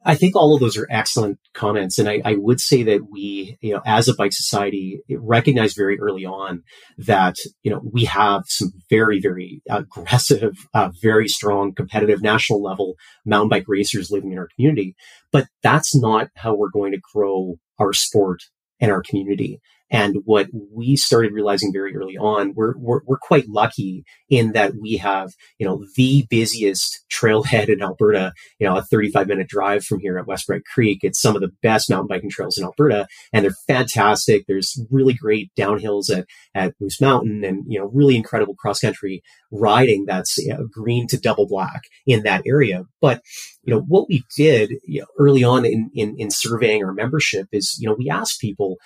I 0.04 0.14
think 0.14 0.36
all 0.36 0.54
of 0.54 0.60
those 0.60 0.76
are 0.76 0.86
excellent 0.90 1.38
comments. 1.54 1.98
And 1.98 2.08
I, 2.08 2.20
I, 2.24 2.34
would 2.34 2.60
say 2.60 2.82
that 2.82 3.10
we, 3.10 3.56
you 3.62 3.72
know, 3.72 3.80
as 3.86 4.06
a 4.06 4.14
bike 4.14 4.34
society, 4.34 5.00
recognize 5.10 5.72
very 5.72 5.98
early 5.98 6.26
on 6.26 6.62
that, 6.98 7.36
you 7.62 7.70
know, 7.70 7.80
we 7.90 8.04
have 8.04 8.42
some 8.46 8.72
very, 8.90 9.18
very 9.20 9.62
aggressive, 9.68 10.56
uh, 10.74 10.90
very 11.00 11.26
strong 11.26 11.74
competitive 11.74 12.22
national 12.22 12.62
level 12.62 12.96
mountain 13.24 13.48
bike 13.48 13.64
racers 13.66 14.10
living 14.10 14.32
in 14.32 14.38
our 14.38 14.48
community. 14.54 14.94
But 15.32 15.46
that's 15.62 15.96
not 15.96 16.28
how 16.36 16.54
we're 16.54 16.70
going 16.70 16.92
to 16.92 17.00
grow 17.14 17.56
our 17.78 17.92
sport 17.92 18.42
and 18.80 18.92
our 18.92 19.02
community. 19.02 19.60
And 19.90 20.16
what 20.24 20.48
we 20.72 20.96
started 20.96 21.32
realizing 21.32 21.72
very 21.72 21.94
early 21.94 22.16
on, 22.16 22.54
we're, 22.54 22.74
we're, 22.78 23.00
we're, 23.04 23.18
quite 23.18 23.48
lucky 23.48 24.04
in 24.28 24.52
that 24.52 24.72
we 24.80 24.96
have, 24.96 25.30
you 25.58 25.66
know, 25.66 25.84
the 25.96 26.26
busiest 26.28 27.04
trailhead 27.10 27.68
in 27.68 27.80
Alberta, 27.80 28.32
you 28.58 28.66
know, 28.66 28.76
a 28.76 28.82
35 28.82 29.28
minute 29.28 29.48
drive 29.48 29.84
from 29.84 30.00
here 30.00 30.18
at 30.18 30.26
West 30.26 30.46
Bragg 30.46 30.62
Creek. 30.64 31.00
It's 31.02 31.20
some 31.20 31.34
of 31.34 31.42
the 31.42 31.52
best 31.62 31.88
mountain 31.88 32.08
biking 32.08 32.28
trails 32.28 32.58
in 32.58 32.64
Alberta 32.64 33.06
and 33.32 33.44
they're 33.44 33.54
fantastic. 33.66 34.44
There's 34.46 34.78
really 34.90 35.14
great 35.14 35.50
downhills 35.56 36.10
at, 36.10 36.26
at 36.54 36.74
Moose 36.80 37.00
Mountain 37.00 37.44
and, 37.44 37.64
you 37.66 37.78
know, 37.78 37.86
really 37.86 38.16
incredible 38.16 38.54
cross 38.54 38.80
country 38.80 39.22
riding 39.50 40.04
that's 40.06 40.36
you 40.38 40.52
know, 40.52 40.66
green 40.70 41.06
to 41.08 41.18
double 41.18 41.46
black 41.46 41.82
in 42.06 42.24
that 42.24 42.42
area. 42.46 42.84
But, 43.00 43.22
you 43.62 43.72
know, 43.72 43.80
what 43.80 44.08
we 44.08 44.24
did 44.36 44.72
you 44.84 45.00
know, 45.00 45.06
early 45.18 45.44
on 45.44 45.64
in, 45.64 45.90
in, 45.94 46.16
in 46.18 46.30
surveying 46.30 46.84
our 46.84 46.92
membership 46.92 47.48
is, 47.52 47.76
you 47.78 47.88
know, 47.88 47.94
we 47.98 48.10
asked 48.10 48.40
people, 48.40 48.76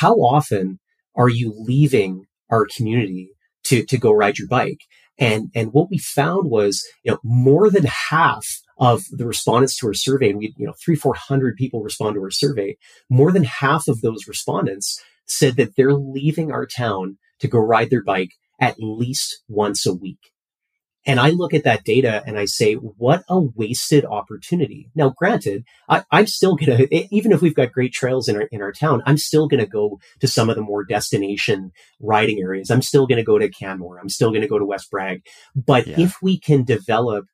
how 0.00 0.14
often 0.14 0.78
are 1.14 1.28
you 1.28 1.54
leaving 1.56 2.26
our 2.50 2.66
community 2.76 3.30
to, 3.64 3.84
to 3.86 3.98
go 3.98 4.12
ride 4.12 4.38
your 4.38 4.48
bike? 4.48 4.80
And, 5.18 5.50
and 5.54 5.72
what 5.72 5.90
we 5.90 5.98
found 5.98 6.50
was, 6.50 6.86
you 7.02 7.12
know, 7.12 7.18
more 7.24 7.70
than 7.70 7.84
half 8.10 8.44
of 8.78 9.04
the 9.10 9.26
respondents 9.26 9.78
to 9.78 9.86
our 9.86 9.94
survey, 9.94 10.34
we, 10.34 10.54
you 10.58 10.66
know, 10.66 10.74
three, 10.84 10.96
400 10.96 11.56
people 11.56 11.82
respond 11.82 12.14
to 12.14 12.22
our 12.22 12.30
survey, 12.30 12.76
more 13.08 13.32
than 13.32 13.44
half 13.44 13.88
of 13.88 14.02
those 14.02 14.28
respondents 14.28 15.00
said 15.24 15.56
that 15.56 15.74
they're 15.76 15.94
leaving 15.94 16.52
our 16.52 16.66
town 16.66 17.16
to 17.40 17.48
go 17.48 17.58
ride 17.58 17.88
their 17.90 18.04
bike 18.04 18.32
at 18.60 18.76
least 18.78 19.42
once 19.48 19.86
a 19.86 19.94
week. 19.94 20.18
And 21.06 21.20
I 21.20 21.30
look 21.30 21.54
at 21.54 21.64
that 21.64 21.84
data 21.84 22.22
and 22.26 22.36
I 22.36 22.46
say, 22.46 22.74
what 22.74 23.22
a 23.28 23.38
wasted 23.38 24.04
opportunity. 24.04 24.90
Now, 24.94 25.10
granted, 25.10 25.64
I, 25.88 26.04
am 26.12 26.26
still 26.26 26.56
going 26.56 26.76
to, 26.88 27.14
even 27.14 27.32
if 27.32 27.40
we've 27.40 27.54
got 27.54 27.72
great 27.72 27.92
trails 27.92 28.28
in 28.28 28.36
our, 28.36 28.42
in 28.42 28.60
our 28.60 28.72
town, 28.72 29.02
I'm 29.06 29.16
still 29.16 29.46
going 29.46 29.60
to 29.60 29.70
go 29.70 30.00
to 30.20 30.28
some 30.28 30.50
of 30.50 30.56
the 30.56 30.62
more 30.62 30.84
destination 30.84 31.70
riding 32.00 32.40
areas. 32.40 32.70
I'm 32.70 32.82
still 32.82 33.06
going 33.06 33.18
to 33.18 33.24
go 33.24 33.38
to 33.38 33.48
Canmore. 33.48 33.98
I'm 33.98 34.08
still 34.08 34.30
going 34.30 34.42
to 34.42 34.48
go 34.48 34.58
to 34.58 34.66
West 34.66 34.90
Bragg. 34.90 35.22
But 35.54 35.86
yeah. 35.86 36.00
if 36.00 36.16
we 36.20 36.38
can 36.38 36.64
develop 36.64 37.26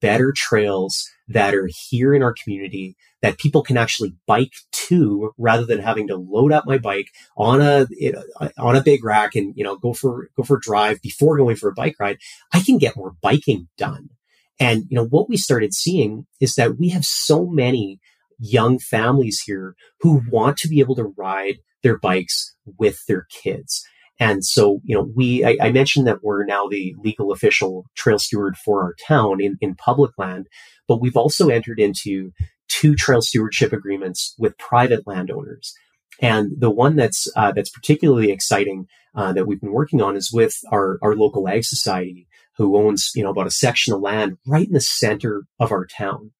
better 0.00 0.32
trails 0.36 1.08
that 1.28 1.54
are 1.54 1.70
here 1.88 2.14
in 2.14 2.22
our 2.22 2.34
community 2.34 2.96
that 3.22 3.38
people 3.38 3.62
can 3.62 3.76
actually 3.76 4.14
bike 4.26 4.52
to 4.72 5.32
rather 5.38 5.64
than 5.66 5.80
having 5.80 6.08
to 6.08 6.16
load 6.16 6.52
up 6.52 6.66
my 6.66 6.78
bike 6.78 7.08
on 7.36 7.60
a 7.60 7.86
you 7.90 8.12
know, 8.12 8.22
on 8.58 8.76
a 8.76 8.82
big 8.82 9.04
rack 9.04 9.34
and 9.34 9.54
you 9.56 9.64
know 9.64 9.76
go 9.76 9.92
for 9.92 10.28
go 10.36 10.42
for 10.42 10.56
a 10.56 10.60
drive 10.60 11.00
before 11.02 11.36
going 11.36 11.56
for 11.56 11.68
a 11.68 11.74
bike 11.74 11.96
ride. 11.98 12.18
I 12.52 12.60
can 12.60 12.78
get 12.78 12.96
more 12.96 13.14
biking 13.22 13.68
done. 13.76 14.10
And 14.58 14.84
you 14.88 14.96
know 14.96 15.06
what 15.06 15.28
we 15.28 15.36
started 15.36 15.74
seeing 15.74 16.26
is 16.40 16.54
that 16.54 16.78
we 16.78 16.90
have 16.90 17.04
so 17.04 17.46
many 17.46 18.00
young 18.38 18.78
families 18.78 19.42
here 19.44 19.74
who 20.00 20.22
want 20.30 20.56
to 20.58 20.68
be 20.68 20.80
able 20.80 20.96
to 20.96 21.12
ride 21.16 21.58
their 21.82 21.98
bikes 21.98 22.54
with 22.78 23.04
their 23.06 23.26
kids. 23.30 23.84
And 24.18 24.44
so, 24.44 24.80
you 24.84 24.94
know, 24.94 25.10
we, 25.14 25.44
I, 25.44 25.56
I, 25.62 25.72
mentioned 25.72 26.06
that 26.06 26.22
we're 26.22 26.44
now 26.44 26.66
the 26.68 26.94
legal 27.02 27.32
official 27.32 27.86
trail 27.96 28.18
steward 28.18 28.56
for 28.58 28.82
our 28.82 28.94
town 29.06 29.40
in, 29.40 29.56
in 29.62 29.74
public 29.74 30.10
land, 30.18 30.46
but 30.86 31.00
we've 31.00 31.16
also 31.16 31.48
entered 31.48 31.80
into 31.80 32.32
two 32.80 32.94
trail 32.94 33.20
stewardship 33.20 33.72
agreements 33.72 34.34
with 34.38 34.56
private 34.58 35.06
landowners. 35.06 35.74
And 36.20 36.52
the 36.58 36.70
one 36.70 36.96
that's, 36.96 37.28
uh, 37.36 37.52
that's 37.52 37.70
particularly 37.70 38.30
exciting, 38.30 38.86
uh, 39.14 39.32
that 39.32 39.46
we've 39.46 39.60
been 39.60 39.72
working 39.72 40.00
on 40.00 40.16
is 40.16 40.30
with 40.32 40.54
our, 40.70 40.98
our 41.02 41.14
local 41.14 41.48
ag 41.48 41.64
society 41.64 42.26
who 42.56 42.76
owns, 42.76 43.10
you 43.14 43.22
know, 43.22 43.30
about 43.30 43.46
a 43.46 43.50
section 43.50 43.92
of 43.92 44.00
land 44.00 44.36
right 44.46 44.66
in 44.66 44.72
the 44.72 44.80
center 44.80 45.44
of 45.58 45.72
our 45.72 45.86
town. 45.86 46.32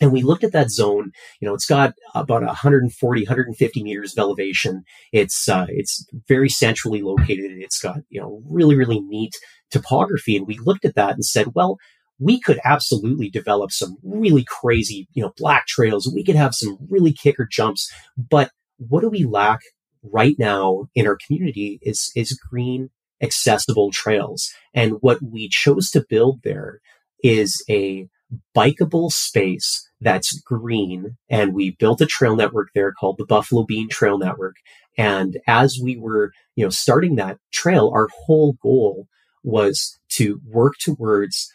And 0.00 0.12
we 0.12 0.22
looked 0.22 0.44
at 0.44 0.52
that 0.52 0.70
zone. 0.70 1.12
You 1.40 1.48
know, 1.48 1.54
it's 1.54 1.66
got 1.66 1.92
about 2.14 2.42
140, 2.42 3.20
150 3.22 3.82
meters 3.82 4.12
of 4.12 4.18
elevation. 4.18 4.82
It's 5.12 5.46
uh, 5.46 5.66
it's 5.68 6.06
very 6.26 6.48
centrally 6.48 7.02
located. 7.02 7.52
It's 7.58 7.78
got 7.78 7.98
you 8.08 8.18
know 8.18 8.42
really 8.48 8.74
really 8.74 9.00
neat 9.00 9.34
topography. 9.70 10.36
And 10.36 10.46
we 10.46 10.58
looked 10.58 10.86
at 10.86 10.94
that 10.94 11.14
and 11.14 11.24
said, 11.24 11.48
well, 11.54 11.76
we 12.20 12.40
could 12.40 12.60
absolutely 12.64 13.30
develop 13.30 13.72
some 13.72 13.96
really 14.04 14.44
crazy 14.46 15.08
you 15.12 15.22
know 15.22 15.32
black 15.36 15.66
trails. 15.66 16.10
We 16.14 16.24
could 16.24 16.36
have 16.36 16.54
some 16.54 16.78
really 16.88 17.12
kicker 17.12 17.48
jumps. 17.50 17.90
But 18.16 18.50
what 18.76 19.00
do 19.00 19.08
we 19.08 19.24
lack 19.24 19.60
right 20.02 20.36
now 20.38 20.88
in 20.94 21.06
our 21.06 21.18
community 21.26 21.78
is 21.82 22.12
is 22.14 22.38
green 22.50 22.90
accessible 23.22 23.90
trails. 23.90 24.50
And 24.74 24.94
what 25.00 25.18
we 25.22 25.48
chose 25.48 25.90
to 25.90 26.04
build 26.08 26.40
there 26.42 26.80
is 27.22 27.62
a 27.68 28.08
bikeable 28.56 29.10
space 29.10 29.86
that's 30.00 30.40
green. 30.40 31.16
And 31.28 31.54
we 31.54 31.72
built 31.72 32.00
a 32.00 32.06
trail 32.06 32.36
network 32.36 32.68
there 32.74 32.92
called 32.92 33.16
the 33.18 33.26
Buffalo 33.26 33.64
Bean 33.64 33.88
Trail 33.88 34.18
Network. 34.18 34.56
And 34.96 35.38
as 35.46 35.78
we 35.82 35.96
were, 35.96 36.32
you 36.56 36.64
know, 36.64 36.70
starting 36.70 37.16
that 37.16 37.38
trail, 37.52 37.90
our 37.92 38.08
whole 38.24 38.54
goal 38.62 39.06
was 39.42 39.98
to 40.10 40.40
work 40.46 40.74
towards 40.80 41.52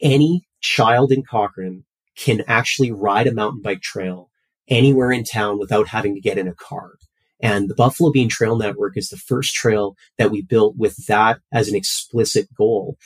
any 0.00 0.46
child 0.60 1.12
in 1.12 1.22
Cochrane 1.22 1.84
can 2.16 2.42
actually 2.46 2.90
ride 2.90 3.26
a 3.26 3.34
mountain 3.34 3.62
bike 3.62 3.80
trail 3.80 4.30
anywhere 4.68 5.12
in 5.12 5.24
town 5.24 5.58
without 5.58 5.88
having 5.88 6.14
to 6.14 6.20
get 6.20 6.38
in 6.38 6.48
a 6.48 6.54
car. 6.54 6.92
And 7.40 7.68
the 7.68 7.74
Buffalo 7.74 8.10
Bean 8.10 8.28
Trail 8.28 8.56
Network 8.56 8.96
is 8.96 9.08
the 9.08 9.16
first 9.16 9.54
trail 9.54 9.96
that 10.18 10.30
we 10.30 10.42
built 10.42 10.76
with 10.76 11.06
that 11.06 11.40
as 11.52 11.68
an 11.68 11.74
explicit 11.74 12.48
goal. 12.56 12.96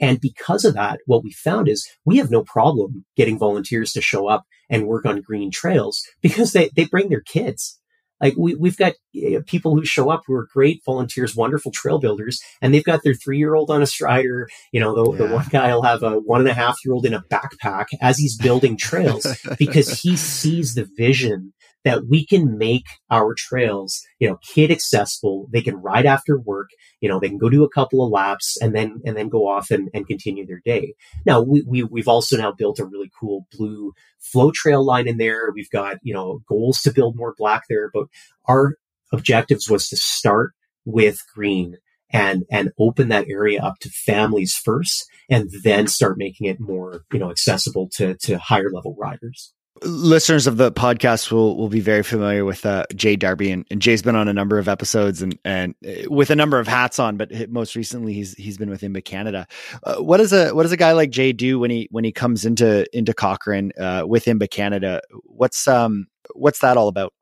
And 0.00 0.20
because 0.20 0.64
of 0.64 0.74
that, 0.74 1.00
what 1.06 1.24
we 1.24 1.32
found 1.32 1.68
is 1.68 1.88
we 2.04 2.18
have 2.18 2.30
no 2.30 2.42
problem 2.42 3.06
getting 3.16 3.38
volunteers 3.38 3.92
to 3.92 4.02
show 4.02 4.28
up 4.28 4.44
and 4.68 4.86
work 4.86 5.06
on 5.06 5.22
green 5.22 5.50
trails 5.50 6.02
because 6.20 6.52
they, 6.52 6.68
they 6.76 6.84
bring 6.84 7.08
their 7.08 7.22
kids. 7.22 7.80
Like 8.20 8.34
we, 8.36 8.54
we've 8.54 8.76
got 8.76 8.94
eh, 9.14 9.40
people 9.46 9.74
who 9.74 9.84
show 9.84 10.10
up 10.10 10.22
who 10.26 10.34
are 10.34 10.48
great 10.52 10.82
volunteers, 10.84 11.36
wonderful 11.36 11.72
trail 11.72 11.98
builders, 11.98 12.40
and 12.62 12.72
they've 12.72 12.84
got 12.84 13.02
their 13.02 13.14
three 13.14 13.38
year 13.38 13.54
old 13.54 13.70
on 13.70 13.82
a 13.82 13.86
strider. 13.86 14.48
You 14.72 14.80
know, 14.80 14.94
the, 14.94 15.12
yeah. 15.12 15.28
the 15.28 15.34
one 15.34 15.46
guy 15.50 15.74
will 15.74 15.82
have 15.82 16.02
a 16.02 16.18
one 16.18 16.40
and 16.40 16.48
a 16.48 16.54
half 16.54 16.76
year 16.84 16.94
old 16.94 17.06
in 17.06 17.14
a 17.14 17.22
backpack 17.30 17.86
as 18.00 18.18
he's 18.18 18.36
building 18.36 18.76
trails 18.76 19.26
because 19.58 20.00
he 20.00 20.16
sees 20.16 20.74
the 20.74 20.88
vision 20.96 21.52
that 21.86 22.08
we 22.08 22.26
can 22.26 22.58
make 22.58 22.86
our 23.12 23.32
trails, 23.32 24.02
you 24.18 24.28
know, 24.28 24.40
kid 24.42 24.72
accessible. 24.72 25.46
They 25.52 25.62
can 25.62 25.76
ride 25.76 26.04
after 26.04 26.36
work, 26.36 26.70
you 27.00 27.08
know, 27.08 27.20
they 27.20 27.28
can 27.28 27.38
go 27.38 27.48
do 27.48 27.62
a 27.62 27.70
couple 27.70 28.04
of 28.04 28.10
laps 28.10 28.58
and 28.60 28.74
then, 28.74 29.00
and 29.06 29.16
then 29.16 29.28
go 29.28 29.48
off 29.48 29.70
and, 29.70 29.88
and 29.94 30.04
continue 30.04 30.44
their 30.44 30.60
day. 30.64 30.94
Now 31.24 31.40
we, 31.42 31.62
we, 31.62 31.84
we've 31.84 32.08
also 32.08 32.36
now 32.36 32.50
built 32.50 32.80
a 32.80 32.84
really 32.84 33.08
cool 33.18 33.46
blue 33.56 33.92
flow 34.18 34.50
trail 34.50 34.84
line 34.84 35.06
in 35.06 35.18
there. 35.18 35.52
We've 35.54 35.70
got, 35.70 35.98
you 36.02 36.12
know, 36.12 36.40
goals 36.48 36.82
to 36.82 36.92
build 36.92 37.14
more 37.14 37.36
black 37.38 37.62
there, 37.68 37.88
but 37.94 38.08
our 38.48 38.74
objectives 39.12 39.70
was 39.70 39.88
to 39.90 39.96
start 39.96 40.54
with 40.84 41.20
green 41.32 41.76
and 42.10 42.44
and 42.50 42.72
open 42.80 43.10
that 43.10 43.28
area 43.28 43.60
up 43.62 43.78
to 43.80 43.90
families 43.90 44.56
first 44.56 45.08
and 45.30 45.50
then 45.62 45.86
start 45.86 46.18
making 46.18 46.46
it 46.48 46.60
more 46.60 47.04
you 47.12 47.18
know 47.18 47.30
accessible 47.30 47.88
to 47.92 48.14
to 48.18 48.38
higher 48.38 48.70
level 48.70 48.96
riders 48.98 49.52
listeners 49.82 50.46
of 50.46 50.56
the 50.56 50.72
podcast 50.72 51.30
will 51.30 51.56
will 51.56 51.68
be 51.68 51.80
very 51.80 52.02
familiar 52.02 52.44
with 52.44 52.64
uh, 52.64 52.84
Jay 52.94 53.16
Darby, 53.16 53.50
and, 53.50 53.66
and, 53.70 53.80
Jay's 53.80 54.02
been 54.02 54.16
on 54.16 54.28
a 54.28 54.32
number 54.32 54.58
of 54.58 54.68
episodes 54.68 55.22
and 55.22 55.38
and 55.44 55.74
uh, 55.86 56.10
with 56.10 56.30
a 56.30 56.36
number 56.36 56.58
of 56.58 56.66
hats 56.66 56.98
on. 56.98 57.16
But 57.16 57.50
most 57.50 57.76
recently, 57.76 58.12
he's 58.12 58.34
he's 58.34 58.58
been 58.58 58.70
with 58.70 58.82
IMBA 58.82 59.04
Canada. 59.04 59.46
Uh, 59.84 59.96
what 59.96 60.18
does 60.18 60.32
a 60.32 60.54
what 60.54 60.62
does 60.62 60.72
a 60.72 60.76
guy 60.76 60.92
like 60.92 61.10
Jay 61.10 61.32
do 61.32 61.58
when 61.58 61.70
he 61.70 61.88
when 61.90 62.04
he 62.04 62.12
comes 62.12 62.44
into 62.44 62.86
into 62.96 63.12
Cochrane 63.12 63.72
uh, 63.78 64.04
with 64.06 64.24
IMBA 64.24 64.50
Canada? 64.50 65.00
What's 65.24 65.68
um 65.68 66.06
what's 66.34 66.60
that 66.60 66.76
all 66.76 66.88
about? 66.88 67.12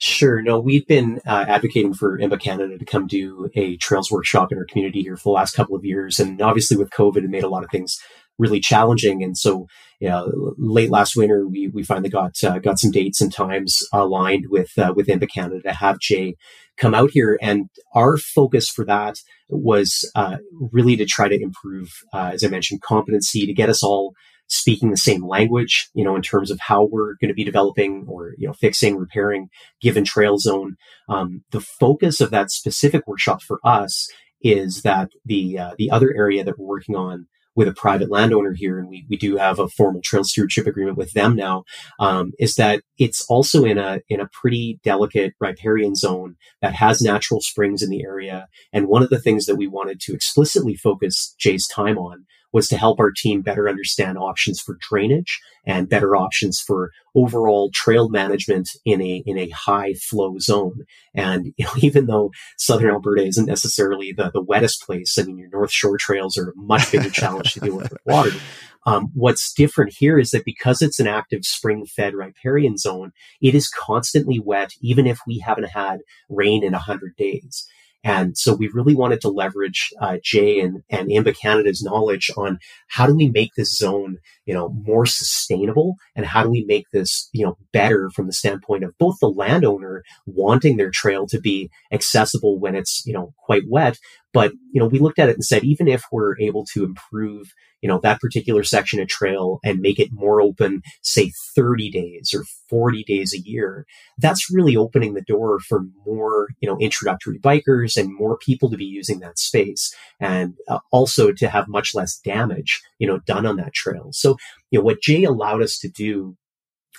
Sure. 0.00 0.40
No, 0.42 0.60
we've 0.60 0.86
been 0.86 1.20
uh, 1.26 1.44
advocating 1.48 1.92
for 1.92 2.18
IMBA 2.18 2.40
Canada 2.40 2.78
to 2.78 2.84
come 2.84 3.08
do 3.08 3.50
a 3.56 3.76
trails 3.78 4.10
workshop 4.12 4.52
in 4.52 4.58
our 4.58 4.64
community 4.64 5.02
here 5.02 5.16
for 5.16 5.24
the 5.24 5.30
last 5.30 5.54
couple 5.54 5.74
of 5.74 5.84
years, 5.84 6.20
and 6.20 6.40
obviously 6.40 6.76
with 6.76 6.90
COVID, 6.90 7.18
it 7.18 7.30
made 7.30 7.42
a 7.42 7.48
lot 7.48 7.64
of 7.64 7.70
things 7.70 8.00
really 8.38 8.60
challenging. 8.60 9.22
And 9.22 9.36
so, 9.36 9.66
you 10.00 10.08
know, 10.08 10.54
late 10.56 10.90
last 10.90 11.16
winter, 11.16 11.46
we, 11.46 11.68
we 11.68 11.82
finally 11.82 12.08
got, 12.08 12.42
uh, 12.44 12.58
got 12.58 12.78
some 12.78 12.90
dates 12.90 13.20
and 13.20 13.32
times 13.32 13.82
aligned 13.92 14.46
with, 14.48 14.70
uh, 14.78 14.92
with 14.94 15.08
IMBA 15.08 15.28
Canada 15.32 15.60
to 15.62 15.72
have 15.72 15.98
Jay 15.98 16.36
come 16.76 16.94
out 16.94 17.10
here. 17.10 17.38
And 17.42 17.68
our 17.94 18.16
focus 18.16 18.68
for 18.68 18.84
that 18.84 19.16
was, 19.48 20.10
uh, 20.14 20.36
really 20.72 20.96
to 20.96 21.04
try 21.04 21.28
to 21.28 21.40
improve, 21.40 21.90
uh, 22.12 22.30
as 22.32 22.44
I 22.44 22.48
mentioned, 22.48 22.82
competency 22.82 23.46
to 23.46 23.52
get 23.52 23.68
us 23.68 23.82
all 23.82 24.14
speaking 24.48 24.90
the 24.90 24.96
same 24.96 25.26
language, 25.26 25.90
you 25.94 26.02
know, 26.04 26.16
in 26.16 26.22
terms 26.22 26.50
of 26.50 26.58
how 26.58 26.84
we're 26.84 27.14
going 27.20 27.28
to 27.28 27.34
be 27.34 27.44
developing 27.44 28.06
or, 28.08 28.34
you 28.38 28.46
know, 28.46 28.54
fixing, 28.54 28.96
repairing 28.96 29.48
given 29.80 30.04
trail 30.04 30.38
zone. 30.38 30.76
Um, 31.08 31.44
the 31.50 31.60
focus 31.60 32.20
of 32.20 32.30
that 32.30 32.50
specific 32.50 33.06
workshop 33.06 33.42
for 33.42 33.60
us 33.62 34.08
is 34.40 34.82
that 34.82 35.10
the, 35.24 35.58
uh, 35.58 35.74
the 35.76 35.90
other 35.90 36.14
area 36.16 36.44
that 36.44 36.58
we're 36.58 36.66
working 36.66 36.96
on 36.96 37.26
with 37.58 37.66
a 37.66 37.72
private 37.72 38.08
landowner 38.08 38.54
here, 38.54 38.78
and 38.78 38.88
we, 38.88 39.04
we 39.10 39.16
do 39.16 39.36
have 39.36 39.58
a 39.58 39.66
formal 39.66 40.00
trail 40.00 40.22
stewardship 40.22 40.64
agreement 40.64 40.96
with 40.96 41.12
them 41.12 41.34
now, 41.34 41.64
um, 41.98 42.30
is 42.38 42.54
that 42.54 42.82
it's 42.98 43.26
also 43.28 43.64
in 43.64 43.78
a 43.78 43.98
in 44.08 44.20
a 44.20 44.28
pretty 44.32 44.78
delicate 44.84 45.34
riparian 45.40 45.96
zone 45.96 46.36
that 46.62 46.72
has 46.72 47.02
natural 47.02 47.40
springs 47.40 47.82
in 47.82 47.90
the 47.90 48.04
area. 48.04 48.46
And 48.72 48.86
one 48.86 49.02
of 49.02 49.10
the 49.10 49.18
things 49.18 49.46
that 49.46 49.56
we 49.56 49.66
wanted 49.66 49.98
to 50.02 50.14
explicitly 50.14 50.76
focus 50.76 51.34
Jay's 51.36 51.66
time 51.66 51.98
on 51.98 52.26
was 52.52 52.68
to 52.68 52.76
help 52.76 53.00
our 53.00 53.10
team 53.10 53.42
better 53.42 53.68
understand 53.68 54.16
options 54.16 54.60
for 54.60 54.78
drainage 54.80 55.40
and 55.66 55.88
better 55.88 56.16
options 56.16 56.60
for 56.60 56.92
overall 57.14 57.70
trail 57.74 58.08
management 58.08 58.68
in 58.84 59.02
a 59.02 59.22
in 59.26 59.36
a 59.38 59.50
high 59.50 59.94
flow 59.94 60.38
zone. 60.38 60.84
And 61.14 61.52
you 61.56 61.64
know, 61.66 61.72
even 61.82 62.06
though 62.06 62.30
southern 62.56 62.90
Alberta 62.90 63.24
isn't 63.24 63.46
necessarily 63.46 64.12
the, 64.12 64.30
the 64.32 64.42
wettest 64.42 64.82
place, 64.82 65.18
I 65.18 65.24
mean 65.24 65.38
your 65.38 65.50
North 65.50 65.72
Shore 65.72 65.98
trails 65.98 66.38
are 66.38 66.50
a 66.50 66.56
much 66.56 66.92
bigger 66.92 67.10
challenge 67.10 67.54
to 67.54 67.60
deal 67.60 67.76
with 67.76 67.88
with 67.90 68.00
water. 68.04 68.30
Um, 68.86 69.10
what's 69.12 69.52
different 69.52 69.92
here 69.98 70.18
is 70.18 70.30
that 70.30 70.46
because 70.46 70.80
it's 70.80 70.98
an 70.98 71.06
active 71.06 71.44
spring 71.44 71.84
fed 71.84 72.14
riparian 72.14 72.78
zone, 72.78 73.12
it 73.42 73.54
is 73.54 73.68
constantly 73.68 74.40
wet, 74.40 74.70
even 74.80 75.06
if 75.06 75.18
we 75.26 75.40
haven't 75.40 75.68
had 75.68 76.00
rain 76.30 76.64
in 76.64 76.72
100 76.72 77.14
days. 77.16 77.68
And 78.04 78.38
so 78.38 78.54
we 78.54 78.68
really 78.68 78.94
wanted 78.94 79.20
to 79.22 79.28
leverage 79.28 79.90
uh, 80.00 80.18
Jay 80.22 80.60
and, 80.60 80.82
and 80.88 81.08
IMBA 81.08 81.36
Canada's 81.38 81.82
knowledge 81.82 82.30
on 82.36 82.58
how 82.88 83.06
do 83.06 83.14
we 83.14 83.28
make 83.28 83.50
this 83.56 83.76
zone, 83.76 84.18
you 84.46 84.54
know, 84.54 84.68
more 84.68 85.04
sustainable 85.04 85.96
and 86.14 86.24
how 86.24 86.44
do 86.44 86.50
we 86.50 86.64
make 86.64 86.86
this, 86.92 87.28
you 87.32 87.44
know, 87.44 87.58
better 87.72 88.10
from 88.14 88.26
the 88.26 88.32
standpoint 88.32 88.84
of 88.84 88.96
both 88.98 89.16
the 89.20 89.28
landowner 89.28 90.04
wanting 90.26 90.76
their 90.76 90.90
trail 90.90 91.26
to 91.26 91.40
be 91.40 91.70
accessible 91.92 92.58
when 92.58 92.76
it's, 92.76 93.02
you 93.04 93.12
know, 93.12 93.32
quite 93.44 93.64
wet. 93.68 93.98
But, 94.32 94.52
you 94.72 94.80
know, 94.80 94.86
we 94.86 94.98
looked 94.98 95.18
at 95.18 95.28
it 95.28 95.36
and 95.36 95.44
said, 95.44 95.64
even 95.64 95.88
if 95.88 96.04
we're 96.12 96.38
able 96.38 96.64
to 96.74 96.84
improve 96.84 97.52
you 97.80 97.88
know, 97.88 98.00
that 98.02 98.20
particular 98.20 98.64
section 98.64 99.00
of 99.00 99.08
trail 99.08 99.60
and 99.64 99.80
make 99.80 99.98
it 99.98 100.08
more 100.12 100.40
open, 100.40 100.82
say 101.02 101.32
30 101.54 101.90
days 101.90 102.34
or 102.34 102.44
40 102.68 103.04
days 103.04 103.32
a 103.32 103.38
year, 103.38 103.86
that's 104.18 104.50
really 104.52 104.76
opening 104.76 105.14
the 105.14 105.22
door 105.22 105.60
for 105.60 105.82
more, 106.04 106.48
you 106.60 106.68
know, 106.68 106.78
introductory 106.78 107.38
bikers 107.38 107.96
and 107.96 108.14
more 108.14 108.36
people 108.38 108.70
to 108.70 108.76
be 108.76 108.84
using 108.84 109.20
that 109.20 109.38
space 109.38 109.94
and 110.20 110.54
uh, 110.68 110.80
also 110.90 111.32
to 111.32 111.48
have 111.48 111.68
much 111.68 111.94
less 111.94 112.18
damage, 112.18 112.80
you 112.98 113.06
know, 113.06 113.18
done 113.20 113.46
on 113.46 113.56
that 113.56 113.74
trail. 113.74 114.08
So, 114.12 114.36
you 114.70 114.78
know, 114.78 114.84
what 114.84 115.00
Jay 115.00 115.24
allowed 115.24 115.62
us 115.62 115.78
to 115.78 115.88
do 115.88 116.36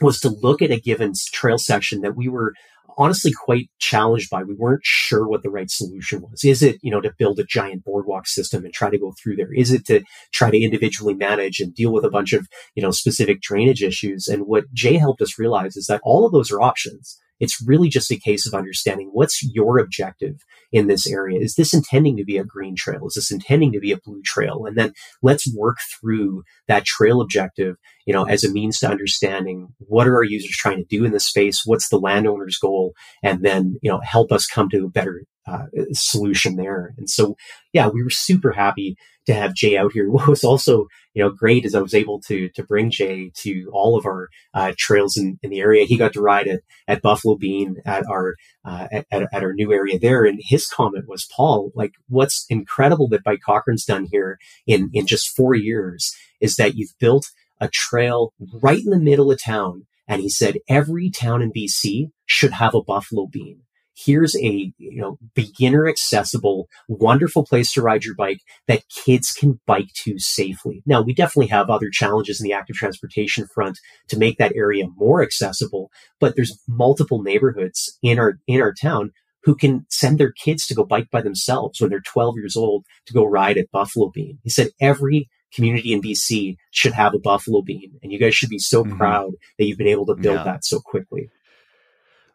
was 0.01 0.19
to 0.21 0.29
look 0.29 0.61
at 0.61 0.71
a 0.71 0.79
given 0.79 1.11
trail 1.33 1.57
section 1.57 2.01
that 2.01 2.15
we 2.15 2.29
were 2.29 2.53
honestly 2.99 3.31
quite 3.31 3.69
challenged 3.79 4.29
by. 4.29 4.43
We 4.43 4.53
weren't 4.53 4.83
sure 4.83 5.27
what 5.27 5.41
the 5.41 5.49
right 5.49 5.71
solution 5.71 6.21
was. 6.21 6.43
Is 6.43 6.61
it, 6.61 6.77
you 6.83 6.91
know, 6.91 7.01
to 7.01 7.13
build 7.17 7.39
a 7.39 7.45
giant 7.45 7.85
boardwalk 7.85 8.27
system 8.27 8.65
and 8.65 8.73
try 8.73 8.89
to 8.89 8.99
go 8.99 9.13
through 9.13 9.37
there? 9.37 9.53
Is 9.53 9.71
it 9.71 9.85
to 9.87 10.03
try 10.33 10.51
to 10.51 10.61
individually 10.61 11.15
manage 11.15 11.59
and 11.59 11.73
deal 11.73 11.93
with 11.93 12.03
a 12.03 12.09
bunch 12.11 12.33
of, 12.33 12.47
you 12.75 12.83
know, 12.83 12.91
specific 12.91 13.41
drainage 13.41 13.81
issues? 13.81 14.27
And 14.27 14.43
what 14.45 14.71
Jay 14.73 14.97
helped 14.97 15.21
us 15.21 15.39
realize 15.39 15.77
is 15.77 15.87
that 15.87 16.01
all 16.03 16.25
of 16.25 16.33
those 16.33 16.51
are 16.51 16.61
options. 16.61 17.17
It's 17.39 17.61
really 17.65 17.89
just 17.89 18.11
a 18.11 18.19
case 18.19 18.45
of 18.45 18.53
understanding 18.53 19.09
what's 19.11 19.43
your 19.43 19.79
objective 19.79 20.43
in 20.71 20.87
this 20.87 21.07
area. 21.07 21.39
Is 21.39 21.55
this 21.55 21.73
intending 21.73 22.17
to 22.17 22.25
be 22.25 22.37
a 22.37 22.43
green 22.43 22.75
trail? 22.75 23.07
Is 23.07 23.15
this 23.15 23.31
intending 23.31 23.71
to 23.73 23.79
be 23.79 23.91
a 23.91 23.97
blue 23.97 24.21
trail? 24.23 24.65
And 24.65 24.77
then 24.77 24.93
let's 25.21 25.51
work 25.55 25.77
through 25.99 26.43
that 26.67 26.85
trail 26.85 27.21
objective, 27.21 27.77
you 28.05 28.13
know, 28.13 28.23
as 28.23 28.43
a 28.43 28.51
means 28.51 28.79
to 28.79 28.89
understanding 28.89 29.69
what 29.79 30.07
are 30.07 30.15
our 30.15 30.23
users 30.23 30.51
trying 30.51 30.77
to 30.77 30.85
do 30.85 31.05
in 31.05 31.11
this 31.11 31.27
space? 31.27 31.63
What's 31.65 31.89
the 31.89 31.99
landowner's 31.99 32.57
goal? 32.57 32.93
And 33.23 33.43
then, 33.43 33.77
you 33.81 33.89
know, 33.89 34.01
help 34.03 34.31
us 34.31 34.45
come 34.45 34.69
to 34.69 34.85
a 34.85 34.89
better 34.89 35.23
uh, 35.47 35.65
solution 35.93 36.55
there. 36.55 36.93
And 36.97 37.09
so, 37.09 37.35
yeah, 37.73 37.87
we 37.87 38.03
were 38.03 38.09
super 38.09 38.51
happy 38.51 38.95
to 39.25 39.33
have 39.33 39.53
Jay 39.53 39.77
out 39.77 39.93
here. 39.93 40.09
What 40.19 40.27
was 40.27 40.43
also, 40.43 40.87
you 41.13 41.23
know, 41.23 41.29
great 41.29 41.65
is 41.65 41.75
I 41.75 41.81
was 41.81 41.93
able 41.93 42.19
to 42.21 42.49
to 42.49 42.63
bring 42.63 42.89
Jay 42.89 43.31
to 43.43 43.69
all 43.71 43.97
of 43.97 44.05
our 44.05 44.29
uh, 44.53 44.73
trails 44.77 45.17
in, 45.17 45.39
in 45.43 45.49
the 45.49 45.59
area. 45.59 45.85
He 45.85 45.97
got 45.97 46.13
to 46.13 46.21
ride 46.21 46.47
at, 46.47 46.61
at 46.87 47.01
Buffalo 47.01 47.35
Bean 47.35 47.77
at 47.85 48.05
our 48.07 48.35
uh, 48.65 48.87
at, 48.91 49.05
at 49.11 49.43
our 49.43 49.53
new 49.53 49.71
area 49.71 49.99
there, 49.99 50.25
and 50.25 50.39
his 50.41 50.67
comment 50.67 51.05
was, 51.07 51.27
"Paul, 51.35 51.71
like 51.75 51.93
what's 52.07 52.45
incredible 52.49 53.07
that 53.09 53.23
Bike 53.23 53.41
Cochrane's 53.45 53.85
done 53.85 54.07
here 54.11 54.39
in 54.65 54.89
in 54.93 55.05
just 55.05 55.35
four 55.35 55.53
years 55.55 56.13
is 56.41 56.55
that 56.55 56.75
you've 56.75 56.97
built 56.99 57.27
a 57.61 57.67
trail 57.67 58.33
right 58.61 58.83
in 58.83 58.89
the 58.89 58.99
middle 58.99 59.31
of 59.31 59.41
town." 59.41 59.85
And 60.07 60.21
he 60.21 60.29
said 60.29 60.57
every 60.67 61.11
town 61.11 61.43
in 61.43 61.53
BC 61.53 62.09
should 62.25 62.53
have 62.53 62.73
a 62.73 62.81
Buffalo 62.81 63.27
Bean 63.27 63.61
here's 64.05 64.35
a 64.37 64.71
you 64.77 65.01
know 65.01 65.17
beginner 65.33 65.87
accessible 65.87 66.67
wonderful 66.87 67.45
place 67.45 67.71
to 67.73 67.81
ride 67.81 68.03
your 68.03 68.15
bike 68.15 68.39
that 68.67 68.83
kids 68.89 69.31
can 69.31 69.59
bike 69.65 69.89
to 69.93 70.17
safely 70.17 70.81
now 70.85 71.01
we 71.01 71.13
definitely 71.13 71.47
have 71.47 71.69
other 71.69 71.89
challenges 71.91 72.39
in 72.39 72.45
the 72.45 72.53
active 72.53 72.75
transportation 72.75 73.47
front 73.53 73.79
to 74.07 74.17
make 74.17 74.37
that 74.37 74.55
area 74.55 74.85
more 74.95 75.21
accessible 75.21 75.89
but 76.19 76.35
there's 76.35 76.61
multiple 76.67 77.21
neighborhoods 77.21 77.97
in 78.01 78.19
our 78.19 78.39
in 78.47 78.61
our 78.61 78.73
town 78.73 79.11
who 79.43 79.55
can 79.55 79.85
send 79.89 80.17
their 80.17 80.31
kids 80.31 80.67
to 80.67 80.75
go 80.75 80.83
bike 80.83 81.09
by 81.11 81.21
themselves 81.21 81.79
when 81.79 81.89
they're 81.89 82.01
12 82.01 82.35
years 82.37 82.57
old 82.57 82.85
to 83.05 83.13
go 83.13 83.23
ride 83.23 83.57
at 83.57 83.71
Buffalo 83.71 84.11
Bean. 84.13 84.37
He 84.43 84.49
said 84.49 84.69
every 84.81 85.29
community 85.53 85.93
in 85.93 86.01
BC 86.01 86.57
should 86.71 86.93
have 86.93 87.13
a 87.13 87.19
Buffalo 87.19 87.61
Bean, 87.61 87.93
and 88.03 88.11
you 88.11 88.19
guys 88.19 88.35
should 88.35 88.49
be 88.49 88.59
so 88.59 88.83
mm-hmm. 88.83 88.97
proud 88.97 89.31
that 89.57 89.65
you've 89.65 89.77
been 89.77 89.87
able 89.87 90.05
to 90.07 90.15
build 90.15 90.37
yeah. 90.37 90.43
that 90.43 90.65
so 90.65 90.79
quickly. 90.79 91.29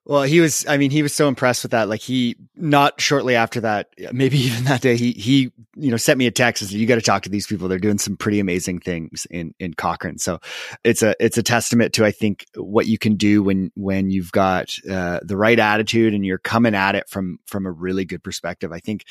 Well, 0.07 0.23
he 0.23 0.41
was, 0.41 0.67
I 0.69 0.77
mean, 0.77 0.91
he 0.91 1.03
was 1.03 1.15
so 1.15 1.29
impressed 1.29 1.65
with 1.65 1.71
that. 1.73 1.89
Like 1.89 2.03
he, 2.03 2.37
not 2.57 3.01
shortly 3.01 3.37
after 3.37 3.63
that, 3.63 3.89
maybe 4.13 4.39
even 4.45 4.65
that 4.65 4.83
day, 4.83 4.97
he, 4.97 5.13
he, 5.13 5.51
you 5.77 5.91
know, 5.91 5.97
sent 5.97 6.19
me 6.19 6.27
a 6.27 6.31
text 6.31 6.63
and 6.63 6.71
said, 6.71 6.79
you 6.79 6.87
got 6.87 6.97
to 6.97 7.01
talk 7.01 7.23
to 7.23 7.31
these 7.31 7.47
people. 7.47 7.69
They're 7.69 7.79
doing 7.79 7.99
some 7.99 8.17
pretty 8.17 8.39
amazing 8.39 8.81
things 8.81 9.27
in, 9.31 9.55
in 9.59 9.73
Cochrane. 9.73 10.19
So 10.19 10.41
it's 10.85 11.03
a, 11.03 11.15
it's 11.19 11.39
a 11.39 11.43
testament 11.43 11.95
to, 11.95 12.05
I 12.05 12.11
think, 12.11 12.45
what 12.55 12.87
you 12.87 12.99
can 12.99 13.17
do 13.17 13.43
when, 13.43 13.73
when 13.77 14.11
you've 14.11 14.31
got, 14.31 14.77
uh, 14.89 15.21
the 15.23 15.39
right 15.39 15.59
attitude 15.59 16.13
and 16.13 16.25
you're 16.25 16.39
coming 16.39 16.75
at 16.75 16.95
it 16.95 17.09
from, 17.09 17.39
from 17.47 17.65
a 17.65 17.73
really 17.73 18.05
good 18.05 18.23
perspective. 18.23 18.73
I 18.73 18.81
think 18.81 19.07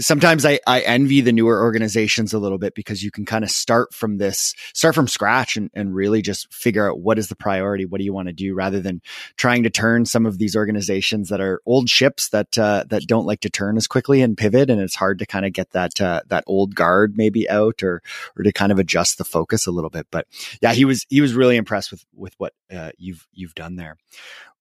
sometimes 0.00 0.44
I, 0.44 0.58
I 0.66 0.80
envy 0.80 1.20
the 1.20 1.32
newer 1.32 1.62
organizations 1.62 2.34
a 2.34 2.38
little 2.40 2.58
bit 2.58 2.74
because 2.74 3.02
you 3.02 3.12
can 3.12 3.24
kind 3.24 3.44
of 3.44 3.50
start 3.50 3.94
from 3.94 4.18
this, 4.18 4.54
start 4.74 4.96
from 4.96 5.06
scratch 5.06 5.56
and, 5.56 5.70
and 5.72 5.94
really 5.94 6.20
just 6.20 6.52
figure 6.52 6.90
out 6.90 6.98
what 6.98 7.18
is 7.18 7.28
the 7.28 7.36
priority? 7.36 7.84
What 7.84 7.98
do 7.98 8.04
you 8.04 8.12
want 8.12 8.26
to 8.26 8.34
do 8.34 8.54
rather 8.54 8.80
than 8.80 9.00
trying 9.36 9.62
to 9.62 9.70
turn 9.70 10.04
some 10.04 10.26
of 10.26 10.31
of 10.32 10.38
these 10.38 10.56
organizations 10.56 11.28
that 11.28 11.40
are 11.40 11.60
old 11.66 11.88
ships 11.88 12.30
that 12.30 12.58
uh, 12.58 12.84
that 12.88 13.06
don't 13.06 13.26
like 13.26 13.40
to 13.40 13.50
turn 13.50 13.76
as 13.76 13.86
quickly 13.86 14.22
and 14.22 14.36
pivot, 14.36 14.70
and 14.70 14.80
it's 14.80 14.94
hard 14.94 15.18
to 15.18 15.26
kind 15.26 15.44
of 15.44 15.52
get 15.52 15.70
that 15.72 16.00
uh, 16.00 16.22
that 16.28 16.44
old 16.46 16.74
guard 16.74 17.16
maybe 17.16 17.48
out 17.48 17.82
or 17.82 18.02
or 18.36 18.42
to 18.42 18.52
kind 18.52 18.72
of 18.72 18.78
adjust 18.78 19.18
the 19.18 19.24
focus 19.24 19.66
a 19.66 19.70
little 19.70 19.90
bit. 19.90 20.06
But 20.10 20.26
yeah, 20.62 20.72
he 20.72 20.84
was 20.84 21.06
he 21.08 21.20
was 21.20 21.34
really 21.34 21.56
impressed 21.56 21.90
with 21.90 22.04
with 22.16 22.34
what 22.38 22.54
uh, 22.74 22.90
you've 22.96 23.26
you've 23.32 23.54
done 23.54 23.76
there. 23.76 23.98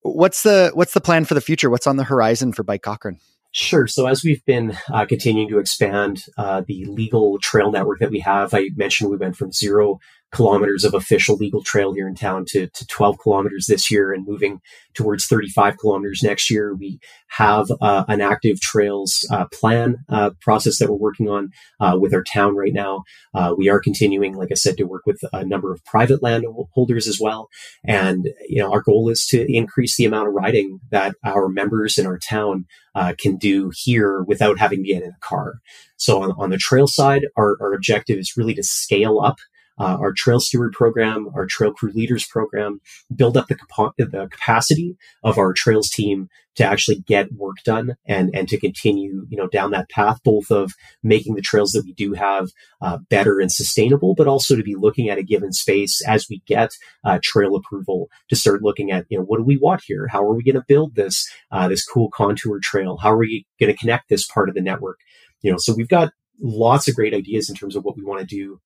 What's 0.02 0.44
the 0.44 0.72
what's 0.74 0.94
the 0.94 1.02
plan 1.02 1.26
for 1.26 1.34
the 1.34 1.42
future? 1.42 1.70
What's 1.70 1.88
on 1.88 1.98
the 1.98 2.04
horizon 2.04 2.54
for 2.54 2.64
Bike 2.64 2.82
Cochrane? 2.82 3.20
Sure. 3.54 3.86
So 3.86 4.08
as 4.08 4.24
we've 4.24 4.44
been 4.46 4.78
uh, 4.92 5.06
continuing 5.06 5.50
to 5.50 5.60
expand 5.60 6.24
uh, 6.38 6.62
the 6.66 6.86
legal 6.86 7.38
trail 7.40 7.70
network 7.70 8.00
that 8.00 8.10
we 8.10 8.20
have, 8.20 8.54
I 8.54 8.70
mentioned 8.76 9.10
we 9.10 9.18
went 9.18 9.36
from 9.36 9.52
zero 9.52 10.00
kilometers 10.32 10.84
of 10.84 10.94
official 10.94 11.36
legal 11.36 11.62
trail 11.64 11.94
here 11.94 12.08
in 12.08 12.16
town 12.16 12.46
to, 12.48 12.68
to 12.68 12.88
12 12.88 13.18
kilometers 13.20 13.68
this 13.68 13.92
year 13.92 14.14
and 14.14 14.26
moving 14.26 14.62
towards 14.94 15.26
35 15.26 15.78
kilometers 15.78 16.22
next 16.24 16.50
year. 16.50 16.74
We 16.74 17.00
have 17.28 17.68
uh, 17.82 18.06
an 18.08 18.22
active 18.22 18.60
trails 18.60 19.28
uh, 19.32 19.46
plan 19.54 19.98
uh, 20.10 20.32
process 20.42 20.80
that 20.80 20.90
we're 20.90 20.98
working 20.98 21.30
on 21.30 21.52
uh, 21.80 21.98
with 22.00 22.14
our 22.14 22.24
town 22.24 22.56
right 22.56 22.74
now. 22.74 23.04
Uh, 23.34 23.54
we 23.58 23.70
are 23.70 23.80
continuing, 23.80 24.36
like 24.36 24.50
I 24.52 24.56
said, 24.56 24.78
to 24.78 24.84
work 24.84 25.06
with 25.06 25.22
a 25.34 25.46
number 25.46 25.74
of 25.74 25.84
private 25.86 26.24
landholders 26.24 27.08
as 27.08 27.20
well. 27.20 27.50
And, 27.86 28.30
you 28.48 28.62
know, 28.62 28.72
our 28.72 28.82
goal 28.82 29.10
is 29.10 29.26
to 29.28 29.46
increase 29.54 29.98
the 29.98 30.06
amount 30.06 30.30
of 30.30 30.34
riding 30.34 30.80
that 30.92 31.16
our 31.26 31.50
members 31.50 31.98
in 31.98 32.06
our 32.06 32.18
town 32.18 32.66
uh, 32.96 33.14
can 33.18 33.38
do 33.38 33.72
here 33.74 34.24
without 34.24 34.60
having 34.60 34.84
to 34.84 34.90
get 34.90 35.04
in 35.04 35.10
a 35.10 35.20
car. 35.20 35.56
So 35.98 36.24
on, 36.24 36.32
on 36.38 36.50
the 36.50 36.58
trail 36.58 36.88
side, 36.88 37.26
our, 37.38 37.58
our 37.62 37.74
objective 37.74 38.18
is 38.18 38.36
really 38.36 38.54
to 38.56 38.64
scale 38.64 39.20
up 39.20 39.38
uh, 39.82 39.98
our 40.00 40.14
trail 40.14 40.40
steward 40.40 40.74
program, 40.74 41.28
our 41.34 41.48
trail 41.48 41.74
crew 41.74 41.92
leaders 41.92 42.28
program, 42.28 42.80
build 43.16 43.36
up 43.36 43.48
the, 43.48 43.58
the 43.98 44.28
capacity 44.30 44.96
of 45.24 45.40
our 45.40 45.54
trails 45.54 45.90
team 45.90 46.30
to 46.56 46.64
actually 46.64 47.00
get 47.08 47.34
work 47.34 47.56
done 47.66 47.96
and, 48.06 48.30
and 48.36 48.48
to 48.48 48.60
continue, 48.60 49.26
you 49.30 49.38
know, 49.38 49.48
down 49.48 49.72
that 49.72 49.90
path, 49.90 50.20
both 50.24 50.52
of 50.52 50.74
making 51.02 51.34
the 51.34 51.42
trails 51.42 51.72
that 51.72 51.84
we 51.84 51.94
do 51.94 52.14
have 52.14 52.50
uh, 52.82 53.00
better 53.10 53.40
and 53.40 53.52
sustainable, 53.52 54.14
but 54.14 54.28
also 54.28 54.56
to 54.56 54.62
be 54.62 54.76
looking 54.76 55.10
at 55.10 55.18
a 55.18 55.24
given 55.24 55.52
space 55.52 56.00
as 56.08 56.28
we 56.30 56.44
get 56.46 56.70
uh, 57.04 57.18
trail 57.24 57.56
approval 57.56 58.08
to 58.30 58.36
start 58.36 58.62
looking 58.62 58.92
at, 58.92 59.06
you 59.10 59.18
know, 59.18 59.24
what 59.24 59.38
do 59.38 59.44
we 59.44 59.58
want 59.58 59.82
here? 59.84 60.08
How 60.12 60.24
are 60.24 60.36
we 60.36 60.44
going 60.44 60.56
to 60.56 60.66
build 60.68 60.94
this, 60.94 61.28
uh, 61.52 61.68
this 61.68 61.84
cool 61.84 62.12
contour 62.14 62.60
trail? 62.62 62.98
How 62.98 63.14
are 63.14 63.18
we 63.18 63.48
going 63.60 63.72
to 63.72 63.78
connect 63.78 64.10
this 64.10 64.28
part 64.28 64.48
of 64.48 64.54
the 64.54 64.62
network? 64.62 65.00
You 65.42 65.52
know, 65.52 65.58
so 65.58 65.74
we've 65.74 65.88
got 65.88 66.12
lots 66.40 66.88
of 66.88 66.96
great 66.96 67.16
ideas 67.16 67.50
in 67.50 67.56
terms 67.56 67.76
of 67.76 67.84
what 67.84 67.98
we 67.98 68.04
want 68.04 68.20
to 68.20 68.28
do 68.28 68.60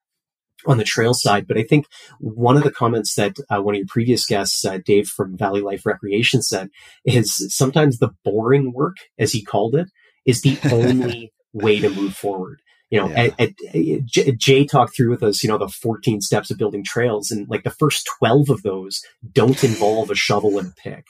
on 0.65 0.77
the 0.77 0.83
trail 0.83 1.13
side. 1.13 1.47
But 1.47 1.57
I 1.57 1.63
think 1.63 1.85
one 2.19 2.57
of 2.57 2.63
the 2.63 2.71
comments 2.71 3.15
that 3.15 3.35
uh, 3.49 3.61
one 3.61 3.75
of 3.75 3.79
your 3.79 3.87
previous 3.87 4.25
guests, 4.25 4.63
uh, 4.65 4.79
Dave 4.83 5.07
from 5.07 5.37
Valley 5.37 5.61
Life 5.61 5.85
Recreation, 5.85 6.41
said 6.41 6.69
is 7.05 7.33
sometimes 7.53 7.97
the 7.97 8.11
boring 8.23 8.73
work, 8.73 8.97
as 9.17 9.31
he 9.31 9.43
called 9.43 9.75
it, 9.75 9.87
is 10.25 10.41
the 10.41 10.57
only 10.71 11.31
way 11.53 11.79
to 11.79 11.89
move 11.89 12.13
forward. 12.13 12.59
You 12.91 13.01
know, 13.01 13.09
yeah. 13.09 13.29
and, 13.39 13.55
and 13.73 14.39
Jay 14.39 14.63
talked 14.63 14.95
through 14.95 15.09
with 15.09 15.23
us, 15.23 15.43
you 15.43 15.49
know, 15.49 15.57
the 15.57 15.67
14 15.67 16.21
steps 16.21 16.51
of 16.51 16.59
building 16.59 16.83
trails, 16.85 17.31
and 17.31 17.47
like 17.49 17.63
the 17.63 17.71
first 17.71 18.07
12 18.19 18.49
of 18.49 18.61
those 18.61 19.01
don't 19.31 19.63
involve 19.63 20.11
a 20.11 20.15
shovel 20.15 20.59
and 20.59 20.67
a 20.67 20.73
pick, 20.81 21.05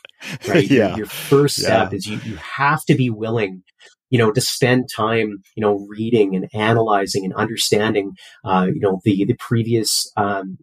right? 0.48 0.64
yeah. 0.72 0.90
Your, 0.90 1.00
your 1.00 1.06
first 1.06 1.58
step 1.58 1.92
yeah. 1.92 1.98
is 1.98 2.08
you 2.08 2.20
you 2.24 2.38
have 2.38 2.86
to 2.86 2.96
be 2.96 3.10
willing 3.10 3.64
you 4.10 4.18
know, 4.18 4.32
to 4.32 4.42
spend 4.42 4.90
time, 4.96 5.44
you 5.56 5.62
know, 5.62 5.86
reading 5.90 6.36
and 6.36 6.48
analyzing 6.54 7.26
and 7.26 7.34
understanding, 7.34 8.14
uh, 8.44 8.68
you 8.74 8.80
know, 8.80 9.02
the 9.04 9.26
the 9.26 9.36
previous 9.40 10.12
um, 10.18 10.58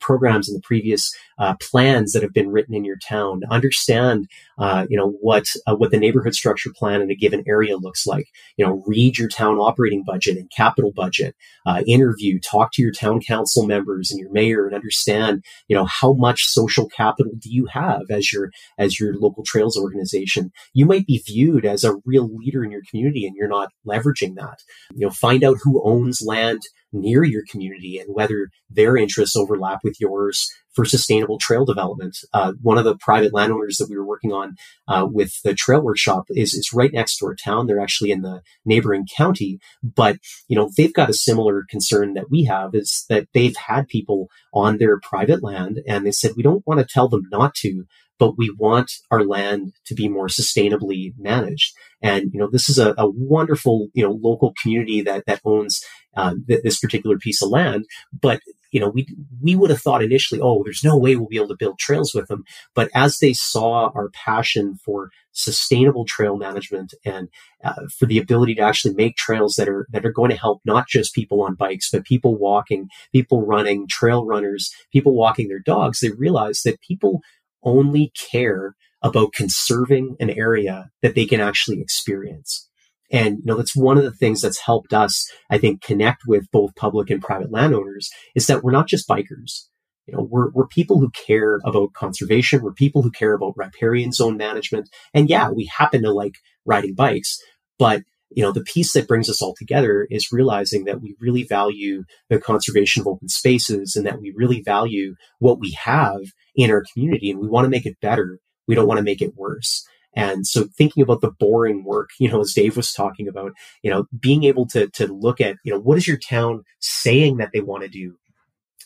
programs 0.00 0.48
and 0.48 0.56
the 0.56 0.66
previous 0.66 1.10
uh, 1.38 1.54
plans 1.60 2.12
that 2.12 2.22
have 2.22 2.32
been 2.32 2.50
written 2.50 2.74
in 2.74 2.84
your 2.84 2.98
town. 3.06 3.42
Understand, 3.50 4.28
uh, 4.58 4.86
you 4.88 4.96
know, 4.96 5.10
what 5.20 5.46
uh, 5.66 5.74
what 5.74 5.90
the 5.90 5.98
neighborhood 5.98 6.34
structure 6.34 6.70
plan 6.76 7.00
in 7.00 7.10
a 7.10 7.14
given 7.14 7.44
area 7.46 7.76
looks 7.76 8.06
like. 8.06 8.26
You 8.56 8.66
know, 8.66 8.82
read 8.86 9.18
your 9.18 9.28
town 9.28 9.58
operating 9.58 10.04
budget 10.04 10.36
and 10.36 10.50
capital 10.50 10.92
budget. 10.94 11.34
Uh, 11.66 11.82
interview, 11.86 12.38
talk 12.40 12.70
to 12.72 12.82
your 12.82 12.92
town 12.92 13.20
council 13.20 13.66
members 13.66 14.10
and 14.10 14.20
your 14.20 14.32
mayor, 14.32 14.66
and 14.66 14.74
understand, 14.74 15.44
you 15.68 15.76
know, 15.76 15.84
how 15.84 16.12
much 16.12 16.42
social 16.44 16.88
capital 16.88 17.32
do 17.38 17.50
you 17.50 17.66
have 17.66 18.02
as 18.10 18.32
your 18.32 18.50
as 18.78 18.98
your 18.98 19.14
local 19.16 19.44
trails 19.44 19.76
organization. 19.78 20.50
You 20.74 20.86
might 20.86 21.06
be 21.06 21.22
viewed 21.26 21.64
as 21.64 21.84
a 21.84 21.96
real 22.04 22.28
leader 22.36 22.64
in 22.64 22.70
your 22.70 22.82
community 22.90 23.26
and 23.26 23.36
you're 23.36 23.48
not 23.48 23.70
leveraging 23.86 24.34
that. 24.36 24.58
You 24.94 25.06
know, 25.06 25.10
find 25.10 25.44
out 25.44 25.58
who 25.62 25.82
owns 25.84 26.22
land 26.24 26.60
near 26.92 27.24
your 27.24 27.42
community 27.50 27.98
and 27.98 28.14
whether 28.14 28.48
their 28.70 28.96
interests 28.96 29.36
overlap 29.36 29.80
with 29.84 29.96
yours 30.00 30.48
for 30.74 30.84
sustainable 30.84 31.38
trail 31.38 31.64
development. 31.64 32.16
Uh, 32.32 32.52
one 32.62 32.78
of 32.78 32.84
the 32.84 32.96
private 32.96 33.34
landowners 33.34 33.76
that 33.78 33.88
we 33.90 33.96
were 33.96 34.06
working 34.06 34.32
on 34.32 34.54
uh, 34.86 35.06
with 35.10 35.32
the 35.42 35.54
trail 35.54 35.80
workshop 35.80 36.24
is, 36.30 36.54
is 36.54 36.72
right 36.72 36.92
next 36.92 37.16
to 37.16 37.26
our 37.26 37.34
town. 37.34 37.66
They're 37.66 37.80
actually 37.80 38.12
in 38.12 38.22
the 38.22 38.42
neighboring 38.64 39.06
county, 39.16 39.58
but 39.82 40.18
you 40.46 40.56
know 40.56 40.70
they've 40.76 40.92
got 40.92 41.10
a 41.10 41.14
similar 41.14 41.64
concern 41.68 42.14
that 42.14 42.30
we 42.30 42.44
have 42.44 42.74
is 42.74 43.04
that 43.08 43.26
they've 43.34 43.56
had 43.56 43.88
people 43.88 44.28
on 44.54 44.78
their 44.78 45.00
private 45.00 45.42
land 45.42 45.80
and 45.86 46.06
they 46.06 46.12
said 46.12 46.32
we 46.36 46.42
don't 46.42 46.66
want 46.66 46.80
to 46.80 46.86
tell 46.86 47.08
them 47.08 47.22
not 47.30 47.54
to, 47.56 47.84
but 48.18 48.36
we 48.36 48.54
want 48.58 48.90
our 49.10 49.24
land 49.24 49.72
to 49.86 49.94
be 49.94 50.08
more 50.08 50.28
sustainably 50.28 51.12
managed. 51.18 51.72
And, 52.02 52.30
you 52.32 52.40
know, 52.40 52.48
this 52.50 52.68
is 52.68 52.78
a, 52.78 52.94
a 52.98 53.08
wonderful, 53.08 53.88
you 53.94 54.04
know, 54.04 54.18
local 54.20 54.54
community 54.60 55.02
that, 55.02 55.24
that 55.26 55.40
owns 55.44 55.80
uh, 56.18 56.34
th- 56.46 56.62
this 56.62 56.78
particular 56.78 57.18
piece 57.18 57.42
of 57.42 57.50
land. 57.50 57.86
But, 58.12 58.40
you 58.72 58.80
know, 58.80 58.88
we, 58.88 59.06
we 59.42 59.56
would 59.56 59.70
have 59.70 59.80
thought 59.80 60.02
initially, 60.02 60.40
oh, 60.40 60.62
there's 60.64 60.84
no 60.84 60.96
way 60.96 61.16
we'll 61.16 61.28
be 61.28 61.36
able 61.36 61.48
to 61.48 61.56
build 61.56 61.78
trails 61.78 62.12
with 62.14 62.28
them. 62.28 62.44
But 62.74 62.90
as 62.94 63.18
they 63.18 63.32
saw 63.32 63.90
our 63.94 64.10
passion 64.10 64.78
for 64.84 65.10
sustainable 65.32 66.04
trail 66.04 66.36
management 66.36 66.94
and 67.04 67.28
uh, 67.64 67.86
for 67.96 68.06
the 68.06 68.18
ability 68.18 68.56
to 68.56 68.62
actually 68.62 68.94
make 68.94 69.16
trails 69.16 69.54
that 69.54 69.68
are 69.68 69.86
that 69.90 70.04
are 70.04 70.12
going 70.12 70.30
to 70.30 70.36
help 70.36 70.60
not 70.64 70.88
just 70.88 71.14
people 71.14 71.42
on 71.42 71.54
bikes 71.54 71.90
but 71.92 72.04
people 72.04 72.36
walking 72.36 72.88
people 73.12 73.46
running 73.46 73.86
trail 73.86 74.26
runners 74.26 74.68
people 74.92 75.14
walking 75.14 75.46
their 75.46 75.60
dogs 75.60 76.00
they 76.00 76.10
realized 76.10 76.64
that 76.64 76.80
people 76.80 77.20
only 77.62 78.12
care 78.30 78.74
about 79.02 79.32
conserving 79.32 80.16
an 80.20 80.30
area 80.30 80.90
that 81.02 81.14
they 81.14 81.26
can 81.26 81.40
actually 81.40 81.80
experience. 81.80 82.67
And, 83.10 83.38
you 83.38 83.44
know, 83.46 83.56
that's 83.56 83.76
one 83.76 83.96
of 83.96 84.04
the 84.04 84.12
things 84.12 84.42
that's 84.42 84.60
helped 84.60 84.92
us, 84.92 85.30
I 85.50 85.58
think, 85.58 85.80
connect 85.80 86.22
with 86.26 86.50
both 86.50 86.74
public 86.74 87.10
and 87.10 87.22
private 87.22 87.50
landowners 87.50 88.10
is 88.34 88.46
that 88.46 88.62
we're 88.62 88.72
not 88.72 88.88
just 88.88 89.08
bikers. 89.08 89.66
You 90.06 90.16
know, 90.16 90.28
we're, 90.30 90.50
we're 90.50 90.66
people 90.66 90.98
who 90.98 91.10
care 91.10 91.60
about 91.64 91.92
conservation. 91.92 92.62
We're 92.62 92.72
people 92.72 93.02
who 93.02 93.10
care 93.10 93.34
about 93.34 93.56
riparian 93.56 94.12
zone 94.12 94.36
management. 94.36 94.88
And 95.14 95.28
yeah, 95.28 95.50
we 95.50 95.70
happen 95.76 96.02
to 96.02 96.12
like 96.12 96.34
riding 96.64 96.94
bikes, 96.94 97.38
but 97.78 98.02
you 98.30 98.42
know, 98.42 98.52
the 98.52 98.62
piece 98.62 98.92
that 98.92 99.08
brings 99.08 99.30
us 99.30 99.40
all 99.40 99.54
together 99.58 100.06
is 100.10 100.32
realizing 100.32 100.84
that 100.84 101.00
we 101.00 101.16
really 101.20 101.44
value 101.44 102.04
the 102.28 102.38
conservation 102.38 103.00
of 103.00 103.06
open 103.06 103.28
spaces 103.28 103.96
and 103.96 104.06
that 104.06 104.20
we 104.20 104.34
really 104.36 104.60
value 104.62 105.14
what 105.38 105.58
we 105.58 105.72
have 105.72 106.20
in 106.54 106.70
our 106.70 106.84
community 106.92 107.30
and 107.30 107.40
we 107.40 107.48
want 107.48 107.64
to 107.64 107.70
make 107.70 107.86
it 107.86 108.00
better. 108.00 108.38
We 108.66 108.74
don't 108.74 108.86
want 108.86 108.98
to 108.98 109.04
make 109.04 109.22
it 109.22 109.34
worse. 109.34 109.86
And 110.14 110.46
so 110.46 110.68
thinking 110.76 111.02
about 111.02 111.20
the 111.20 111.30
boring 111.30 111.84
work, 111.84 112.10
you 112.18 112.30
know, 112.30 112.40
as 112.40 112.52
Dave 112.52 112.76
was 112.76 112.92
talking 112.92 113.28
about, 113.28 113.52
you 113.82 113.90
know, 113.90 114.06
being 114.18 114.44
able 114.44 114.66
to, 114.68 114.88
to 114.88 115.06
look 115.06 115.40
at, 115.40 115.56
you 115.64 115.72
know, 115.72 115.78
what 115.78 115.98
is 115.98 116.08
your 116.08 116.18
town 116.18 116.64
saying 116.80 117.36
that 117.36 117.50
they 117.52 117.60
want 117.60 117.82
to 117.82 117.88
do? 117.88 118.16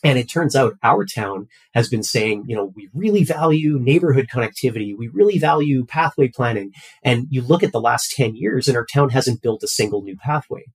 And 0.03 0.19
it 0.19 0.29
turns 0.29 0.53
out 0.55 0.75
our 0.83 1.05
town 1.05 1.47
has 1.73 1.87
been 1.87 2.03
saying, 2.03 2.43
you 2.47 2.55
know, 2.57 2.73
we 2.75 2.89
really 2.93 3.23
value 3.23 3.79
neighborhood 3.79 4.27
connectivity. 4.31 4.95
We 4.95 5.07
really 5.07 5.37
value 5.37 5.85
pathway 5.85 6.27
planning. 6.27 6.71
And 7.03 7.27
you 7.29 7.41
look 7.41 7.63
at 7.63 7.71
the 7.71 7.79
last 7.79 8.11
10 8.11 8.35
years 8.35 8.67
and 8.67 8.75
our 8.75 8.85
town 8.85 9.09
hasn't 9.09 9.41
built 9.41 9.63
a 9.63 9.67
single 9.67 10.03
new 10.03 10.17
pathway. 10.17 10.65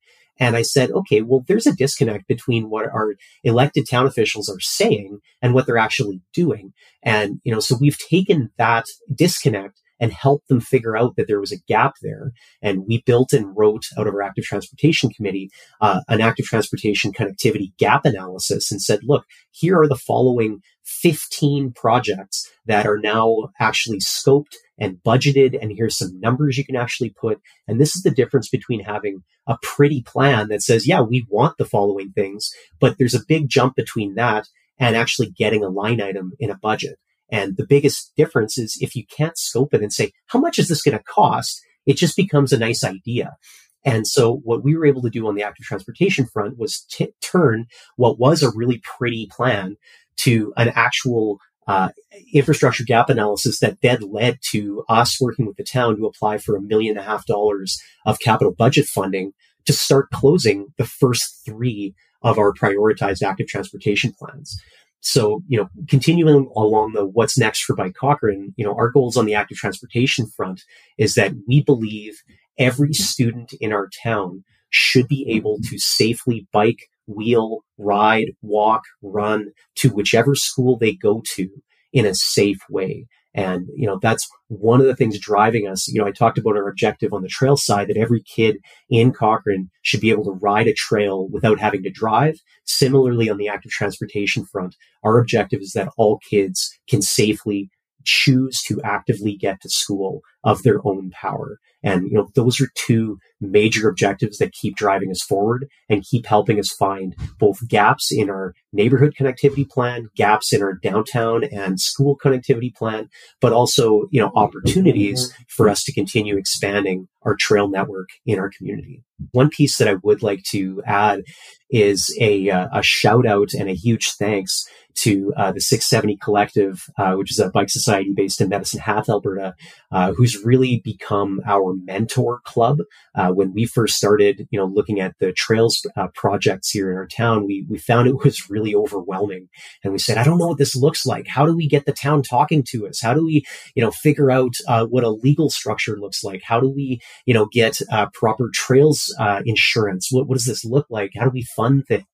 And 0.41 0.57
I 0.57 0.63
said, 0.63 0.91
okay, 0.91 1.21
well, 1.21 1.45
there's 1.47 1.67
a 1.67 1.75
disconnect 1.75 2.27
between 2.27 2.71
what 2.71 2.87
our 2.87 3.17
elected 3.43 3.89
town 3.89 4.07
officials 4.07 4.49
are 4.49 4.61
saying 4.61 5.19
and 5.43 5.53
what 5.53 5.67
they're 5.67 5.77
actually 5.77 6.23
doing. 6.33 6.73
And, 7.03 7.41
you 7.45 7.53
know, 7.53 7.61
so 7.61 7.77
we've 7.79 7.99
taken 7.99 8.51
that 8.57 8.87
disconnect 9.13 9.81
and 10.01 10.13
help 10.13 10.45
them 10.49 10.61
figure 10.61 10.97
out 10.97 11.17
that 11.17 11.27
there 11.27 11.41
was 11.41 11.53
a 11.53 11.61
gap 11.69 11.95
there. 12.03 12.33
And 12.63 12.85
we 12.87 13.03
built 13.05 13.33
and 13.33 13.57
wrote 13.57 13.85
out 13.99 14.07
of 14.07 14.15
our 14.15 14.23
active 14.23 14.45
transportation 14.45 15.11
committee 15.11 15.51
uh, 15.81 16.01
an 16.09 16.21
active 16.21 16.47
transportation 16.47 17.13
connectivity 17.13 17.77
gap 17.79 18.05
analysis 18.05 18.71
and 18.71 18.81
said, 18.81 19.01
look, 19.03 19.25
here 19.51 19.79
are 19.79 19.89
the 19.89 19.97
following 19.97 20.61
15 20.85 21.73
projects 21.73 22.51
that 22.67 22.87
are 22.87 22.99
now 22.99 23.51
actually 23.61 23.99
scoped 23.99 24.55
and 24.79 24.99
budgeted. 25.05 25.59
And 25.61 25.73
here's 25.75 25.99
some 25.99 26.19
numbers 26.21 26.57
you 26.57 26.65
can 26.65 26.77
actually 26.77 27.11
put. 27.11 27.41
And 27.67 27.81
this 27.81 27.95
is 27.95 28.03
the 28.03 28.11
difference 28.11 28.49
between 28.49 28.81
having 28.81 29.23
a 29.47 29.59
pretty 29.63 30.03
plan 30.03 30.49
that 30.49 30.63
says, 30.63 30.87
yeah, 30.87 31.01
we 31.01 31.27
want 31.29 31.59
the 31.59 31.65
following 31.65 32.13
things, 32.13 32.51
but 32.81 32.97
there's 32.99 33.15
a 33.15 33.25
big 33.27 33.49
jump 33.49 33.77
between 33.77 34.15
that 34.15 34.47
and 34.79 34.97
actually 34.97 35.31
getting 35.31 35.65
a 35.65 35.69
line 35.69 36.01
item 36.01 36.33
in 36.39 36.51
a 36.51 36.59
budget. 36.59 36.99
And 37.31 37.57
the 37.57 37.67
biggest 37.67 38.13
difference 38.17 38.59
is 38.59 38.79
if 38.81 38.97
you 38.97 39.05
can't 39.07 39.39
scope 39.39 39.75
it 39.75 39.83
and 39.83 39.93
say, 39.93 40.13
how 40.27 40.39
much 40.39 40.59
is 40.59 40.69
this 40.69 40.83
going 40.83 40.97
to 40.97 41.05
cost? 41.05 41.61
It 41.87 41.97
just 41.97 42.17
becomes 42.17 42.53
a 42.53 42.59
nice 42.59 42.85
idea. 42.85 43.37
And 43.85 44.07
so 44.07 44.37
what 44.45 44.65
we 44.65 44.77
were 44.77 44.87
able 44.87 45.03
to 45.03 45.11
do 45.11 45.27
on 45.29 45.35
the 45.35 45.43
active 45.43 45.65
transportation 45.65 46.27
front 46.27 46.59
was 46.59 46.85
t- 46.91 47.13
turn 47.21 47.67
what 47.97 48.19
was 48.19 48.43
a 48.43 48.51
really 48.55 48.83
pretty 48.85 49.29
plan 49.31 49.77
to 50.19 50.53
an 50.57 50.73
actual 50.75 51.39
uh, 51.67 51.91
infrastructure 52.33 52.83
gap 52.83 53.11
analysis 53.11 53.61
that 53.61 53.81
then 53.83 54.01
led 54.01 54.39
to 54.51 54.85
us 54.89 55.21
working 55.21 55.47
with 55.47 55.57
the 55.57 55.65
town 55.65 55.97
to 55.97 56.07
apply 56.07 56.39
for 56.39 56.57
a 56.57 56.63
million 56.63 56.97
and 56.97 57.07
a 57.07 57.09
half 57.09 57.27
dollars 57.27 57.79
of 58.07 58.19
capital 58.21 58.53
budget 58.53 58.87
funding 58.87 59.33
to 59.67 59.73
start 59.73 60.09
closing 60.11 60.69
the 60.79 60.87
first 60.87 61.43
three 61.45 61.95
of 62.23 62.39
our 62.39 62.53
prioritized 62.53 63.23
active 63.23 63.47
transportation 63.47 64.13
plans. 64.19 64.59
So, 65.01 65.43
you 65.47 65.59
know, 65.59 65.69
continuing 65.89 66.51
along 66.57 66.93
the 66.93 67.07
what's 67.07 67.39
next 67.39 67.63
for 67.63 67.77
Bike 67.77 67.95
Cochrane, 67.95 68.53
you 68.57 68.65
know, 68.65 68.75
our 68.75 68.91
goals 68.91 69.17
on 69.17 69.27
the 69.27 69.35
active 69.35 69.59
transportation 69.59 70.27
front 70.27 70.63
is 70.97 71.15
that 71.15 71.33
we 71.47 71.63
believe 71.63 72.23
every 72.59 72.93
student 72.93 73.53
in 73.61 73.73
our 73.73 73.89
town 74.03 74.45
should 74.71 75.09
be 75.09 75.27
able 75.29 75.59
to 75.65 75.79
safely 75.79 76.47
bike, 76.53 76.89
wheel, 77.07 77.61
ride, 77.79 78.33
walk, 78.43 78.83
run 79.03 79.53
to 79.77 79.89
whichever 79.91 80.35
school 80.35 80.77
they 80.77 80.93
go 80.93 81.23
to 81.37 81.49
in 81.93 82.05
a 82.05 82.15
safe 82.15 82.59
way. 82.69 83.07
And, 83.39 83.69
you 83.77 83.87
know, 83.87 84.01
that's 84.03 84.29
one 84.49 84.81
of 84.81 84.89
the 84.89 84.97
things 84.97 85.17
driving 85.21 85.69
us. 85.69 85.87
You 85.87 86.01
know, 86.01 86.09
I 86.09 86.11
talked 86.11 86.39
about 86.39 86.57
our 86.57 86.69
objective 86.69 87.13
on 87.13 87.23
the 87.23 87.29
trail 87.29 87.57
side 87.57 87.87
that 87.87 87.97
every 87.97 88.21
kid 88.21 88.57
in 88.91 89.13
Cochrane 89.13 89.71
should 89.83 90.01
be 90.01 90.11
able 90.11 90.25
to 90.25 90.41
ride 90.43 90.67
a 90.67 90.75
trail 90.75 91.29
without 91.29 91.61
having 91.61 91.85
to 91.85 91.91
drive. 91.91 92.41
Similarly, 92.65 93.31
on 93.31 93.37
the 93.37 93.47
active 93.47 93.71
transportation 93.71 94.45
front, 94.45 94.75
our 95.05 95.21
objective 95.21 95.61
is 95.61 95.71
that 95.77 95.93
all 95.97 96.19
kids 96.29 96.77
can 96.91 97.01
safely 97.01 97.71
choose 98.05 98.61
to 98.63 98.81
actively 98.83 99.37
get 99.37 99.61
to 99.61 99.69
school 99.69 100.21
of 100.45 100.63
their 100.63 100.81
own 100.87 101.11
power. 101.11 101.59
And, 101.83 102.09
you 102.09 102.15
know, 102.15 102.29
those 102.35 102.61
are 102.61 102.69
two 102.75 103.19
major 103.41 103.89
objectives 103.89 104.39
that 104.39 104.53
keep 104.53 104.77
driving 104.77 105.11
us 105.11 105.23
forward 105.23 105.69
and 105.89 106.05
keep 106.05 106.27
helping 106.27 106.59
us 106.59 106.69
find 106.71 107.15
both 107.39 107.69
gaps 107.69 108.11
in 108.11 108.29
our 108.29 108.55
neighborhood 108.73 109.15
connectivity 109.19 109.69
plan, 109.69 110.09
gaps 110.17 110.53
in 110.53 110.63
our 110.63 110.75
downtown 110.75 111.45
and 111.45 111.81
school 111.81 112.19
connectivity 112.23 112.75
plan, 112.75 113.09
but 113.41 113.53
also, 113.53 114.09
you 114.11 114.21
know, 114.21 114.33
opportunities 114.35 115.33
for 115.49 115.69
us 115.69 115.85
to 115.85 115.93
continue 115.93 116.37
expanding 116.37 117.07
our 117.23 117.37
trail 117.37 117.69
network 117.69 118.09
in 118.27 118.39
our 118.39 118.51
community. 118.57 119.03
One 119.33 119.51
piece 119.51 119.79
that 119.79 119.89
I 119.89 119.97
would 120.03 120.23
like 120.23 120.43
to 120.51 120.83
add 120.87 121.23
is 121.71 122.15
a, 122.21 122.49
uh, 122.51 122.69
a 122.73 122.83
shout 122.83 123.27
out 123.27 123.51
and 123.53 123.69
a 123.69 123.75
huge 123.75 124.13
thanks 124.19 124.65
to 125.03 125.33
uh, 125.37 125.53
the 125.53 125.61
670 125.61 126.17
Collective, 126.23 126.85
uh, 126.99 127.15
which 127.15 127.31
is 127.31 127.39
a 127.39 127.51
bike 127.51 127.71
society 127.71 128.13
based 128.15 128.41
in 128.41 128.49
Medicine 128.49 128.81
Hat, 128.81 129.09
Alberta, 129.09 129.55
uh, 129.93 130.13
who's 130.29 130.45
really 130.45 130.81
become 130.85 131.41
our 131.47 131.75
mentor 131.85 132.41
club. 132.45 132.79
Uh, 133.15 133.31
when 133.31 133.53
we 133.53 133.65
first 133.65 133.97
started, 133.97 134.47
you 134.51 134.59
know, 134.59 134.67
looking 134.67 135.01
at 135.01 135.15
the 135.21 135.33
trails 135.33 135.85
uh, 135.97 136.09
projects 136.15 136.71
here 136.71 136.91
in 136.91 136.97
our 136.97 137.07
town, 137.07 137.47
we 137.47 137.65
we 137.69 137.79
found 137.79 138.09
it 138.09 138.25
was 138.25 138.51
really 138.51 138.75
overwhelming, 138.75 139.49
and 139.83 139.93
we 139.93 139.99
said, 139.99 140.19
I 140.19 140.25
don't 140.25 140.39
know 140.39 140.49
what 140.49 140.59
this 140.59 140.77
looks 140.77 141.07
like. 141.07 141.27
How 141.27 141.47
do 141.47 141.57
we 141.57 141.69
get 141.69 141.87
the 141.87 141.93
town 141.93 142.23
talking 142.23 142.63
to 142.71 142.87
us? 142.87 143.01
How 143.01 143.15
do 143.15 143.25
we, 143.25 143.45
you 143.75 143.83
know, 143.83 143.91
figure 143.91 144.31
out 144.31 144.55
uh, 144.67 144.87
what 144.87 145.05
a 145.05 145.11
legal 145.11 145.51
structure 145.51 145.99
looks 145.99 146.23
like? 146.23 146.43
How 146.45 146.61
do 146.61 146.69
we, 146.69 147.01
you 147.27 147.35
know, 147.35 147.47
get 147.47 147.81
proper 148.13 148.51
trails 148.53 149.15
insurance? 149.45 150.09
What 150.11 150.29
what 150.29 150.35
does 150.35 150.47
this 150.47 150.65
look 150.65 150.87
like? 150.91 151.13
How 151.17 151.25
do 151.25 151.31
we 151.31 151.43
fund 151.43 151.87
things? 151.87 152.05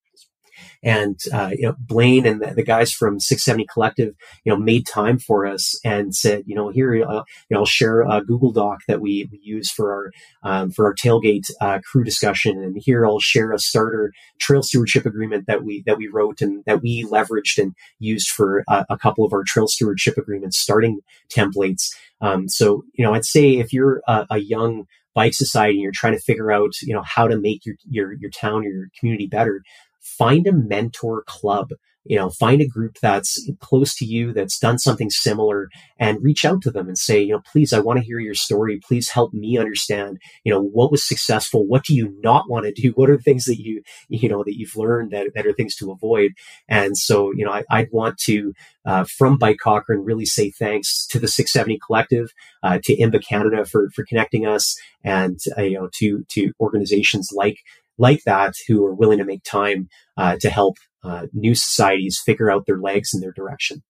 And 0.83 1.19
uh, 1.33 1.51
you 1.53 1.69
know, 1.69 1.77
Blaine 1.79 2.27
and 2.27 2.41
the, 2.41 2.55
the, 2.55 2.63
guys 2.63 2.93
from 2.93 3.21
670 3.21 3.67
Collective, 3.73 4.15
you 4.45 4.53
know, 4.53 4.59
made 4.59 4.87
time 4.87 5.19
for 5.19 5.47
us 5.47 5.79
and 5.85 6.15
said, 6.15 6.45
you 6.47 6.55
know, 6.55 6.71
here, 6.71 6.95
uh, 7.05 7.23
you 7.49 7.55
know, 7.55 7.61
I'll 7.61 7.67
share 7.67 8.03
a 8.03 8.23
Google 8.25 8.53
Doc 8.53 8.81
that 8.89 9.01
we, 9.01 9.29
we 9.31 9.41
use 9.43 9.71
for 9.71 9.93
our 9.93 10.13
um, 10.43 10.71
for 10.71 10.87
our 10.87 10.95
tailgate 10.95 11.51
uh, 11.61 11.81
crew 11.81 12.05
discussion, 12.05 12.63
and 12.63 12.77
here 12.79 13.07
I'll 13.07 13.21
share 13.21 13.53
a 13.53 13.59
starter 13.59 14.13
trail 14.39 14.63
stewardship 14.63 15.07
agreement 15.07 15.47
that 15.47 15.65
we 15.65 15.83
that 15.87 15.99
we 15.99 16.09
wrote 16.09 16.41
and 16.41 16.65
that 16.67 16.83
we 16.83 17.05
leveraged 17.05 17.59
and 17.59 17.75
used 17.99 18.29
for 18.29 18.65
uh, 18.69 18.85
a 18.89 18.99
couple 18.99 19.25
of 19.25 19.33
our 19.33 19.45
trail 19.45 19.67
stewardship 19.67 20.17
agreements 20.17 20.59
starting 20.59 21.01
templates. 21.31 21.91
Um, 22.21 22.49
so, 22.49 22.85
you 22.95 23.05
know, 23.05 23.15
I'd 23.15 23.25
say 23.25 23.57
if 23.57 23.73
you're 23.73 24.03
a, 24.07 24.27
a 24.31 24.39
young 24.39 24.87
bike 25.15 25.35
society 25.35 25.75
and 25.75 25.83
you're 25.83 25.93
trying 25.93 26.15
to 26.15 26.21
figure 26.21 26.51
out, 26.51 26.73
you 26.83 26.93
know, 26.93 27.03
how 27.03 27.29
to 27.29 27.39
make 27.39 27.65
your 27.65 27.77
your 27.89 28.13
your 28.15 28.31
town 28.31 28.65
or 28.65 28.69
your 28.69 28.89
community 28.99 29.27
better, 29.27 29.63
find 30.05 30.47
a 30.47 30.53
mentor 30.53 31.25
club 31.27 31.71
you 32.05 32.17
know 32.17 32.29
find 32.31 32.61
a 32.61 32.69
group 32.69 32.99
that's 33.01 33.51
close 33.61 33.95
to 33.97 34.05
you 34.05 34.33
that's 34.33 34.59
done 34.59 34.79
something 34.79 35.09
similar 35.09 35.71
and 35.99 36.23
reach 36.23 36.45
out 36.45 36.61
to 36.61 36.71
them 36.71 36.87
and 36.87 36.99
say 36.99 37.23
you 37.23 37.33
know 37.33 37.43
please 37.51 37.73
i 37.73 37.81
want 37.81 37.99
to 37.99 38.05
hear 38.05 38.19
your 38.19 38.35
story. 38.35 38.81
Please 38.87 39.11
help 39.11 39.33
me 39.33 39.59
understand 39.59 40.19
you 40.45 40.53
know 40.53 40.61
what 40.61 40.91
was 40.91 41.07
successful. 41.07 41.67
What 41.67 41.85
do 41.85 41.95
you 41.95 42.15
not 42.23 42.49
want 42.49 42.67
to 42.67 42.73
do? 42.73 42.91
What 42.91 43.11
are 43.11 43.19
things 43.19 43.45
that 43.45 43.61
you 43.61 43.83
you 44.09 44.29
know 44.29 44.45
that 44.45 44.57
you've 44.57 44.77
learned 44.77 45.11
that, 45.13 45.29
that 45.35 45.47
are 45.47 45.53
things 45.53 45.75
to 45.77 45.91
avoid? 45.91 46.33
And 46.69 46.97
so 46.97 47.33
you 47.35 47.45
know 47.45 47.53
I, 47.53 47.65
i'd 47.71 47.93
want 47.93 48.19
to 48.19 48.53
uh, 48.87 49.05
from 49.05 49.39
Bike 49.39 49.57
Cochrane, 49.63 50.05
really 50.05 50.27
say 50.27 50.51
thanks 50.51 51.07
to 51.07 51.19
the 51.19 51.27
670 51.27 51.79
Collective, 51.87 52.29
uh, 52.63 52.79
to 52.85 52.95
IMBA 52.97 53.27
Canada 53.27 53.65
for 53.65 53.91
for 53.91 54.05
connecting 54.05 54.47
us, 54.47 54.77
and 55.03 55.39
uh, 55.57 55.63
you 55.63 55.79
know 55.79 55.89
to 55.95 56.25
to 56.31 56.53
organizations 56.61 57.31
like 57.35 57.59
like 57.99 58.23
that 58.25 58.55
who 58.67 58.85
are 58.85 58.95
willing 58.95 59.19
to 59.19 59.25
make 59.25 59.43
time 59.45 59.89
uh, 60.17 60.37
to 60.41 60.51
help 60.51 60.77
uh, 61.03 61.27
new 61.33 61.55
societies 61.55 62.21
figure 62.25 62.51
out 62.51 62.67
their 62.67 62.79
legs 62.79 63.13
and 63.13 63.23
their 63.23 63.33
direction. 63.33 63.83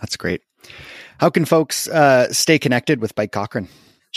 That's 0.00 0.16
great. 0.16 0.42
How 1.18 1.30
can 1.30 1.44
folks 1.44 1.88
uh, 1.88 2.32
stay 2.32 2.58
connected 2.58 3.00
with 3.00 3.14
Bike 3.14 3.32
Cochrane? 3.32 3.68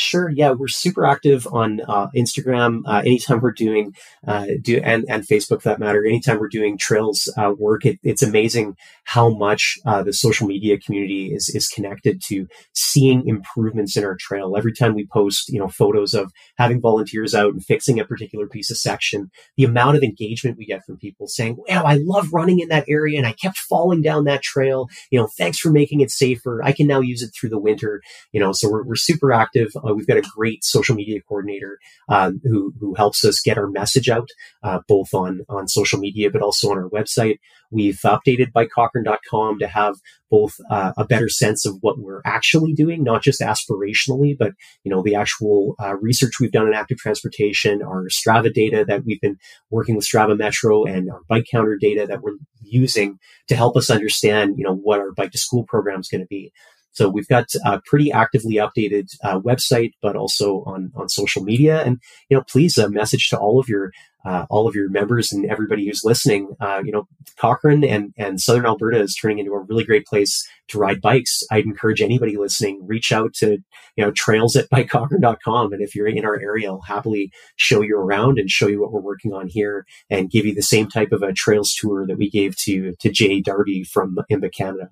Sure. 0.02 0.30
Yeah, 0.30 0.52
we're 0.52 0.70
super 0.70 1.06
active 1.06 1.46
on 1.52 1.82
uh, 1.86 2.08
Instagram. 2.16 2.84
Uh, 2.86 3.00
anytime 3.06 3.42
we're 3.42 3.52
doing 3.52 3.94
uh, 4.26 4.46
do 4.62 4.78
and 4.82 5.04
and 5.10 5.28
Facebook 5.28 5.62
for 5.62 5.68
that 5.70 5.80
matter. 5.80 6.06
Anytime 6.06 6.40
we're 6.40 6.48
doing 6.48 6.78
trails 6.78 7.30
uh, 7.36 7.52
work, 7.58 7.86
it, 7.86 8.00
it's 8.02 8.24
amazing 8.24 8.78
how 9.04 9.28
much 9.28 9.78
uh, 9.86 10.02
the 10.02 10.14
social 10.14 10.48
media 10.48 10.78
community 10.80 11.34
is 11.34 11.50
is 11.54 11.68
connected 11.68 12.22
to 12.28 12.48
seeing 12.74 13.28
improvements 13.28 13.98
in 13.98 14.06
our 14.06 14.16
trail. 14.18 14.56
Every 14.56 14.72
time 14.74 14.94
we 14.96 15.06
post, 15.06 15.50
you 15.50 15.60
know, 15.60 15.68
photos 15.68 16.14
of 16.14 16.32
having 16.58 16.80
volunteers 16.80 17.36
out 17.36 17.52
and 17.52 17.66
fixing 17.66 18.00
a 18.00 18.06
particular 18.06 18.48
piece 18.48 18.72
of 18.72 18.78
section, 18.78 19.30
the 19.58 19.66
amount 19.66 19.98
of 19.98 20.04
engagement 20.04 20.58
we 20.58 20.66
get 20.66 20.86
from 20.86 20.96
people 20.98 21.28
saying, 21.28 21.58
"Wow, 21.68 21.84
I 21.84 21.96
love 22.02 22.30
running 22.32 22.62
in 22.62 22.70
that 22.70 22.86
area, 22.88 23.18
and 23.18 23.28
I 23.28 23.34
kept 23.34 23.58
falling 23.58 24.02
down 24.02 24.24
that 24.24 24.44
trail. 24.44 24.88
You 25.12 25.20
know, 25.20 25.28
thanks 25.38 25.60
for 25.60 25.72
making 25.72 26.00
it 26.00 26.10
safer. 26.10 26.64
I 26.64 26.72
can 26.72 26.88
now 26.88 27.02
use 27.02 27.22
it 27.22 27.32
through 27.38 27.50
the 27.50 27.60
winter. 27.60 28.02
You 28.32 28.40
know, 28.40 28.54
so 28.54 28.70
we're 28.72 28.84
we're 28.86 28.96
super 28.96 29.34
active." 29.34 29.68
Uh, 29.90 29.94
we've 29.94 30.08
got 30.08 30.18
a 30.18 30.30
great 30.36 30.64
social 30.64 30.96
media 30.96 31.20
coordinator 31.28 31.80
um, 32.10 32.40
who 32.44 32.74
who 32.80 32.94
helps 32.96 33.24
us 33.24 33.42
get 33.42 33.58
our 33.58 33.70
message 33.70 34.10
out 34.10 34.30
uh, 34.64 34.80
both 34.88 35.14
on 35.14 35.42
on 35.50 35.68
social 35.68 36.00
media 36.00 36.30
but 36.30 36.42
also 36.42 36.70
on 36.70 36.78
our 36.78 36.90
website. 36.90 37.38
We've 37.72 38.00
updated 38.04 38.52
bikecochrane.com 38.52 39.60
to 39.60 39.68
have 39.68 39.96
both 40.32 40.56
uh, 40.72 40.94
a 40.98 41.06
better 41.06 41.30
sense 41.30 41.66
of 41.66 41.78
what 41.82 42.00
we're 42.00 42.22
actually 42.26 42.74
doing, 42.74 43.04
not 43.04 43.22
just 43.22 43.42
aspirationally, 43.42 44.36
but 44.38 44.54
you 44.84 44.92
know 44.92 45.04
the 45.04 45.16
actual 45.16 45.76
uh, 45.80 45.96
research 45.98 46.34
we've 46.40 46.52
done 46.52 46.68
in 46.68 46.74
active 46.74 46.98
transportation, 46.98 47.82
our 47.82 48.08
Strava 48.08 48.54
data 48.54 48.86
that 48.88 49.06
we've 49.06 49.22
been 49.22 49.38
working 49.70 49.96
with 49.96 50.06
Strava 50.06 50.38
Metro, 50.38 50.86
and 50.86 51.10
our 51.12 51.22
bike 51.28 51.46
counter 51.52 51.78
data 51.80 52.06
that 52.08 52.22
we're 52.22 52.38
using 52.62 53.20
to 53.48 53.56
help 53.56 53.76
us 53.78 53.90
understand, 53.90 54.56
you 54.58 54.64
know, 54.64 54.76
what 54.76 55.00
our 55.00 55.12
bike 55.12 55.32
to 55.32 55.38
school 55.38 55.64
program 55.64 56.00
is 56.00 56.08
going 56.08 56.22
to 56.22 56.28
be. 56.28 56.52
So 56.92 57.10
we've 57.10 57.28
got 57.28 57.48
a 57.66 57.82
pretty 57.86 58.12
actively 58.12 58.56
updated 58.56 59.16
uh, 59.24 59.40
website, 59.40 59.92
but 60.02 60.16
also 60.16 60.64
on 60.66 60.92
on 60.96 61.10
social 61.10 61.44
media. 61.44 61.84
And 61.84 62.00
you 62.30 62.38
know, 62.38 62.44
please 62.44 62.78
a 62.78 62.86
uh, 62.86 62.90
message 62.90 63.30
to 63.30 63.38
all 63.38 63.60
of 63.60 63.70
your 63.70 63.92
uh, 64.26 64.46
all 64.50 64.68
of 64.68 64.76
your 64.76 64.90
members 64.90 65.32
and 65.32 65.46
everybody 65.50 65.86
who's 65.86 66.04
listening. 66.04 66.56
Uh, 66.60 66.82
you 66.84 66.92
know, 66.92 67.08
Cochrane 67.40 67.84
and 67.84 68.14
and 68.18 68.42
Southern 68.42 68.66
Alberta 68.66 69.00
is 69.00 69.16
turning 69.16 69.40
into 69.40 69.54
a 69.54 69.60
really 69.60 69.84
great 69.86 70.06
place 70.06 70.46
to 70.70 70.78
ride 70.78 71.02
bikes. 71.02 71.42
I'd 71.52 71.66
encourage 71.66 72.02
anybody 72.02 72.38
listening 72.38 72.86
reach 72.86 73.12
out 73.12 73.34
to 73.36 73.60
you 73.96 74.06
know 74.06 74.12
trails 74.12 74.56
at 74.56 74.70
bikecochrane.com, 74.70 75.74
and 75.74 75.82
if 75.82 75.96
you're 75.96 76.08
in 76.08 76.26
our 76.26 76.40
area, 76.40 76.70
I'll 76.70 76.82
happily 76.82 77.32
show 77.56 77.82
you 77.82 77.98
around 77.98 78.40
and 78.40 78.50
show 78.50 78.68
you 78.68 78.82
what 78.82 78.92
we're 78.92 79.00
working 79.02 79.34
on 79.34 79.48
here, 79.48 79.86
and 80.10 80.30
give 80.30 80.46
you 80.46 80.54
the 80.54 80.62
same 80.62 80.90
type 80.90 81.12
of 81.12 81.24
a 81.24 81.34
trails 81.34 81.74
tour 81.74 82.06
that 82.06 82.18
we 82.18 82.30
gave 82.30 82.58
to 82.64 82.96
to 83.00 83.10
Jay 83.10 83.42
Darby 83.42 83.84
from 83.84 84.18
IMBA 84.30 84.54
Canada. 84.54 84.90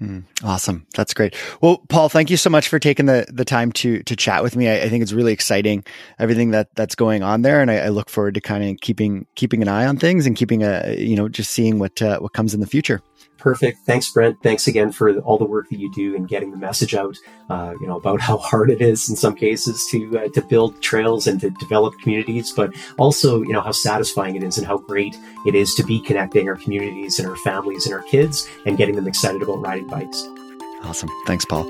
Mm, 0.00 0.24
awesome. 0.42 0.86
That's 0.94 1.12
great. 1.12 1.36
Well, 1.60 1.82
Paul, 1.90 2.08
thank 2.08 2.30
you 2.30 2.38
so 2.38 2.48
much 2.48 2.68
for 2.68 2.78
taking 2.78 3.04
the, 3.04 3.26
the 3.28 3.44
time 3.44 3.70
to, 3.72 4.02
to 4.04 4.16
chat 4.16 4.42
with 4.42 4.56
me. 4.56 4.66
I, 4.66 4.82
I 4.82 4.88
think 4.88 5.02
it's 5.02 5.12
really 5.12 5.34
exciting, 5.34 5.84
everything 6.18 6.52
that 6.52 6.74
that's 6.74 6.94
going 6.94 7.22
on 7.22 7.42
there. 7.42 7.60
And 7.60 7.70
I, 7.70 7.80
I 7.80 7.88
look 7.88 8.08
forward 8.08 8.34
to 8.34 8.40
kind 8.40 8.64
of 8.64 8.80
keeping, 8.80 9.26
keeping 9.34 9.60
an 9.60 9.68
eye 9.68 9.84
on 9.86 9.98
things 9.98 10.26
and 10.26 10.34
keeping 10.34 10.62
a, 10.62 10.96
you 10.96 11.16
know, 11.16 11.28
just 11.28 11.50
seeing 11.50 11.78
what, 11.78 12.00
uh, 12.00 12.18
what 12.18 12.32
comes 12.32 12.54
in 12.54 12.60
the 12.60 12.66
future. 12.66 13.02
Perfect. 13.40 13.78
Thanks, 13.86 14.10
Brent. 14.10 14.42
Thanks 14.42 14.68
again 14.68 14.92
for 14.92 15.18
all 15.20 15.38
the 15.38 15.46
work 15.46 15.70
that 15.70 15.78
you 15.78 15.90
do 15.92 16.14
in 16.14 16.26
getting 16.26 16.50
the 16.50 16.58
message 16.58 16.94
out. 16.94 17.16
Uh, 17.48 17.74
you 17.80 17.86
know 17.86 17.96
about 17.96 18.20
how 18.20 18.36
hard 18.50 18.70
it 18.70 18.82
is 18.82 19.08
in 19.08 19.16
some 19.16 19.34
cases 19.34 19.86
to 19.90 20.18
uh, 20.18 20.28
to 20.28 20.42
build 20.42 20.80
trails 20.82 21.26
and 21.26 21.40
to 21.40 21.50
develop 21.50 21.98
communities, 22.00 22.52
but 22.52 22.74
also 22.98 23.42
you 23.42 23.52
know 23.52 23.62
how 23.62 23.72
satisfying 23.72 24.36
it 24.36 24.42
is 24.42 24.58
and 24.58 24.66
how 24.66 24.76
great 24.76 25.16
it 25.46 25.54
is 25.54 25.74
to 25.74 25.82
be 25.82 26.00
connecting 26.00 26.48
our 26.48 26.56
communities 26.56 27.18
and 27.18 27.26
our 27.26 27.36
families 27.36 27.86
and 27.86 27.94
our 27.94 28.02
kids 28.02 28.46
and 28.66 28.76
getting 28.76 28.94
them 28.94 29.08
excited 29.08 29.42
about 29.42 29.60
riding 29.60 29.86
bikes. 29.86 30.22
Awesome. 30.82 31.10
Thanks, 31.26 31.44
Paul. 31.44 31.64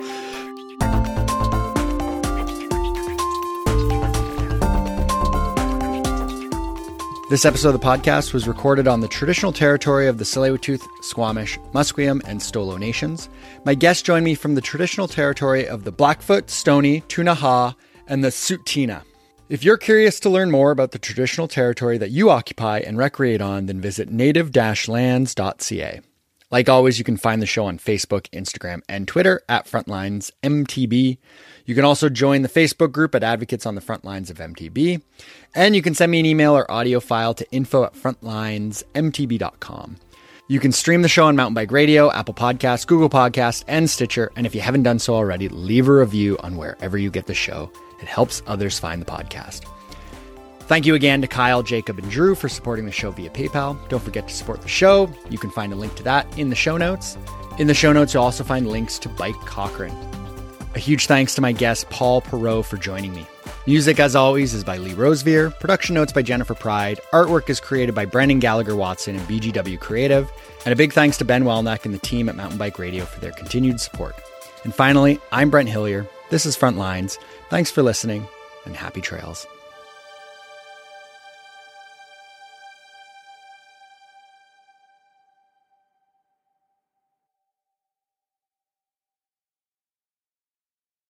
This 7.30 7.44
episode 7.44 7.76
of 7.76 7.80
the 7.80 7.86
podcast 7.86 8.34
was 8.34 8.48
recorded 8.48 8.88
on 8.88 8.98
the 8.98 9.06
traditional 9.06 9.52
territory 9.52 10.08
of 10.08 10.18
the 10.18 10.24
tsleil 10.24 10.58
Squamish, 11.00 11.60
Musqueam, 11.72 12.20
and 12.24 12.40
Stolo 12.40 12.76
nations. 12.76 13.28
My 13.64 13.76
guests 13.76 14.02
joined 14.02 14.24
me 14.24 14.34
from 14.34 14.56
the 14.56 14.60
traditional 14.60 15.06
territory 15.06 15.64
of 15.68 15.84
the 15.84 15.92
Blackfoot, 15.92 16.50
Stoney, 16.50 17.02
Ktunaxa, 17.02 17.76
and 18.08 18.24
the 18.24 18.30
Tsuut'ina. 18.30 19.04
If 19.48 19.62
you're 19.62 19.76
curious 19.76 20.18
to 20.20 20.28
learn 20.28 20.50
more 20.50 20.72
about 20.72 20.90
the 20.90 20.98
traditional 20.98 21.46
territory 21.46 21.98
that 21.98 22.10
you 22.10 22.30
occupy 22.30 22.80
and 22.80 22.98
recreate 22.98 23.40
on, 23.40 23.66
then 23.66 23.80
visit 23.80 24.10
native-lands.ca. 24.10 26.00
Like 26.50 26.68
always, 26.68 26.98
you 26.98 27.04
can 27.04 27.16
find 27.16 27.40
the 27.40 27.46
show 27.46 27.66
on 27.66 27.78
Facebook, 27.78 28.28
Instagram, 28.30 28.82
and 28.88 29.06
Twitter 29.06 29.40
at 29.48 29.66
Frontlines 29.66 30.32
MTB. 30.42 31.18
You 31.64 31.74
can 31.76 31.84
also 31.84 32.08
join 32.08 32.42
the 32.42 32.48
Facebook 32.48 32.90
group 32.90 33.14
at 33.14 33.22
Advocates 33.22 33.66
on 33.66 33.76
the 33.76 33.80
Front 33.80 34.04
Lines 34.04 34.30
of 34.30 34.38
MTB. 34.38 35.00
And 35.54 35.74
you 35.74 35.82
can 35.82 35.94
send 35.94 36.12
me 36.12 36.20
an 36.20 36.26
email 36.26 36.56
or 36.56 36.70
audio 36.70 37.00
file 37.00 37.34
to 37.34 37.50
info 37.50 37.84
at 37.84 37.94
frontlinesmtb.com. 37.94 39.96
You 40.48 40.58
can 40.58 40.72
stream 40.72 41.02
the 41.02 41.08
show 41.08 41.26
on 41.26 41.36
Mountain 41.36 41.54
Bike 41.54 41.70
Radio, 41.70 42.10
Apple 42.10 42.34
Podcasts, 42.34 42.86
Google 42.86 43.08
Podcasts, 43.08 43.62
and 43.68 43.88
Stitcher. 43.88 44.32
And 44.34 44.46
if 44.46 44.54
you 44.54 44.60
haven't 44.60 44.82
done 44.82 44.98
so 44.98 45.14
already, 45.14 45.48
leave 45.48 45.88
a 45.88 45.92
review 45.92 46.36
on 46.38 46.56
wherever 46.56 46.98
you 46.98 47.10
get 47.10 47.26
the 47.26 47.34
show. 47.34 47.70
It 48.00 48.08
helps 48.08 48.42
others 48.48 48.78
find 48.78 49.00
the 49.00 49.06
podcast. 49.06 49.64
Thank 50.62 50.86
you 50.86 50.94
again 50.94 51.20
to 51.20 51.28
Kyle, 51.28 51.62
Jacob, 51.62 51.98
and 51.98 52.10
Drew 52.10 52.34
for 52.34 52.48
supporting 52.48 52.86
the 52.86 52.92
show 52.92 53.10
via 53.10 53.30
PayPal. 53.30 53.76
Don't 53.88 54.02
forget 54.02 54.28
to 54.28 54.34
support 54.34 54.62
the 54.62 54.68
show. 54.68 55.10
You 55.28 55.38
can 55.38 55.50
find 55.50 55.72
a 55.72 55.76
link 55.76 55.94
to 55.96 56.02
that 56.04 56.26
in 56.38 56.48
the 56.48 56.56
show 56.56 56.76
notes. 56.76 57.16
In 57.58 57.66
the 57.66 57.74
show 57.74 57.92
notes, 57.92 58.14
you'll 58.14 58.22
also 58.22 58.44
find 58.44 58.68
links 58.68 58.98
to 59.00 59.08
Bike 59.08 59.34
Cochrane. 59.46 59.96
A 60.74 60.78
huge 60.78 61.06
thanks 61.06 61.34
to 61.34 61.40
my 61.40 61.52
guest, 61.52 61.90
Paul 61.90 62.22
Perot, 62.22 62.64
for 62.64 62.76
joining 62.76 63.12
me. 63.12 63.26
Music, 63.66 64.00
as 64.00 64.16
always, 64.16 64.54
is 64.54 64.64
by 64.64 64.78
Lee 64.78 64.94
Rosevere. 64.94 65.50
Production 65.60 65.94
notes 65.94 66.12
by 66.12 66.22
Jennifer 66.22 66.54
Pride. 66.54 66.98
Artwork 67.12 67.50
is 67.50 67.60
created 67.60 67.94
by 67.94 68.06
Brendan 68.06 68.38
Gallagher 68.38 68.74
Watson 68.74 69.16
and 69.16 69.28
BGW 69.28 69.78
Creative. 69.78 70.30
And 70.64 70.72
a 70.72 70.76
big 70.76 70.92
thanks 70.92 71.18
to 71.18 71.24
Ben 71.24 71.44
Welnak 71.44 71.84
and 71.84 71.92
the 71.92 71.98
team 71.98 72.28
at 72.28 72.36
Mountain 72.36 72.58
Bike 72.58 72.78
Radio 72.78 73.04
for 73.04 73.20
their 73.20 73.32
continued 73.32 73.80
support. 73.80 74.16
And 74.64 74.74
finally, 74.74 75.20
I'm 75.30 75.50
Brent 75.50 75.68
Hillier. 75.68 76.08
This 76.30 76.46
is 76.46 76.56
Frontlines. 76.56 77.18
Thanks 77.50 77.70
for 77.70 77.82
listening, 77.82 78.26
and 78.64 78.74
happy 78.74 79.02
trails. 79.02 79.46